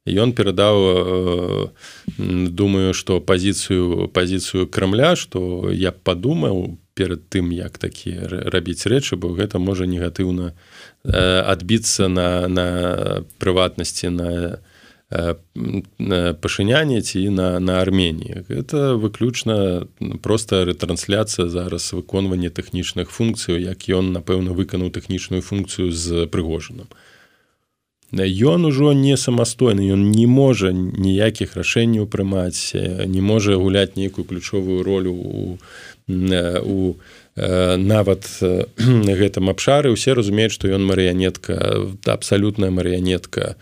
ён 0.10 0.34
перадаў 0.34 0.78
э, 0.82 1.68
думаю 2.50 2.94
что 2.98 3.22
пазіцыю 3.22 4.10
пазіцыю 4.10 4.66
крамля 4.66 5.16
что 5.16 5.70
я 5.70 5.92
падумаў 5.92 6.80
перад 6.98 7.30
тым 7.30 7.54
як 7.54 7.78
такі 7.78 8.18
рабіць 8.26 8.90
рэчы 8.90 9.22
бо 9.22 9.30
гэта 9.30 9.62
можа 9.62 9.86
негатыўна 9.86 10.58
э, 11.06 11.46
адбіцца 11.46 12.10
на 12.10 12.48
на 12.50 13.22
прыватнасці 13.38 14.10
на 14.10 14.58
пашыняне 15.10 17.02
ці 17.02 17.30
на 17.30 17.60
на 17.60 17.82
армении. 17.82 18.44
Это 18.50 18.96
выключна 18.96 19.88
просто 20.22 20.66
рэтрансляцыя 20.66 21.48
зараз 21.50 21.94
выконванне 21.94 22.50
тэхнічных 22.50 23.12
функцыяў 23.12 23.60
як 23.62 23.90
ён 23.90 24.14
напэўна 24.14 24.54
выканаў 24.54 24.90
тэхнічную 24.90 25.42
функцыю 25.42 25.92
з 25.92 26.26
прыгожаным 26.26 26.88
ён 28.24 28.66
ужо 28.66 28.94
не 28.94 29.18
самастойны 29.18 29.92
ён 29.92 30.12
не 30.12 30.28
можа 30.28 30.72
ніякіх 30.72 31.56
рашэнняў 31.58 32.08
прымаць 32.08 32.72
не 32.74 33.22
можа 33.22 33.56
гуляць 33.56 33.96
нейкую 33.96 34.26
ключовую 34.26 34.84
ролю 34.84 35.12
у, 35.12 35.58
у 36.08 36.96
нават 37.36 38.26
гэтым 38.80 39.50
абшары. 39.50 39.92
Усе 39.92 40.14
разумеюць 40.14 40.54
што 40.54 40.70
ён 40.70 40.86
марыянетка 40.86 41.84
абсалютная 42.06 42.72
марыянетка 42.72 43.56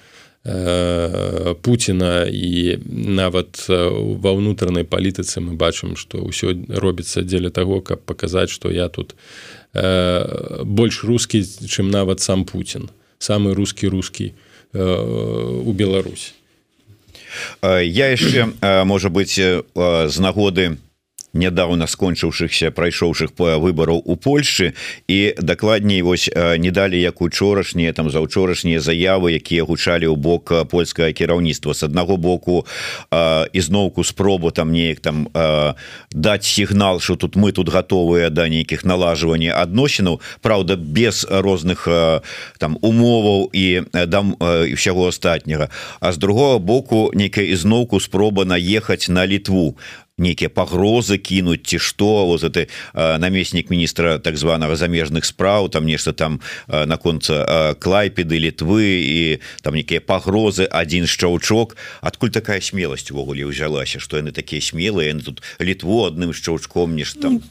Пуціна 0.44 2.28
і 2.28 2.78
нават 2.92 3.64
ва 3.70 4.32
ўнутранай 4.36 4.84
палітыцы 4.84 5.40
мы 5.40 5.56
бачым 5.56 5.96
што 5.96 6.20
ўсё 6.20 6.52
робіцца 6.68 7.24
дзеля 7.24 7.48
таго 7.48 7.80
каб 7.80 8.04
паказаць 8.04 8.52
што 8.52 8.68
я 8.68 8.92
тут 8.92 9.16
больш 10.68 11.08
рускі 11.08 11.48
чым 11.48 11.88
нават 11.88 12.20
сам 12.20 12.44
Путін 12.44 12.92
самы 13.24 13.56
рускі 13.56 13.88
рускі 13.88 14.36
у 14.76 15.72
Беларусь 15.72 16.36
я 17.64 18.12
яшчэ 18.12 18.52
можа 18.84 19.08
быць 19.08 19.40
з 19.40 20.18
нагоды 20.20 20.76
нядаўна 21.34 21.88
скончыўшихся 21.88 22.72
прайшоўшых 22.72 23.34
по 23.34 23.58
выбораў 23.58 24.02
у 24.06 24.16
Польшы 24.16 24.74
і 25.08 25.34
дакладней 25.42 26.02
вось 26.02 26.30
не 26.34 26.72
далі 26.72 27.02
як 27.02 27.22
учорашнія 27.22 27.94
там 27.94 28.10
заўчорашнія 28.10 28.80
заявы 28.80 29.34
якія 29.34 29.66
гучалі 29.66 30.08
ў 30.08 30.16
бок 30.16 30.54
польскае 30.70 31.14
кіраўніцтва. 31.14 31.74
С 31.74 31.84
аднаго 31.84 32.18
боку 32.18 32.66
ізноўку 33.54 34.04
спробу 34.04 34.52
там 34.52 34.72
неяк 34.72 35.00
там 35.00 35.28
даць 36.14 36.46
сігнал 36.46 37.00
что 37.00 37.16
тут 37.16 37.36
мы 37.36 37.52
тут 37.52 37.70
готовыя 37.70 38.30
да 38.30 38.48
нейкіх 38.48 38.86
налажвання 38.86 39.58
адносінаў. 39.58 40.22
Праўда 40.42 40.78
без 40.78 41.26
розных 41.30 41.88
там 42.58 42.78
умоваў 42.82 43.50
і 43.54 43.90
дам 44.06 44.38
ўсяго 44.40 45.10
астатняга. 45.10 45.70
А 46.00 46.14
з 46.14 46.18
другого 46.18 46.60
боку 46.60 47.12
нейкая 47.14 47.46
ізноўку 47.46 48.00
спроба 48.00 48.46
наехаць 48.46 49.10
на 49.10 49.26
літву 49.28 49.78
нейкія 50.18 50.50
пагрозы 50.50 51.18
кінуць 51.18 51.66
ці 51.66 51.80
што 51.82 52.26
вот 52.30 52.44
это 52.44 52.70
намеснік 52.94 53.70
міністра 53.70 54.20
так 54.20 54.38
званого 54.38 54.76
замежных 54.76 55.26
спраў 55.26 55.70
там 55.70 55.86
нешта 55.86 56.14
там 56.14 56.40
наконца 56.68 57.76
клайпеды 57.82 58.38
літвы 58.38 58.86
і 59.02 59.40
там 59.62 59.74
некія 59.74 60.02
пагрозы 60.02 60.70
один 60.70 61.08
шчаўчок 61.08 61.78
адкуль 62.02 62.30
такая 62.30 62.62
смеласць 62.62 63.10
увогуле 63.10 63.50
ўзялася 63.50 63.98
что 63.98 64.22
яны 64.22 64.32
такія 64.32 64.62
смелыя 64.62 65.18
тут 65.18 65.42
літву 65.60 66.06
адным 66.06 66.34
шчаўчком 66.34 66.94
нешта 66.94 67.22
там 67.22 67.42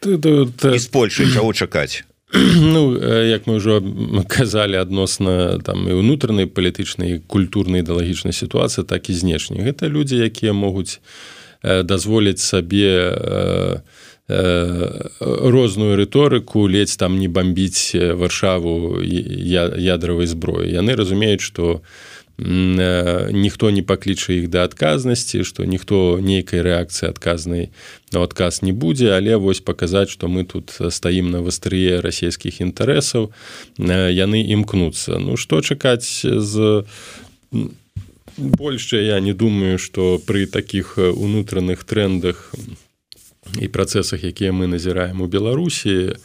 з 0.00 0.86
Польшы 0.88 1.28
чаго 1.32 1.52
чакаць 1.52 2.04
Ну 2.32 2.96
як 3.36 3.46
мы 3.46 3.60
ўжо 3.60 3.84
казалі 4.26 4.80
адносна 4.80 5.60
там 5.60 5.84
і 5.84 6.00
ўнутранай 6.00 6.48
палітычнай 6.48 7.20
культурнай 7.28 7.84
ідэалагічнай 7.84 8.32
сітуацыі 8.32 8.88
так 8.88 9.06
і 9.06 9.14
знешні 9.14 9.60
гэта 9.60 9.86
людзі 9.86 10.16
якія 10.24 10.56
могуць 10.56 10.98
дазволіць 11.62 12.40
сабе 12.40 13.82
розную 14.28 15.96
рыторыку 15.96 16.66
ледзь 16.66 16.96
там 16.96 17.18
не 17.18 17.28
бомбіць 17.28 17.94
варшаву 17.94 18.98
ядравай 19.02 20.26
зброі 20.26 20.72
яны 20.72 20.96
разумеюць 20.98 21.40
что 21.40 21.80
ніхто 22.38 23.70
не 23.70 23.82
пакліча 23.82 24.32
іх 24.34 24.50
да 24.52 24.64
адказнасці 24.68 25.40
што 25.40 25.64
ніхто 25.64 26.18
нейкай 26.20 26.60
рэакцыі 26.60 27.08
адказнай 27.08 27.70
на 28.12 28.20
адказ 28.26 28.60
не 28.60 28.76
будзе 28.76 29.16
але 29.16 29.40
вось 29.40 29.64
паказаць 29.64 30.10
што 30.10 30.28
мы 30.28 30.44
тут 30.44 30.74
стаім 30.90 31.30
на 31.30 31.40
вастрые 31.40 32.04
расійскіх 32.04 32.60
інтарэсаў 32.60 33.32
яны 33.78 34.42
імкнуцца 34.42 35.16
ну 35.16 35.40
што 35.40 35.62
чакаць 35.62 36.26
з 36.26 36.84
больше 38.38 38.96
я 39.02 39.20
не 39.20 39.32
думаю 39.32 39.78
что 39.78 40.18
при 40.18 40.46
таких 40.46 40.98
унутраных 40.98 41.84
трендах 41.84 42.54
і 43.60 43.68
працэсах 43.68 44.24
якія 44.24 44.52
мы 44.52 44.66
назіраем 44.66 45.20
у 45.20 45.26
беларусі 45.26 46.16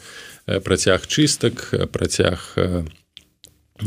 працяг 0.46 1.06
чыстак 1.06 1.70
працяг 1.92 2.56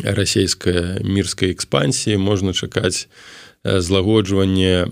расійская 0.03 0.99
мірскай 1.03 1.51
экспансіі 1.51 2.17
можна 2.17 2.53
чакаць 2.53 3.07
злагоджванне 3.63 4.86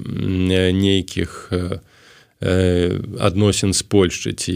нейкіх 0.73 1.49
у 1.51 1.92
адносін 2.43 3.71
з 3.73 3.81
Польшчы 3.87 4.33
ці 4.35 4.55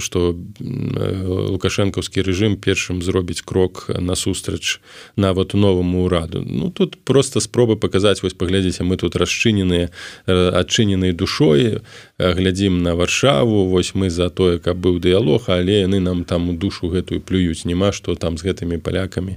што 0.00 0.32
лукашэнкаўскі 1.52 2.24
рэжым 2.24 2.56
першым 2.56 3.02
зробіць 3.04 3.44
крок 3.44 3.90
насустрач 4.00 4.80
нават 5.16 5.54
новаму 5.54 6.08
ўраду 6.08 6.40
Ну 6.44 6.70
тут 6.70 6.96
просто 7.04 7.40
спроба 7.40 7.76
паказаць 7.76 8.22
вось 8.24 8.32
паглядзіце 8.32 8.88
мы 8.88 8.96
тут 8.96 9.16
расчыненыя 9.16 9.92
адчыненай 10.26 11.12
душой 11.12 11.84
глядзім 12.18 12.82
на 12.82 12.94
варшаву 12.94 13.66
вось 13.66 13.94
мы 13.94 14.10
за 14.10 14.30
тое 14.30 14.58
каб 14.58 14.78
быў 14.78 15.00
дыялог 15.02 15.50
але 15.50 15.82
яны 15.82 16.00
нам 16.00 16.24
там 16.24 16.48
у 16.48 16.52
душу 16.52 16.88
гэтую 16.88 17.20
плююць. 17.20 17.64
Няма 17.64 17.92
што 17.92 18.14
там 18.14 18.38
з 18.38 18.46
гэтымі 18.46 18.78
палякамі 18.78 19.36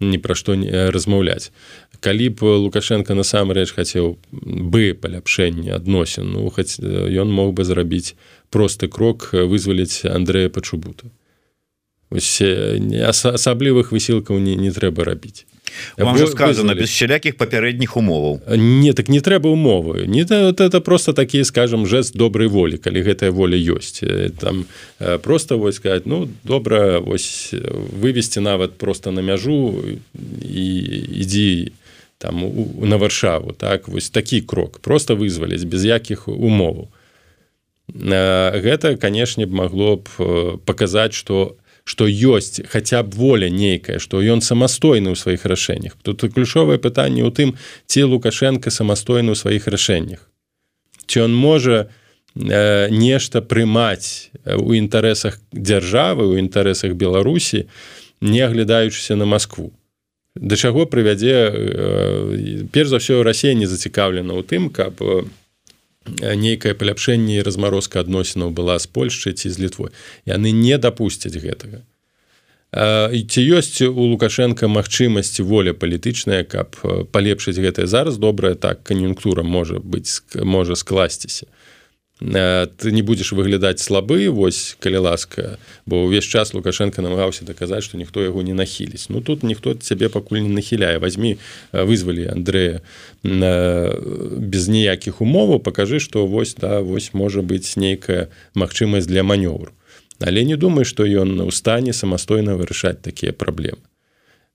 ні 0.00 0.18
пра 0.18 0.34
што 0.34 0.54
не 0.54 0.70
размаўляць. 0.90 1.52
Калі 2.00 2.28
б 2.28 2.42
лукашенко 2.66 3.14
насамрэч 3.14 3.72
хацеў 3.72 4.18
бы 4.32 4.94
паляпшэнне 4.98 5.70
адносін 5.70 6.32
ну 6.34 6.50
хоць 6.50 6.82
ён 6.82 7.30
мог 7.30 7.54
бы 7.54 7.64
зрабіць 7.64 8.14
просты 8.50 8.88
крок 8.88 9.30
вызваліць 9.32 10.04
Андрэя 10.04 10.50
пачубута. 10.50 11.06
Асаблівых 12.10 13.90
высілкаў 13.90 14.38
не, 14.38 14.54
не 14.54 14.70
трэба 14.70 15.04
рабіць 15.04 15.46
вам 15.96 16.18
же 16.18 16.26
сказано 16.26 16.74
без 16.74 16.90
сялякіх 16.90 17.36
папярэдніх 17.36 17.96
умоваў. 17.96 18.40
Не 18.56 18.92
так 18.92 19.08
не 19.08 19.20
трэба 19.20 19.48
умовы. 19.48 20.06
Не 20.06 20.24
вот 20.24 20.60
это 20.60 20.80
просто 20.80 21.12
такие 21.12 21.44
скажем 21.44 21.86
жест 21.86 22.16
добрай 22.16 22.48
волі 22.48 22.78
калі 22.78 23.02
гэтая 23.02 23.30
воля 23.30 23.56
ёсць 23.56 24.04
там 24.40 24.66
просто 25.22 25.58
вось 25.58 25.76
сказать 25.76 26.06
ну 26.06 26.28
добра 26.44 27.00
вось 27.00 27.52
вывести 27.52 28.40
нават 28.40 28.78
просто 28.78 29.10
на 29.10 29.20
мяжу 29.20 29.74
і 30.42 30.64
ідзі 31.22 31.72
там 32.18 32.44
у, 32.44 32.86
на 32.86 32.96
варшаву. 32.96 33.52
Так 33.52 33.88
вось 33.88 34.10
такі 34.10 34.40
крок. 34.40 34.78
Просто 34.78 35.16
вызваліць 35.16 35.64
без 35.64 35.84
якіх 35.84 36.28
умоваў. 36.28 36.88
Гэта 37.92 38.96
канешне 38.98 39.46
б 39.46 39.54
магло 39.54 39.96
б 39.96 40.58
паказаць 40.64 41.14
что 41.14 41.54
у 41.54 41.65
што 41.86 42.10
ёсць 42.10 42.58
хаця 42.66 43.00
б 43.06 43.14
воля 43.14 43.48
нейкая 43.48 44.02
што 44.02 44.18
ён 44.18 44.42
самастойны 44.42 45.14
ў 45.14 45.16
сваіх 45.16 45.46
рашэннях 45.46 45.94
тут 46.02 46.26
ключовае 46.34 46.82
пытанне 46.82 47.22
ў 47.22 47.30
тым 47.30 47.54
ці 47.86 48.10
лукашенко 48.10 48.74
самастойны 48.74 49.30
ў 49.32 49.38
сваіх 49.38 49.70
рашэннях 49.70 50.26
ці 51.06 51.22
он 51.30 51.38
можа 51.38 51.86
э, 52.34 52.90
нешта 52.90 53.40
прымаць 53.40 54.34
у 54.58 54.74
інтарэсах 54.74 55.38
дзяржавы 55.54 56.26
у 56.26 56.34
інтарэсах 56.42 56.98
беларусі 56.98 57.70
не 58.20 58.40
аглядаючыся 58.40 59.14
на 59.16 59.24
москву? 59.24 59.72
Да 60.34 60.56
чаго 60.56 60.84
прывядзе 60.90 61.36
э, 61.54 62.66
перш 62.72 62.90
за 62.92 62.98
ўсё 62.98 63.22
Росія 63.22 63.54
не 63.54 63.70
зацікаўлена 63.70 64.34
ў 64.34 64.42
тым 64.42 64.68
каб 64.74 64.98
у 65.00 65.30
нейкае 66.20 66.74
паляпшэнне 66.74 67.42
размарозка 67.42 68.00
адносінаў 68.00 68.50
была 68.50 68.78
з 68.78 68.86
Польшчы 68.86 69.32
ці 69.32 69.50
з 69.50 69.58
літвой. 69.58 69.90
Яны 70.26 70.52
не 70.52 70.78
дапусцяць 70.78 71.36
гэтага. 71.36 71.82
І 72.76 73.20
ці 73.30 73.40
ёсць 73.56 73.80
у 73.82 74.02
лукашенко 74.10 74.68
магчымасці 74.68 75.42
воля 75.46 75.72
палітычная 75.72 76.44
каб 76.44 76.76
палепшыць 77.14 77.56
гэтае? 77.56 77.86
Зараз 77.86 78.18
добрая 78.18 78.54
так 78.54 78.82
кан'юнктура 78.82 79.42
можа 79.42 79.80
быць 79.80 80.20
можа 80.34 80.74
скласціся 80.76 81.46
ты 82.20 82.92
не 82.92 83.02
будзеш 83.02 83.32
выглядаць 83.36 83.84
слабы 83.84 84.30
вось 84.32 84.76
калі 84.80 85.04
ласка 85.04 85.58
бо 85.84 86.08
ўвесь 86.08 86.24
час 86.24 86.54
лукашенко 86.56 87.04
намагаўся 87.04 87.44
даказаць 87.44 87.84
што 87.84 88.00
ніхто 88.00 88.24
яго 88.24 88.40
не 88.40 88.56
нахіліць. 88.56 89.12
Ну 89.12 89.20
тут 89.20 89.42
ніхто 89.44 89.74
цябе 89.74 90.08
пакуль 90.08 90.40
не 90.40 90.48
нахіляе. 90.48 90.96
Возьми 90.98 91.36
вызвалі 91.72 92.32
Андрэя 92.32 92.80
без 93.22 94.68
ніякіх 94.68 95.20
умоваў 95.20 95.60
пакажы 95.60 96.00
што 96.00 96.24
вось 96.26 96.56
да 96.56 96.80
вось 96.80 97.12
можа 97.12 97.44
быць 97.44 97.76
нейкая 97.76 98.32
магчымасць 98.56 99.06
для 99.06 99.20
манёвру 99.20 99.76
але 100.20 100.44
не 100.44 100.56
думай 100.56 100.84
што 100.84 101.04
ён 101.04 101.40
у 101.44 101.50
стане 101.50 101.92
самастойна 101.92 102.56
вырашаць 102.56 103.02
такія 103.02 103.32
праблемы. 103.32 103.84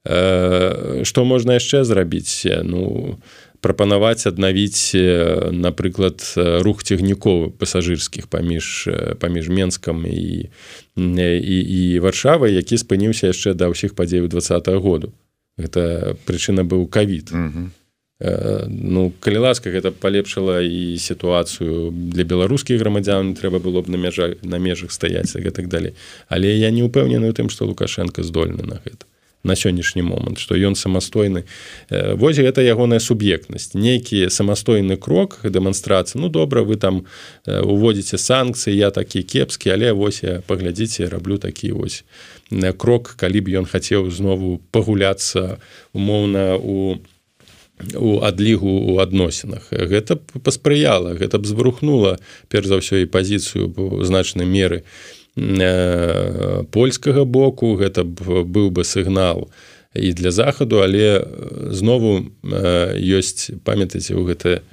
Што 0.02 1.26
можна 1.26 1.62
яшчэ 1.62 1.84
зрабіць? 1.86 2.42
Ну 2.66 3.22
прапанаваць 3.62 4.26
аднавіць 4.28 4.98
напрыклад 5.54 6.26
рух 6.66 6.84
цягнікоў 6.84 7.54
пасажырскіх 7.62 8.28
паміж 8.28 8.90
паміж 9.22 9.50
менскам 9.50 10.06
і 10.06 10.50
і, 10.98 11.58
і 11.78 12.00
варшавай 12.00 12.58
які 12.58 12.78
спыніўся 12.82 13.30
яшчэ 13.30 13.54
да 13.54 13.70
ўсіх 13.70 13.94
падзеяў 13.96 14.28
два 14.28 14.42
году. 14.82 15.14
Гэта 15.58 16.16
прычына 16.26 16.66
быў 16.66 16.88
кавід. 16.88 17.32
Ну 18.22 19.14
калі 19.20 19.38
ласка 19.38 19.70
гэта 19.70 19.92
палепшыла 19.92 20.62
і 20.62 20.98
сітуацыю 20.98 21.90
для 21.92 22.24
беларускіх 22.24 22.78
грамадзян 22.82 23.34
трэба 23.34 23.58
было 23.58 23.82
б 23.82 23.90
на 23.90 23.98
мяжах 23.98 24.42
на 24.42 24.58
межах 24.58 24.92
стаяць 24.92 25.34
гэтак 25.34 25.68
далей. 25.68 25.94
Але 26.30 26.54
я 26.58 26.70
не 26.70 26.86
ўпэўнены 26.86 27.34
тым 27.34 27.50
што 27.50 27.66
лукашенко 27.66 28.22
здольны 28.22 28.66
на 28.66 28.82
гэта 28.86 29.11
на 29.44 29.56
сённяшні 29.56 30.02
момант 30.02 30.40
што 30.40 30.56
ён 30.56 30.76
самастойны. 30.76 31.44
Э, 31.90 32.14
вось 32.16 32.38
гэта 32.38 32.62
ягоная 32.62 33.00
суб'ектнасць. 33.00 33.74
Нейкі 33.74 34.30
самастойны 34.30 34.98
крок 34.98 35.40
дэманстрацыі 35.44 36.22
ну 36.22 36.30
добра 36.30 36.62
вы 36.62 36.78
там 36.78 37.06
э, 37.46 37.62
уводзіце 37.62 38.18
санкцыі 38.18 38.76
я 38.76 38.92
такі 38.92 39.24
кепскі 39.24 39.70
але 39.74 39.92
вось 39.94 40.24
я 40.24 40.42
паглядзіце 40.46 41.10
раблю 41.10 41.38
такі 41.38 41.72
вось 41.72 42.04
э, 42.52 42.74
крок 42.74 43.16
калі 43.18 43.42
б 43.42 43.50
ён 43.62 43.66
хацеў 43.66 44.12
знову 44.12 44.62
пагуляцца 44.72 45.58
умоўна 45.94 46.56
у 46.58 47.02
у 47.98 48.22
адлігу 48.22 48.70
у 48.70 49.00
адносінах 49.02 49.74
гэта 49.74 50.22
паспрыяла 50.46 51.18
гэта 51.18 51.42
б 51.42 51.50
зварухнула 51.50 52.22
перш 52.46 52.70
за 52.70 52.78
ўсё 52.78 53.02
і 53.02 53.10
пазіцыю 53.10 53.74
значнай 54.06 54.46
меры 54.46 54.86
Э, 54.86 55.21
польскага 55.36 57.24
боку. 57.26 57.76
Гэта 57.76 58.04
быў 58.04 58.70
бы 58.70 58.84
сігнал 58.84 59.50
і 59.94 60.14
для 60.14 60.32
захаду 60.32 60.80
але 60.84 61.24
знову 61.72 62.32
ёсць 62.96 63.52
памятаце 63.64 64.16
ў 64.16 64.24
гэта 64.32 64.64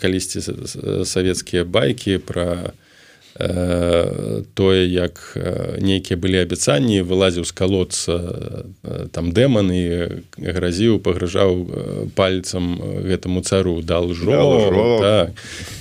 калісьці 0.00 0.40
савецкія 1.04 1.64
байкі 1.68 2.16
пра 2.24 2.72
Э, 2.72 2.81
тое 4.54 4.86
як 4.86 5.32
э, 5.34 5.80
нейкія 5.82 6.16
былі 6.16 6.38
абяцанні 6.46 7.02
вылазіў 7.02 7.42
з 7.42 7.52
колодца 7.52 8.14
э, 8.14 9.08
там 9.10 9.32
дэман 9.34 9.72
і 9.74 9.84
гразіў 10.38 11.02
пагражаў 11.02 12.12
пальцам 12.14 12.78
гэтаму 12.78 13.42
цару. 13.42 13.82
Дал 13.82 14.14
жо 14.14 14.98
так. 15.00 15.30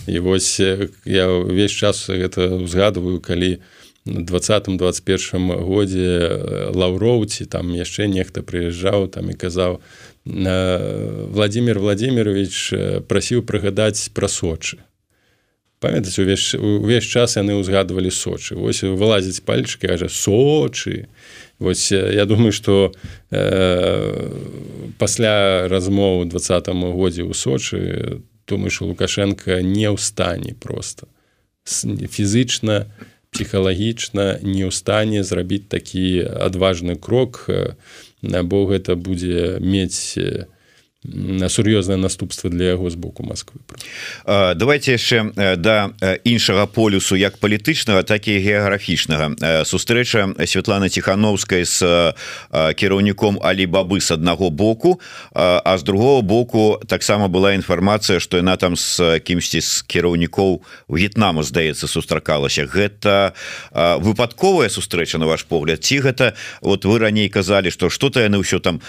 і 0.08 0.20
вось 0.20 0.58
я 1.06 1.26
ўвесь 1.30 1.76
час 1.76 2.10
гэта 2.10 2.50
узгадываю 2.58 3.22
калі 3.22 3.62
на 3.62 3.62
двадцатым 4.06 4.78
21 4.78 5.62
годзе 5.62 6.72
лаўроўці 6.74 7.46
там 7.46 7.70
яшчэ 7.78 8.10
нехта 8.10 8.42
прыязджаў 8.42 9.08
там 9.14 9.30
і 9.30 9.38
казаў 9.38 9.82
владимир 10.26 11.78
владимирович 11.78 12.74
прасіў 13.06 13.46
прыгадаць 13.46 14.10
пра 14.18 14.26
сочы 14.26 14.82
памятаць 15.82 16.20
увесь 16.22 16.54
увесь 16.54 17.10
час 17.10 17.36
яны 17.42 17.58
ўзгадывалі 17.58 18.14
сочы. 18.14 18.54
Вось 18.54 18.86
вылазіць 18.86 19.42
пальчыкі 19.42 19.90
кажа 19.90 20.08
сочы 20.14 21.10
вось 21.58 21.92
я 21.92 22.26
думаю 22.26 22.54
что 22.54 22.94
э, 23.32 24.30
пасля 25.02 25.68
размову 25.68 26.26
двадцатым 26.26 26.86
годзе 26.94 27.26
ў 27.26 27.34
сочы 27.34 28.22
думаю 28.46 28.70
что 28.70 28.86
лукашенко 28.86 29.66
не 29.66 29.90
ў 29.90 29.98
стане 29.98 30.54
просто 30.54 31.10
фізычна 31.66 32.86
псіхалагічна 33.34 34.38
не 34.46 34.70
ў 34.70 34.72
стане 34.72 35.26
зрабіць 35.26 35.66
такі 35.66 36.30
адважны 36.30 36.94
крок 36.94 37.50
бо 38.22 38.58
гэта 38.70 38.94
будзе 38.94 39.58
мець 39.58 40.14
не 40.14 40.46
на 41.04 41.50
сур'ёзнае 41.50 41.98
наступства 41.98 42.50
для 42.50 42.78
яго 42.78 42.90
з 42.90 42.96
боку 42.96 43.24
Москвы. 43.24 43.58
Давайте 44.26 44.94
яшчэ 44.94 45.34
да 45.58 45.90
іншага 46.24 46.66
полюсу 46.70 47.16
як 47.16 47.42
палітычнага 47.42 48.04
так 48.04 48.28
і 48.28 48.38
геаграфічнага. 48.38 49.66
Сустрэча 49.66 50.30
Святлана 50.46 50.90
тихохановскай 50.90 51.66
с 51.66 51.82
кіраўніком 52.52 53.42
алибабы 53.42 53.98
с 53.98 54.12
аднаго 54.12 54.50
боку 54.50 55.02
а 55.34 55.78
з 55.78 55.84
другого 55.84 56.22
боку 56.22 56.80
таксама 56.86 57.28
была 57.28 57.58
інфармацыя 57.58 58.20
что 58.20 58.38
яна 58.38 58.58
там 58.58 58.78
с 58.78 59.02
кімсьці 59.26 59.62
з 59.62 59.82
кіраўнікоў 59.82 60.62
В'етнаму 60.88 61.42
здаецца 61.42 61.88
сустракалася. 61.88 62.70
Гэта 62.70 63.34
выпадковая 63.74 64.70
сустрэча 64.70 65.18
на 65.18 65.26
ваш 65.26 65.50
погляд 65.50 65.82
ці 65.82 65.98
гэта 66.06 66.38
вот 66.62 66.86
вы 66.86 67.00
раней 67.00 67.30
казалі 67.30 67.74
что 67.74 67.90
что-то 67.90 68.22
яны 68.22 68.38
ўсё 68.38 68.62
там 68.62 68.86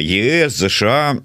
ЕС 0.00 0.56
ЗША 0.56 1.20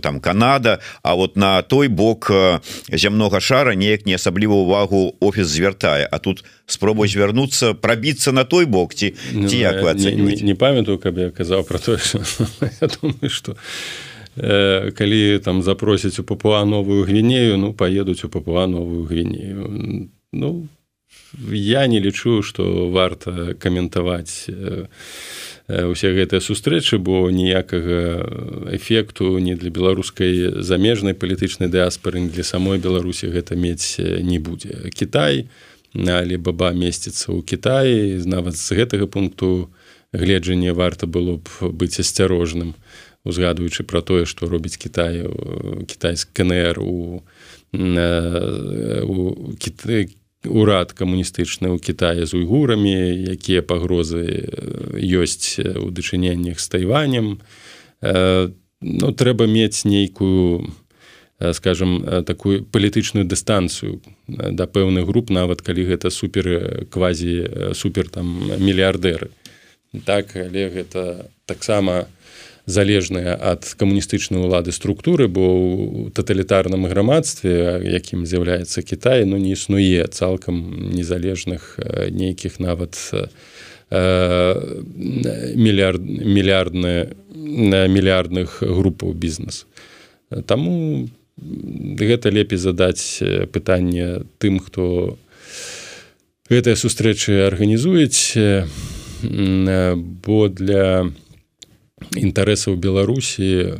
там 0.00 0.20
Канада 0.20 0.80
А 1.02 1.14
вот 1.14 1.36
на 1.36 1.62
той 1.62 1.88
бок 1.88 2.30
э, 2.30 2.60
зямнога 2.88 3.40
шара 3.40 3.74
неяк 3.74 4.06
не 4.06 4.14
асабліва 4.14 4.54
увагу 4.54 5.16
офіс 5.20 5.46
звяртае 5.46 6.08
А 6.10 6.18
тут 6.18 6.44
спробуй 6.66 7.08
звярнуцца 7.08 7.74
прабіцца 7.74 8.32
на 8.32 8.44
той 8.44 8.64
бок 8.64 8.94
ці 8.94 9.14
ну, 9.32 9.48
ці 9.48 9.56
як 9.56 9.82
вы 9.82 9.94
не, 9.94 10.12
не, 10.12 10.34
не 10.52 10.54
памятаю 10.54 10.98
каб 10.98 11.18
я 11.18 11.30
казаў 11.30 11.64
про 11.64 11.78
то 11.78 11.96
что 13.28 13.56
э, 14.36 14.90
калі 14.92 15.38
там 15.38 15.62
запросяць 15.62 16.18
у 16.18 16.24
папуа 16.24 16.64
новую 16.64 17.04
гвінею 17.04 17.56
ну 17.56 17.72
поедуць 17.72 18.24
у 18.24 18.28
папуа 18.28 18.66
новую 18.66 19.04
гвінею 19.04 20.08
ну 20.32 20.68
я 21.50 21.86
не 21.86 22.00
лічу 22.00 22.42
что 22.42 22.90
варта 22.90 23.54
каментаваць 23.54 24.46
э, 24.48 24.86
усе 25.68 26.16
гэтыя 26.16 26.40
сустрэчы 26.40 26.96
бо 26.96 27.28
ніякага 27.28 28.24
эфекту 28.72 29.36
не 29.38 29.54
для 29.54 29.68
беларускай 29.68 30.64
замежнай 30.64 31.12
палітычнай 31.12 31.68
дыаспары 31.68 32.24
для 32.32 32.44
самой 32.44 32.80
беларусі 32.80 33.28
гэта 33.28 33.52
мець 33.52 34.00
не 34.00 34.40
будзе. 34.40 34.88
Кітай 34.96 35.46
але 35.94 36.36
баба 36.40 36.72
месціцца 36.72 37.32
ў 37.32 37.44
Кіаі 37.44 38.24
нават 38.24 38.56
з 38.56 38.80
гэтага 38.80 39.08
пункту 39.08 39.68
гледжання 40.12 40.72
варта 40.72 41.06
было 41.06 41.36
б 41.36 41.72
быць 41.72 42.00
асцярожным 42.00 42.72
узгадваючы 43.28 43.84
пра 43.84 44.00
тое 44.00 44.24
што 44.24 44.48
робіць 44.48 44.80
Кітай 44.80 45.28
кітайск 45.84 46.32
КНР 46.32 46.80
у, 46.80 47.20
у 49.04 49.16
урад 50.46 50.92
камуністычны 50.92 51.74
ў 51.74 51.82
Китае 51.82 52.26
з 52.26 52.34
уйгурамі 52.38 53.34
якія 53.34 53.62
пагрозы 53.62 54.46
ёсць 54.98 55.58
у 55.58 55.90
дачыненнях 55.90 56.60
з 56.62 56.66
тайванем. 56.68 57.42
Ну 58.00 59.06
трэба 59.10 59.50
мець 59.50 59.82
нейкую 59.82 60.70
скажем 61.52 62.24
такую 62.26 62.64
палітычную 62.66 63.26
дыстанцыю 63.26 64.02
да 64.26 64.66
пэўных 64.66 65.06
груп 65.06 65.30
нават 65.30 65.62
калі 65.62 65.86
гэта 65.86 66.10
супер 66.10 66.86
квазі 66.90 67.74
супер 67.74 68.10
там 68.10 68.26
мільярдеры 68.58 69.30
так 70.04 70.34
але 70.34 70.68
гэта 70.68 71.30
таксама 71.46 72.10
залежныя 72.68 73.32
ад 73.32 73.64
камуністычнай 73.80 74.44
улады 74.44 74.76
структуры 74.76 75.24
бо 75.24 75.40
ў 75.40 76.12
таталітарным 76.12 76.84
грамадстве 76.84 77.80
якім 77.80 78.28
з'яўляецца 78.28 78.84
Кітай 78.84 79.24
ну 79.24 79.40
не 79.40 79.56
існуе 79.56 80.04
цалкам 80.12 80.92
незалежных 80.92 81.80
нейкіх 82.12 82.60
нават 82.60 83.00
мільярд 85.56 86.04
мільярдны 86.04 87.16
на 87.32 87.88
мільярдных 87.88 88.60
групаў 88.60 89.16
бізнес. 89.16 89.64
Таму 90.44 91.08
гэта 91.96 92.28
лепей 92.28 92.60
задаць 92.60 93.24
пытанне 93.48 94.28
тым 94.36 94.60
хто 94.60 95.16
гэтыя 96.52 96.76
сустрэчы 96.76 97.48
арганізуюць 97.48 98.36
бо 99.24 100.48
для 100.52 101.08
інтарэсаў 102.16 102.76
беларусі 102.76 103.78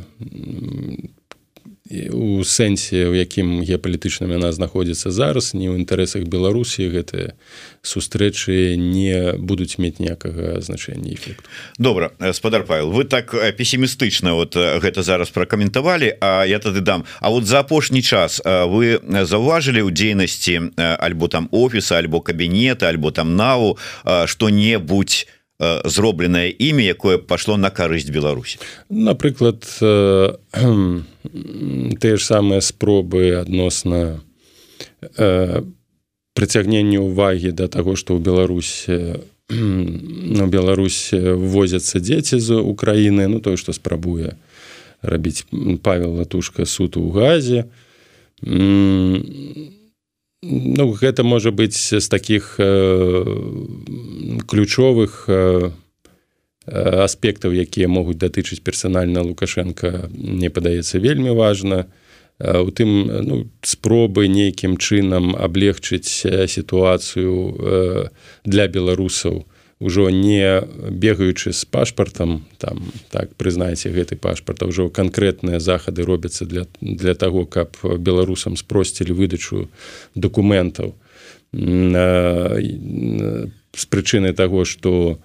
у 1.89 2.43
сэнсе 2.45 3.09
у 3.09 3.17
якім 3.17 3.65
геапалітычным 3.65 4.29
яна 4.29 4.53
знаходзіцца 4.53 5.09
зараз 5.09 5.57
не 5.57 5.73
ў 5.73 5.81
інтарэсах 5.81 6.29
беларусі 6.29 6.85
гэтыя 6.85 7.33
сустрэчы 7.81 8.77
не 8.77 9.33
будуць 9.41 9.81
мець 9.81 9.97
ніякага 9.97 10.61
значэння 10.61 11.17
эфекту. 11.17 11.49
Добра 11.81 12.13
спадар 12.37 12.61
павел 12.69 12.93
вы 12.93 13.09
так 13.09 13.33
песімістычна 13.57 14.37
вот 14.37 14.53
гэта 14.53 15.01
зараз 15.01 15.33
пракаментавалі 15.33 16.13
А 16.21 16.45
я 16.45 16.59
тады 16.59 16.81
дам. 16.81 17.05
А 17.21 17.29
вот 17.29 17.45
за 17.45 17.65
апошні 17.65 18.01
час 18.01 18.41
вы 18.45 19.01
заўважылі 19.01 19.81
ў 19.81 19.89
дзейнасці 19.89 20.77
альбо 20.77 21.27
там 21.27 21.49
офіса 21.51 21.97
альбо 21.97 22.21
кабінета 22.21 22.85
альбо 22.85 23.09
там 23.09 23.33
нау 23.35 23.81
што-небудзь 24.05 25.25
зробленае 25.59 26.55
імя 26.55 26.83
якое 26.95 27.17
пашло 27.17 27.57
на 27.57 27.69
карысць 27.69 28.11
Беларусі 28.11 28.59
напрыклад 28.89 29.67
тыя 31.99 32.15
ж 32.15 32.21
самыя 32.23 32.63
спробы 32.63 33.35
адносна 33.35 34.23
прыцягнення 36.33 37.03
увагі 37.03 37.51
да 37.51 37.67
таго 37.67 37.99
што 37.99 38.15
ў 38.15 38.23
Беларусі 38.23 39.27
на 39.49 40.47
Беларусь 40.47 41.11
возяцца 41.11 41.99
дзеці 41.99 42.39
з 42.39 42.55
Украіны 42.61 43.27
Ну 43.27 43.43
тое 43.43 43.57
што 43.57 43.73
спрабуе 43.73 44.39
рабіць 45.01 45.43
павел 45.83 46.15
латушка 46.23 46.65
суд 46.65 46.95
у 46.95 47.11
газе 47.11 47.67
Ну 50.41 50.91
гэта 50.95 51.23
можа 51.23 51.51
быць 51.51 51.75
з 51.75 52.07
таких 52.07 52.55
э, 52.59 53.25
ключовых 54.47 55.25
э, 55.27 55.71
аспектаў 56.69 57.51
якія 57.51 57.91
могуць 57.91 58.15
датычыць 58.15 58.63
персанальна 58.63 59.19
лукашенко 59.19 60.07
мне 60.13 60.49
падаецца 60.49 61.03
вельмі 61.03 61.35
важна. 61.35 61.91
У 62.39 62.71
тым 62.71 63.11
ну, 63.27 63.51
спробы 63.67 64.31
нейкім 64.31 64.79
чынам 64.79 65.35
аблегчыць 65.35 66.23
сітуацыю 66.47 67.35
э, 67.35 68.07
для 68.45 68.67
беларусаў 68.71 69.43
ўжо 69.79 70.11
не 70.11 70.59
бегаючы 70.91 71.55
з 71.55 71.63
пашпартам 71.65 72.43
там 72.59 72.91
так 73.09 73.35
прызнаеце 73.39 73.89
гэты 73.95 74.15
пашпарт 74.19 74.63
ўжо 74.67 74.89
канкрэтныя 74.91 75.59
захады 75.63 76.03
робяцца 76.03 76.45
для 76.45 76.67
для 76.81 77.15
того 77.15 77.45
каб 77.47 77.77
беларусам 77.83 78.57
спросцілі 78.59 79.13
выдачу 79.15 79.69
дакументаў. 80.15 80.95
З 81.55 82.59
прычыны 83.87 84.33
таго 84.35 84.65
што 84.67 85.15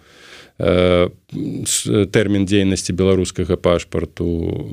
тэрмін 0.55 2.47
дзейнасці 2.47 2.95
беларускага 2.95 3.57
пашпарту 3.59 4.71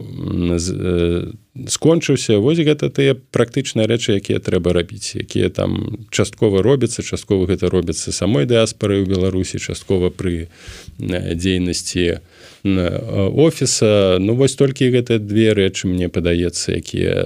скончыўся 1.66 2.38
вось 2.38 2.62
гэта 2.62 2.94
тыя 2.94 3.18
практычныя 3.18 3.90
рэчы 3.90 4.22
якія 4.22 4.38
трэба 4.38 4.78
рабіць 4.78 5.18
якія 5.18 5.50
там 5.50 6.06
часткова 6.14 6.62
робяцца 6.62 7.02
часткова 7.02 7.50
гэта 7.50 7.74
робяцца 7.74 8.14
самой 8.14 8.46
дыаспары 8.46 9.02
ў 9.02 9.10
беларусі 9.10 9.58
часткова 9.58 10.14
пры 10.14 10.54
дзейнасці 11.02 12.22
офіса. 12.62 14.22
Ну 14.22 14.38
вось 14.38 14.54
толькі 14.54 14.94
гэтыя 14.94 15.18
две 15.18 15.58
рэчы 15.58 15.90
мне 15.90 16.14
падаецца 16.14 16.78
якія 16.78 17.26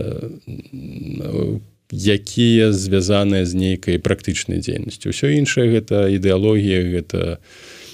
якія 1.91 2.71
звязаныя 2.71 3.43
з 3.43 3.53
нейкай 3.53 3.99
практычнай 3.99 4.63
дзейнасцю. 4.63 5.11
Ўсё 5.11 5.35
іншае 5.35 5.75
гэта 5.75 6.07
ідэалогія 6.07 6.87
гэта 6.87 7.35
Э, 7.35 7.84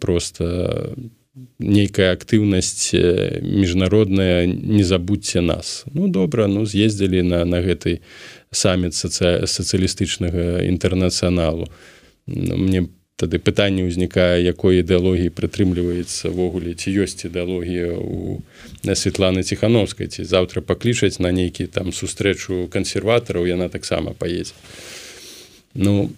просто 0.00 0.96
нейкая 1.58 2.12
актыўнасць 2.12 2.94
э, 2.94 3.40
міжнародная 3.42 4.46
не 4.46 4.82
забудьце 4.82 5.40
нас 5.40 5.84
ну 5.92 6.08
добра 6.08 6.46
ну 6.46 6.66
з'ездзілі 6.66 7.22
на 7.22 7.44
на 7.44 7.62
гэтай 7.62 8.00
саміт 8.50 8.94
сацыя 8.94 9.46
сацыялістычнага 9.46 10.64
інтэрнацыяналу. 10.64 11.68
Ну, 12.26 12.56
мне 12.56 12.88
тады 13.18 13.42
пытанне 13.42 13.82
ўзнікае 13.82 14.46
якой 14.46 14.80
ідэалогіі 14.80 15.34
прытрымліваецца-ввогуле 15.34 16.78
ці 16.78 16.88
ёсць 17.02 17.26
ідэалогія 17.26 17.98
у 17.98 18.38
на 18.86 18.94
Святланы 18.94 19.42
ціхановскай 19.42 20.06
ці 20.06 20.22
заўтра 20.22 20.62
паклічаць 20.62 21.18
на 21.18 21.34
нейкі 21.34 21.66
там 21.66 21.90
сустрэчу 21.90 22.70
кансерватараў 22.70 23.50
яна 23.50 23.68
таксама 23.68 24.14
паедзе 24.14 24.54
ну 25.78 26.10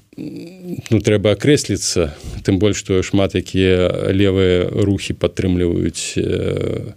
ну 0.91 1.01
трэба 1.05 1.37
акрэсліцца 1.37 2.11
тым 2.45 2.59
больш 2.61 2.81
што 2.83 3.05
шмат 3.07 3.37
якія 3.37 4.11
левыя 4.13 4.69
рухі 4.89 5.15
падтрымліваюць 5.15 6.17
э, 6.17 6.97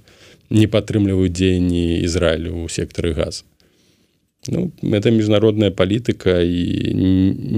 не 0.49 0.67
падтрымліваюць 0.67 1.35
дзеянні 1.35 2.03
Ізраілю 2.07 2.63
ў 2.63 2.71
сектары 2.71 3.11
газ 3.13 3.43
ну 4.47 4.71
это 4.81 5.11
міжнародная 5.11 5.71
палітыка 5.71 6.41
і 6.41 6.93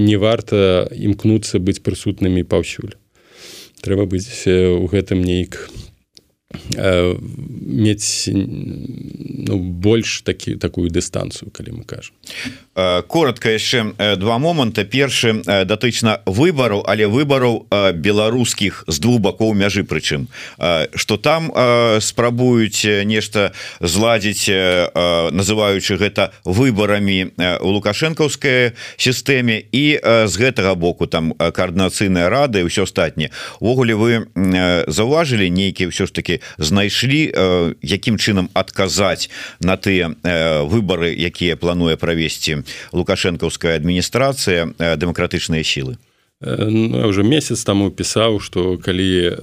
не 0.10 0.18
варта 0.18 0.86
імкнуцца 0.92 1.60
быць 1.60 1.82
прысутнымі 1.82 2.46
паўсюль. 2.46 2.94
Трэба 3.82 4.06
быць 4.06 4.46
у 4.50 4.86
гэтым 4.90 5.22
нейк 5.26 5.70
э, 6.78 7.16
мець 7.22 8.30
ну, 8.30 9.58
больш 9.60 10.22
такі 10.22 10.56
такую 10.56 10.90
дыстанцыю 10.90 11.50
калі 11.52 11.82
мы 11.82 11.84
кажам 11.86 12.14
коротко 12.76 13.50
яшчэ 13.50 14.18
два 14.20 14.38
моманта. 14.38 14.84
Першы 14.84 15.42
датычна 15.46 16.20
выбару 16.26 16.84
але 16.86 17.08
выбараў 17.08 17.68
беларускіх 17.96 18.84
з 18.88 19.00
двух 19.00 19.22
бакоў 19.22 19.54
мяжы 19.56 19.84
прычым. 19.84 20.28
Что 20.96 21.18
там 21.18 21.48
спрабуюць 22.02 22.84
нешта 23.08 23.54
зладзіць 23.80 24.52
называючы 25.32 25.96
гэта 25.96 26.36
выбарамі 26.44 27.32
у 27.64 27.72
лукашэнкаўскай 27.80 28.76
сістэме. 28.98 29.64
І 29.72 30.00
з 30.04 30.34
гэтага 30.36 30.76
боку 30.76 31.08
там 31.08 31.32
каардынацыйныя 31.32 32.28
рады 32.28 32.68
ўсё 32.68 32.84
астатніе 32.84 33.32
увогуле 33.64 33.96
вы 33.96 34.28
заўважылі 34.92 35.48
нейкі 35.48 35.88
ўсё 35.96 36.06
ж 36.08 36.12
таки 36.12 36.44
знайшлі 36.60 37.32
якім 37.80 38.20
чынам 38.20 38.52
адказаць 38.52 39.32
на 39.64 39.80
тыя 39.80 40.12
выбары 40.68 41.16
якія 41.16 41.56
плануе 41.56 41.96
правесці 41.96 42.65
лукашэнкаўская 42.92 43.76
адміністрацыя 43.76 44.74
э, 44.78 44.96
дэмакратычныя 44.96 45.64
сілы 45.64 45.98
э, 46.42 46.68
ну, 46.70 47.08
уже 47.08 47.24
месяц 47.24 47.64
таму 47.64 47.92
пісаў 47.92 48.40
что 48.40 48.78
калі 48.78 49.12
э, 49.30 49.36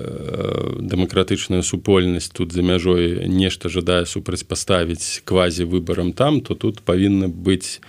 дэмакратычная 0.80 1.62
супольнасць 1.62 2.30
тут 2.30 2.52
за 2.52 2.62
мяжой 2.62 3.28
нешта 3.28 3.68
жадае 3.68 4.06
супрацьпаставіць 4.06 5.22
квазі 5.24 5.64
выбарам 5.64 6.12
там 6.12 6.40
то 6.40 6.54
тут 6.54 6.82
павінны 6.82 7.28
быць 7.28 7.80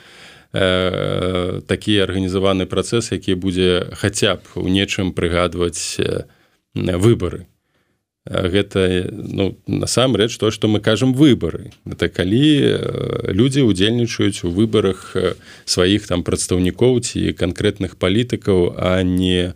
такі 0.54 1.94
арганізаваны 2.06 2.70
працэс 2.70 3.10
які 3.12 3.34
будзе 3.34 3.90
хаця 3.98 4.38
б 4.38 4.62
у 4.62 4.70
нечым 4.70 5.10
прыгадваць 5.10 5.98
выбары 6.78 7.50
гэта 8.26 9.10
ну, 9.12 9.58
насамрэч 9.68 10.38
то 10.38 10.52
што 10.52 10.68
мы 10.68 10.80
кажам 10.80 11.14
выбары. 11.14 11.72
Это 11.86 12.08
калі 12.08 12.80
людзі 13.28 13.68
удзельнічаюць 13.68 14.48
у 14.48 14.50
выбарах 14.50 15.16
сваіх 15.66 16.08
там 16.08 16.24
прадстаўнікоў 16.24 17.04
ці 17.04 17.36
канкрэтных 17.36 17.98
палітыкаў 17.98 18.76
а 18.80 19.04
не 19.04 19.54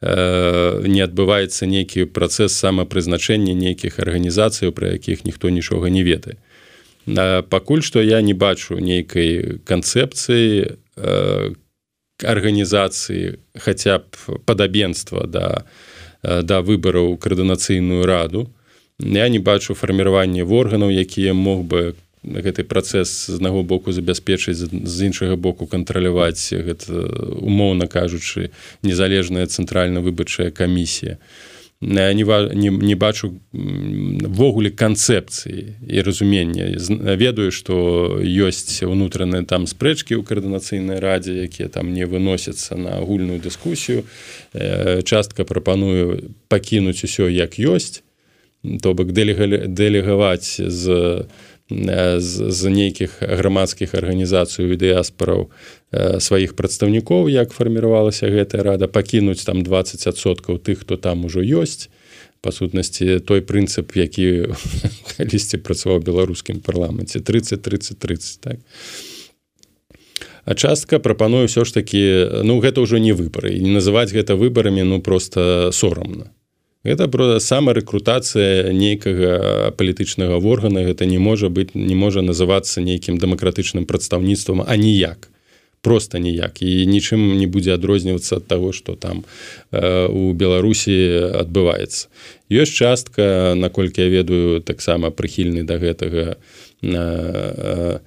не 0.00 1.00
адбываецца 1.02 1.66
нейкі 1.66 2.06
працэс 2.14 2.54
самапрызначэння 2.54 3.54
нейкіх 3.54 3.98
арганізацыяў 3.98 4.70
пра 4.70 4.94
якіх 4.94 5.24
ніхто 5.26 5.50
нічога 5.50 5.90
не 5.90 6.06
ведае. 6.06 6.38
Пакуль 7.50 7.82
што 7.82 8.02
я 8.02 8.22
не 8.22 8.34
бачу 8.34 8.78
нейкай 8.78 9.58
канцэпцыі 9.66 10.78
арганізацыі 12.22 13.38
хаця 13.58 13.98
б 13.98 14.42
падабенства 14.46 15.26
да 15.26 15.64
да 16.22 16.60
выбараў 16.62 17.16
каардынацыйную 17.16 18.06
раду. 18.06 18.50
Я 18.98 19.28
не 19.28 19.38
бачу 19.38 19.74
фарміраванне 19.74 20.42
органаў 20.42 20.90
якія 20.90 21.34
мог 21.34 21.64
бы 21.64 21.94
гэты 22.24 22.64
працэс 22.64 23.30
з 23.30 23.34
аднаго 23.38 23.62
боку 23.62 23.92
забяспечыць 23.92 24.58
з 24.58 24.96
іншага 25.06 25.36
боку 25.36 25.66
кантраляваць 25.66 26.50
гэта 26.50 26.90
умоўна 27.38 27.86
кажучы 27.86 28.50
незалежная 28.82 29.46
цэнтральна 29.46 30.00
выбарчая 30.00 30.50
камісія 30.50 31.18
не, 31.80 32.14
не, 32.54 32.70
не 32.70 32.94
бачу 32.94 33.38
ввогуле 33.52 34.70
канцэпцыі 34.70 35.78
і 35.86 36.02
разумення. 36.02 36.74
Ведаю 37.14 37.54
што 37.54 38.18
ёсць 38.18 38.82
унутраныя 38.82 39.46
там 39.46 39.66
спрэчкі 39.70 40.18
ў 40.18 40.26
каардынацыйнай 40.26 40.98
радзе 40.98 41.46
якія 41.46 41.70
там 41.70 41.94
не 41.94 42.02
выносяцца 42.02 42.74
на 42.74 42.98
агульную 42.98 43.38
дыскусію. 43.38 44.02
Частка 45.06 45.44
прапаную 45.44 46.34
пакінуць 46.48 47.06
усё 47.06 47.30
як 47.30 47.62
ёсць 47.62 48.02
то 48.82 48.94
бок 48.94 49.12
дэлегаваць 49.14 50.58
з 50.58 50.84
з, 51.70 52.50
з 52.50 52.70
нейкіх 52.72 53.20
грамадскіх 53.20 53.92
арганізацый 53.94 54.72
дыяспораў 54.80 55.52
сваіх 55.92 56.56
прадстаўнікоў 56.56 57.28
як 57.28 57.52
фарміравалася 57.52 58.32
гэтая 58.32 58.64
рада 58.64 58.88
пакінуць 58.88 59.44
там 59.44 59.60
20соткаў 59.60 60.58
тых 60.64 60.88
хто 60.88 60.96
там 60.96 61.28
ужо 61.28 61.44
ёсць. 61.44 61.92
Па 62.40 62.54
сутнасці 62.54 63.18
той 63.20 63.42
прынцып 63.42 63.98
які 63.98 64.54
калісьці 65.18 65.60
працаваў 65.60 66.00
беларускім 66.00 66.64
парламенце 66.64 67.20
30 67.20 67.60
30 67.60 67.98
30 67.98 68.40
так. 68.40 68.56
А 70.48 70.54
частка 70.54 70.96
прапаную 70.96 71.44
ўсё 71.44 71.68
ж 71.68 71.74
такі 71.76 72.40
ну 72.48 72.64
гэта 72.64 72.80
ўжо 72.80 72.96
не 72.96 73.12
выбары. 73.12 73.60
Не 73.60 73.76
называць 73.76 74.14
гэта 74.16 74.40
выбарамі 74.40 74.88
ну 74.88 75.04
просто 75.04 75.68
сорамна 75.72 76.32
это 76.84 77.08
про 77.08 77.40
самарэкрутацыя 77.40 78.72
нейкага 78.72 79.72
палітычнага 79.76 80.38
органа. 80.38 80.84
Гэта 80.86 81.06
не 81.06 81.18
можа 81.18 81.48
быць 81.48 81.74
не 81.74 81.94
можа 81.94 82.22
называцца 82.22 82.80
нейкім 82.80 83.18
дэмакратычным 83.18 83.86
прадстаўніцтвам 83.86 84.62
а 84.66 84.76
ніяк. 84.76 85.28
Просто 85.80 86.18
ніяк. 86.18 86.62
І 86.62 86.86
нічым 86.86 87.38
не 87.38 87.46
будзе 87.46 87.74
адрознівацца 87.74 88.42
ад 88.42 88.46
таго 88.46 88.72
што 88.72 88.94
там 88.94 89.24
э, 89.70 90.06
у 90.06 90.32
беларусі 90.32 91.34
адбываецца. 91.38 92.08
Ёсць 92.50 92.74
частка 92.74 93.54
наколькі 93.54 94.02
я 94.02 94.08
ведаю 94.08 94.60
таксама 94.60 95.10
прыхільны 95.10 95.62
да 95.62 95.78
гэтага 95.78 96.36
на 96.82 98.00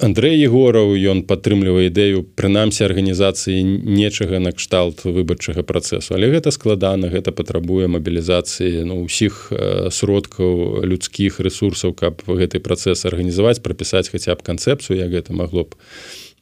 Андрей 0.00 0.40
егораў 0.40 0.96
ён 0.96 1.22
падтрымлівае 1.28 1.92
ідэю 1.92 2.24
прынамсі 2.38 2.86
арганізацыі 2.88 3.60
нечага 3.84 4.40
накшталт 4.40 5.04
выбарчага 5.04 5.60
працэсу. 5.60 6.16
Але 6.16 6.32
гэта 6.32 6.50
складана 6.54 7.12
гэта 7.12 7.36
патрабуе 7.36 7.92
мабілізацыі 7.92 8.88
ну 8.88 9.04
усіх 9.04 9.52
сродкаў 9.92 10.84
людскіх 10.88 11.40
ресурсаў 11.44 11.92
каб 11.92 12.24
гэты 12.24 12.64
працэс 12.64 13.04
арганізаваць 13.04 13.60
прапісаць 13.60 14.08
хаця 14.08 14.32
б 14.32 14.40
канцэпцыю 14.40 14.96
як 14.96 15.12
гэта 15.12 15.36
магло 15.36 15.68
б 15.68 15.76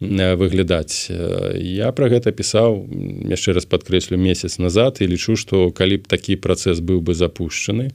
выглядаць. 0.01 1.11
Я 1.11 1.93
про 1.93 2.09
гэта 2.09 2.31
пісаў 2.31 2.87
яшчэ 3.27 3.59
раз 3.59 3.67
падкрэслю 3.67 4.17
месяц 4.17 4.63
назад 4.63 5.03
і 5.03 5.11
лічу 5.11 5.35
што 5.37 5.75
калі 5.75 6.01
б 6.01 6.09
такі 6.09 6.39
працэс 6.39 6.79
быў 6.81 7.03
бы 7.03 7.13
запущены 7.13 7.91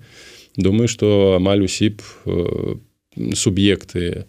думаю 0.57 0.87
што 0.87 1.39
амаль 1.39 1.63
усі 1.63 1.95
б 1.95 2.03
суб'екты 3.33 4.25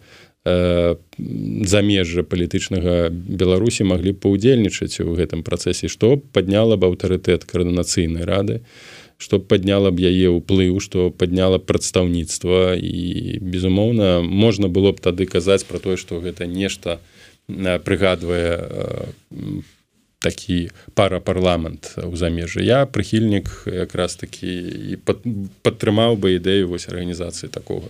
замежжа 1.67 2.23
палітычнага 2.23 3.09
беларусі 3.11 3.83
маглі 3.83 4.13
паўдзельнічаць 4.15 5.03
у 5.03 5.11
гэтым 5.17 5.43
працэсе 5.43 5.91
што 5.91 6.15
падняла 6.31 6.77
б 6.79 6.87
аўтарытэт 6.87 7.43
каардынацыйнай 7.43 8.23
рады 8.23 8.63
што 9.17 9.39
падняла 9.41 9.91
б 9.91 10.05
яе 10.05 10.29
ўплыў 10.29 10.77
што 10.79 11.09
падняла 11.09 11.57
прадстаўніцтва. 11.57 12.77
І 12.77 13.41
безумоўна 13.41 14.21
можна 14.21 14.69
было 14.69 14.93
б 14.93 15.01
тады 15.01 15.25
казаць 15.25 15.65
пра 15.65 15.81
тое 15.81 15.97
што 15.97 16.21
гэта 16.21 16.45
нешта 16.45 17.01
прыгадвае 17.49 19.09
такі 20.27 20.69
парапарламент 20.93 21.95
у 22.03 22.15
замежжы. 22.19 22.59
Я 22.67 22.83
прыхільнік 22.83 23.63
якраз 23.71 24.19
такі 24.19 24.51
і 24.91 24.99
падтрымаў 25.63 26.19
бы 26.19 26.35
ідэю 26.35 26.67
вось 26.67 26.91
арганізацыі 26.91 27.47
такого 27.47 27.87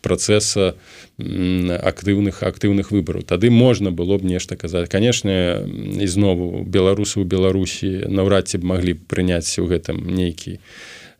працэса 0.00 0.72
актыўных 1.20 2.40
актыўных 2.40 2.88
выбараў. 2.88 3.28
Тады 3.28 3.52
можна 3.52 3.92
было 3.92 4.16
б 4.16 4.24
нешта 4.24 4.56
казаць. 4.56 4.88
Канешне 4.88 5.60
ізнову 6.00 6.64
беларусы 6.64 7.20
ў 7.20 7.28
беларусі 7.28 8.08
наўрад 8.08 8.48
ці 8.48 8.64
б 8.64 8.72
маглі 8.72 8.96
б 8.96 9.04
прыняць 9.04 9.60
у 9.60 9.68
гэтым 9.68 10.00
нейкі 10.00 10.56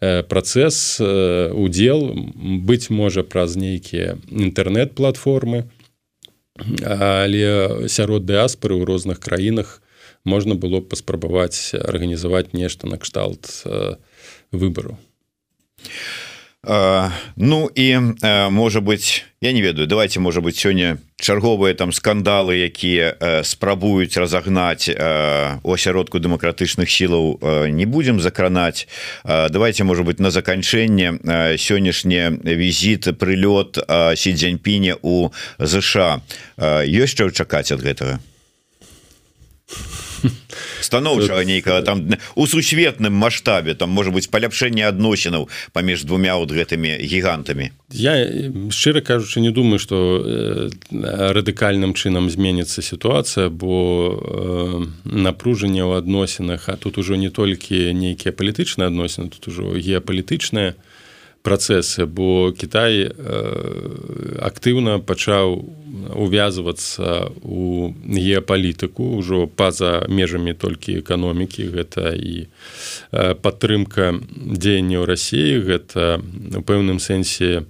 працэс 0.00 1.00
удзел. 1.52 2.16
Быць 2.64 2.88
можа 2.88 3.22
праз 3.22 3.56
нейкія 3.60 4.16
інтэрнэт-платформы 4.32 5.68
але 6.84 7.88
сярод 7.88 8.24
дыаспоры 8.26 8.78
ў 8.78 8.86
розных 8.86 9.18
краінах 9.18 9.82
можна 10.24 10.54
было 10.54 10.80
б 10.80 10.88
паспрабаваць 10.88 11.74
арганізаваць 11.74 12.54
нешта 12.54 12.86
накшталт 12.86 13.66
выбару 14.52 14.98
Ну 17.36 17.70
і 17.74 17.98
можа 18.50 18.80
быть 18.80 19.24
я 19.40 19.52
не 19.52 19.62
ведаю 19.62 19.86
давайте 19.86 20.20
можа 20.20 20.40
быть 20.40 20.56
сёння 20.56 20.98
чарговыя 21.20 21.74
там 21.74 21.92
скандалы 21.92 22.56
якія 22.64 23.42
спрабуюць 23.44 24.16
разагнаць 24.16 24.88
у 24.88 25.72
асяродку 25.72 26.18
дэмакратычных 26.18 26.88
сілаў 26.88 27.68
не 27.68 27.84
будемм 27.84 28.20
закранаць 28.20 28.88
давайте 29.24 29.84
можа 29.84 30.02
быть 30.02 30.20
на 30.20 30.30
заканчэнне 30.30 31.20
сённяшні 31.60 32.40
візіт 32.40 33.12
прылёт 33.20 33.76
сі 34.16 34.32
дзяньпіне 34.32 34.96
у 35.02 35.28
ЗША 35.58 36.20
ёсць 36.88 37.12
што 37.12 37.30
чакаць 37.30 37.72
ад 37.72 37.84
гэтага 37.84 38.18
станоўчага 40.80 41.44
нейкага 41.44 41.82
там 41.82 42.06
у 42.34 42.46
сусветным 42.46 43.14
маштабе 43.14 43.74
там 43.74 43.90
можа 43.90 44.10
быть 44.10 44.30
паляпшэнне 44.30 44.86
адносінаў 44.88 45.48
паміж 45.72 46.04
двумя 46.04 46.36
вот 46.36 46.52
гэтымі 46.52 46.98
гігантамі. 47.00 47.70
Я 47.90 48.14
шчыра 48.70 49.00
кажучы 49.00 49.40
не 49.40 49.50
думаю 49.50 49.78
что 49.78 50.70
радыкальным 50.90 51.94
чынам 51.94 52.30
зменіцца 52.30 52.82
сітуацыя 52.82 53.48
бо 53.48 54.92
напружанне 55.04 55.82
ў 55.84 55.98
адносінах 55.98 56.68
а 56.68 56.76
тут 56.76 56.98
ужо 56.98 57.16
не 57.16 57.30
толькі 57.30 57.92
нейкія 57.92 58.32
палітычныя 58.32 58.88
адносіны 58.88 59.28
тут 59.28 59.48
ужо 59.48 59.74
геапалітычныя 59.76 60.74
працэсы 61.44 62.08
бо 62.08 62.50
Кітай 62.56 63.12
актыўна 64.40 64.98
пачаў 65.04 65.60
увязвацца 66.16 67.30
у 67.44 67.92
геапалітыку 68.08 69.20
ўжо 69.20 69.46
па-за 69.46 70.08
межамі 70.08 70.56
толькі 70.56 70.98
эканомікі. 71.04 71.68
Гэта 71.70 72.16
і 72.16 72.48
падтрымка 73.44 74.16
дзеянняў 74.32 75.04
рассіі 75.04 75.60
гэта 75.68 76.18
у 76.18 76.64
пэўным 76.64 76.98
сэнсе 76.98 77.68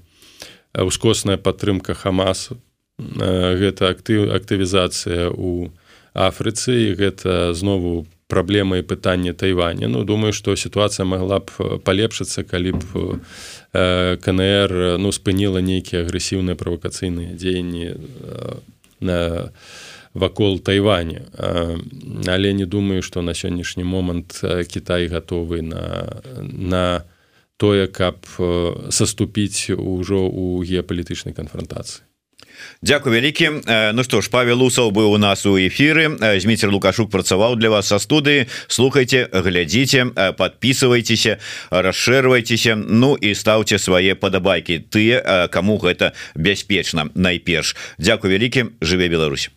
ускосная 0.72 1.36
падтрымка 1.36 1.98
хамасу 1.98 2.62
гэта 2.98 3.90
актыў 3.90 4.30
актывізацыя 4.30 5.30
у 5.30 5.74
Афрыцы 6.14 6.94
гэта 6.94 7.52
знову 7.58 8.06
праблема 8.28 8.78
і 8.78 8.82
пытанне 8.82 9.32
тайваня. 9.32 9.88
Ну 9.88 10.04
думаю 10.04 10.32
что 10.32 10.56
сітуацыя 10.56 11.04
могла 11.04 11.40
б 11.40 11.80
палепшыцца 11.84 12.44
калі 12.44 12.72
б 12.72 12.82
кнр 14.24 14.96
ну 14.98 15.12
спыніла 15.12 15.60
нейкія 15.60 16.02
агрэсіўныя 16.02 16.56
правакацыйныя 16.56 17.36
дзеянні 17.36 17.94
на 19.00 19.52
вакол 20.14 20.58
тайваня. 20.60 21.22
Але 22.26 22.52
не 22.52 22.66
думаю 22.66 23.02
что 23.02 23.22
на 23.22 23.34
сённяшні 23.34 23.84
момант 23.84 24.40
Кітай 24.68 25.06
гатовы 25.08 25.62
на 25.62 26.22
на 26.40 27.04
тое 27.56 27.86
каб 27.86 28.26
саступіць 28.90 29.70
ужо 29.70 30.26
у 30.26 30.64
геапалітычнай 30.64 31.34
канфронтацыі 31.34 32.13
Дякую 32.82 33.14
вялікі. 33.14 33.64
Ну 33.94 34.04
што 34.04 34.20
ж 34.20 34.30
Павел 34.30 34.60
лусаў 34.60 34.90
быў 34.90 35.14
у 35.14 35.18
нас 35.18 35.46
у 35.46 35.56
эфіры. 35.56 36.10
Зміцер 36.40 36.70
лукашук 36.70 37.10
працаваў 37.10 37.56
для 37.56 37.70
вас 37.70 37.88
са 37.88 37.98
студыі. 38.02 38.46
Слухайте 38.68 39.28
глядзіце 39.32 40.34
подписывайтеся 40.36 41.38
расшэрвайцеся 41.70 42.76
Ну 42.76 43.14
і 43.16 43.34
ставце 43.34 43.78
свае 43.78 44.14
падабайкі 44.14 44.82
тыя 44.90 45.48
кому 45.48 45.78
гэта 45.78 46.12
бяспечна 46.34 47.08
найперш. 47.14 47.76
Дякую 47.98 48.34
вялікі. 48.34 48.76
Жыве 48.80 49.08
Беларусь 49.08 49.54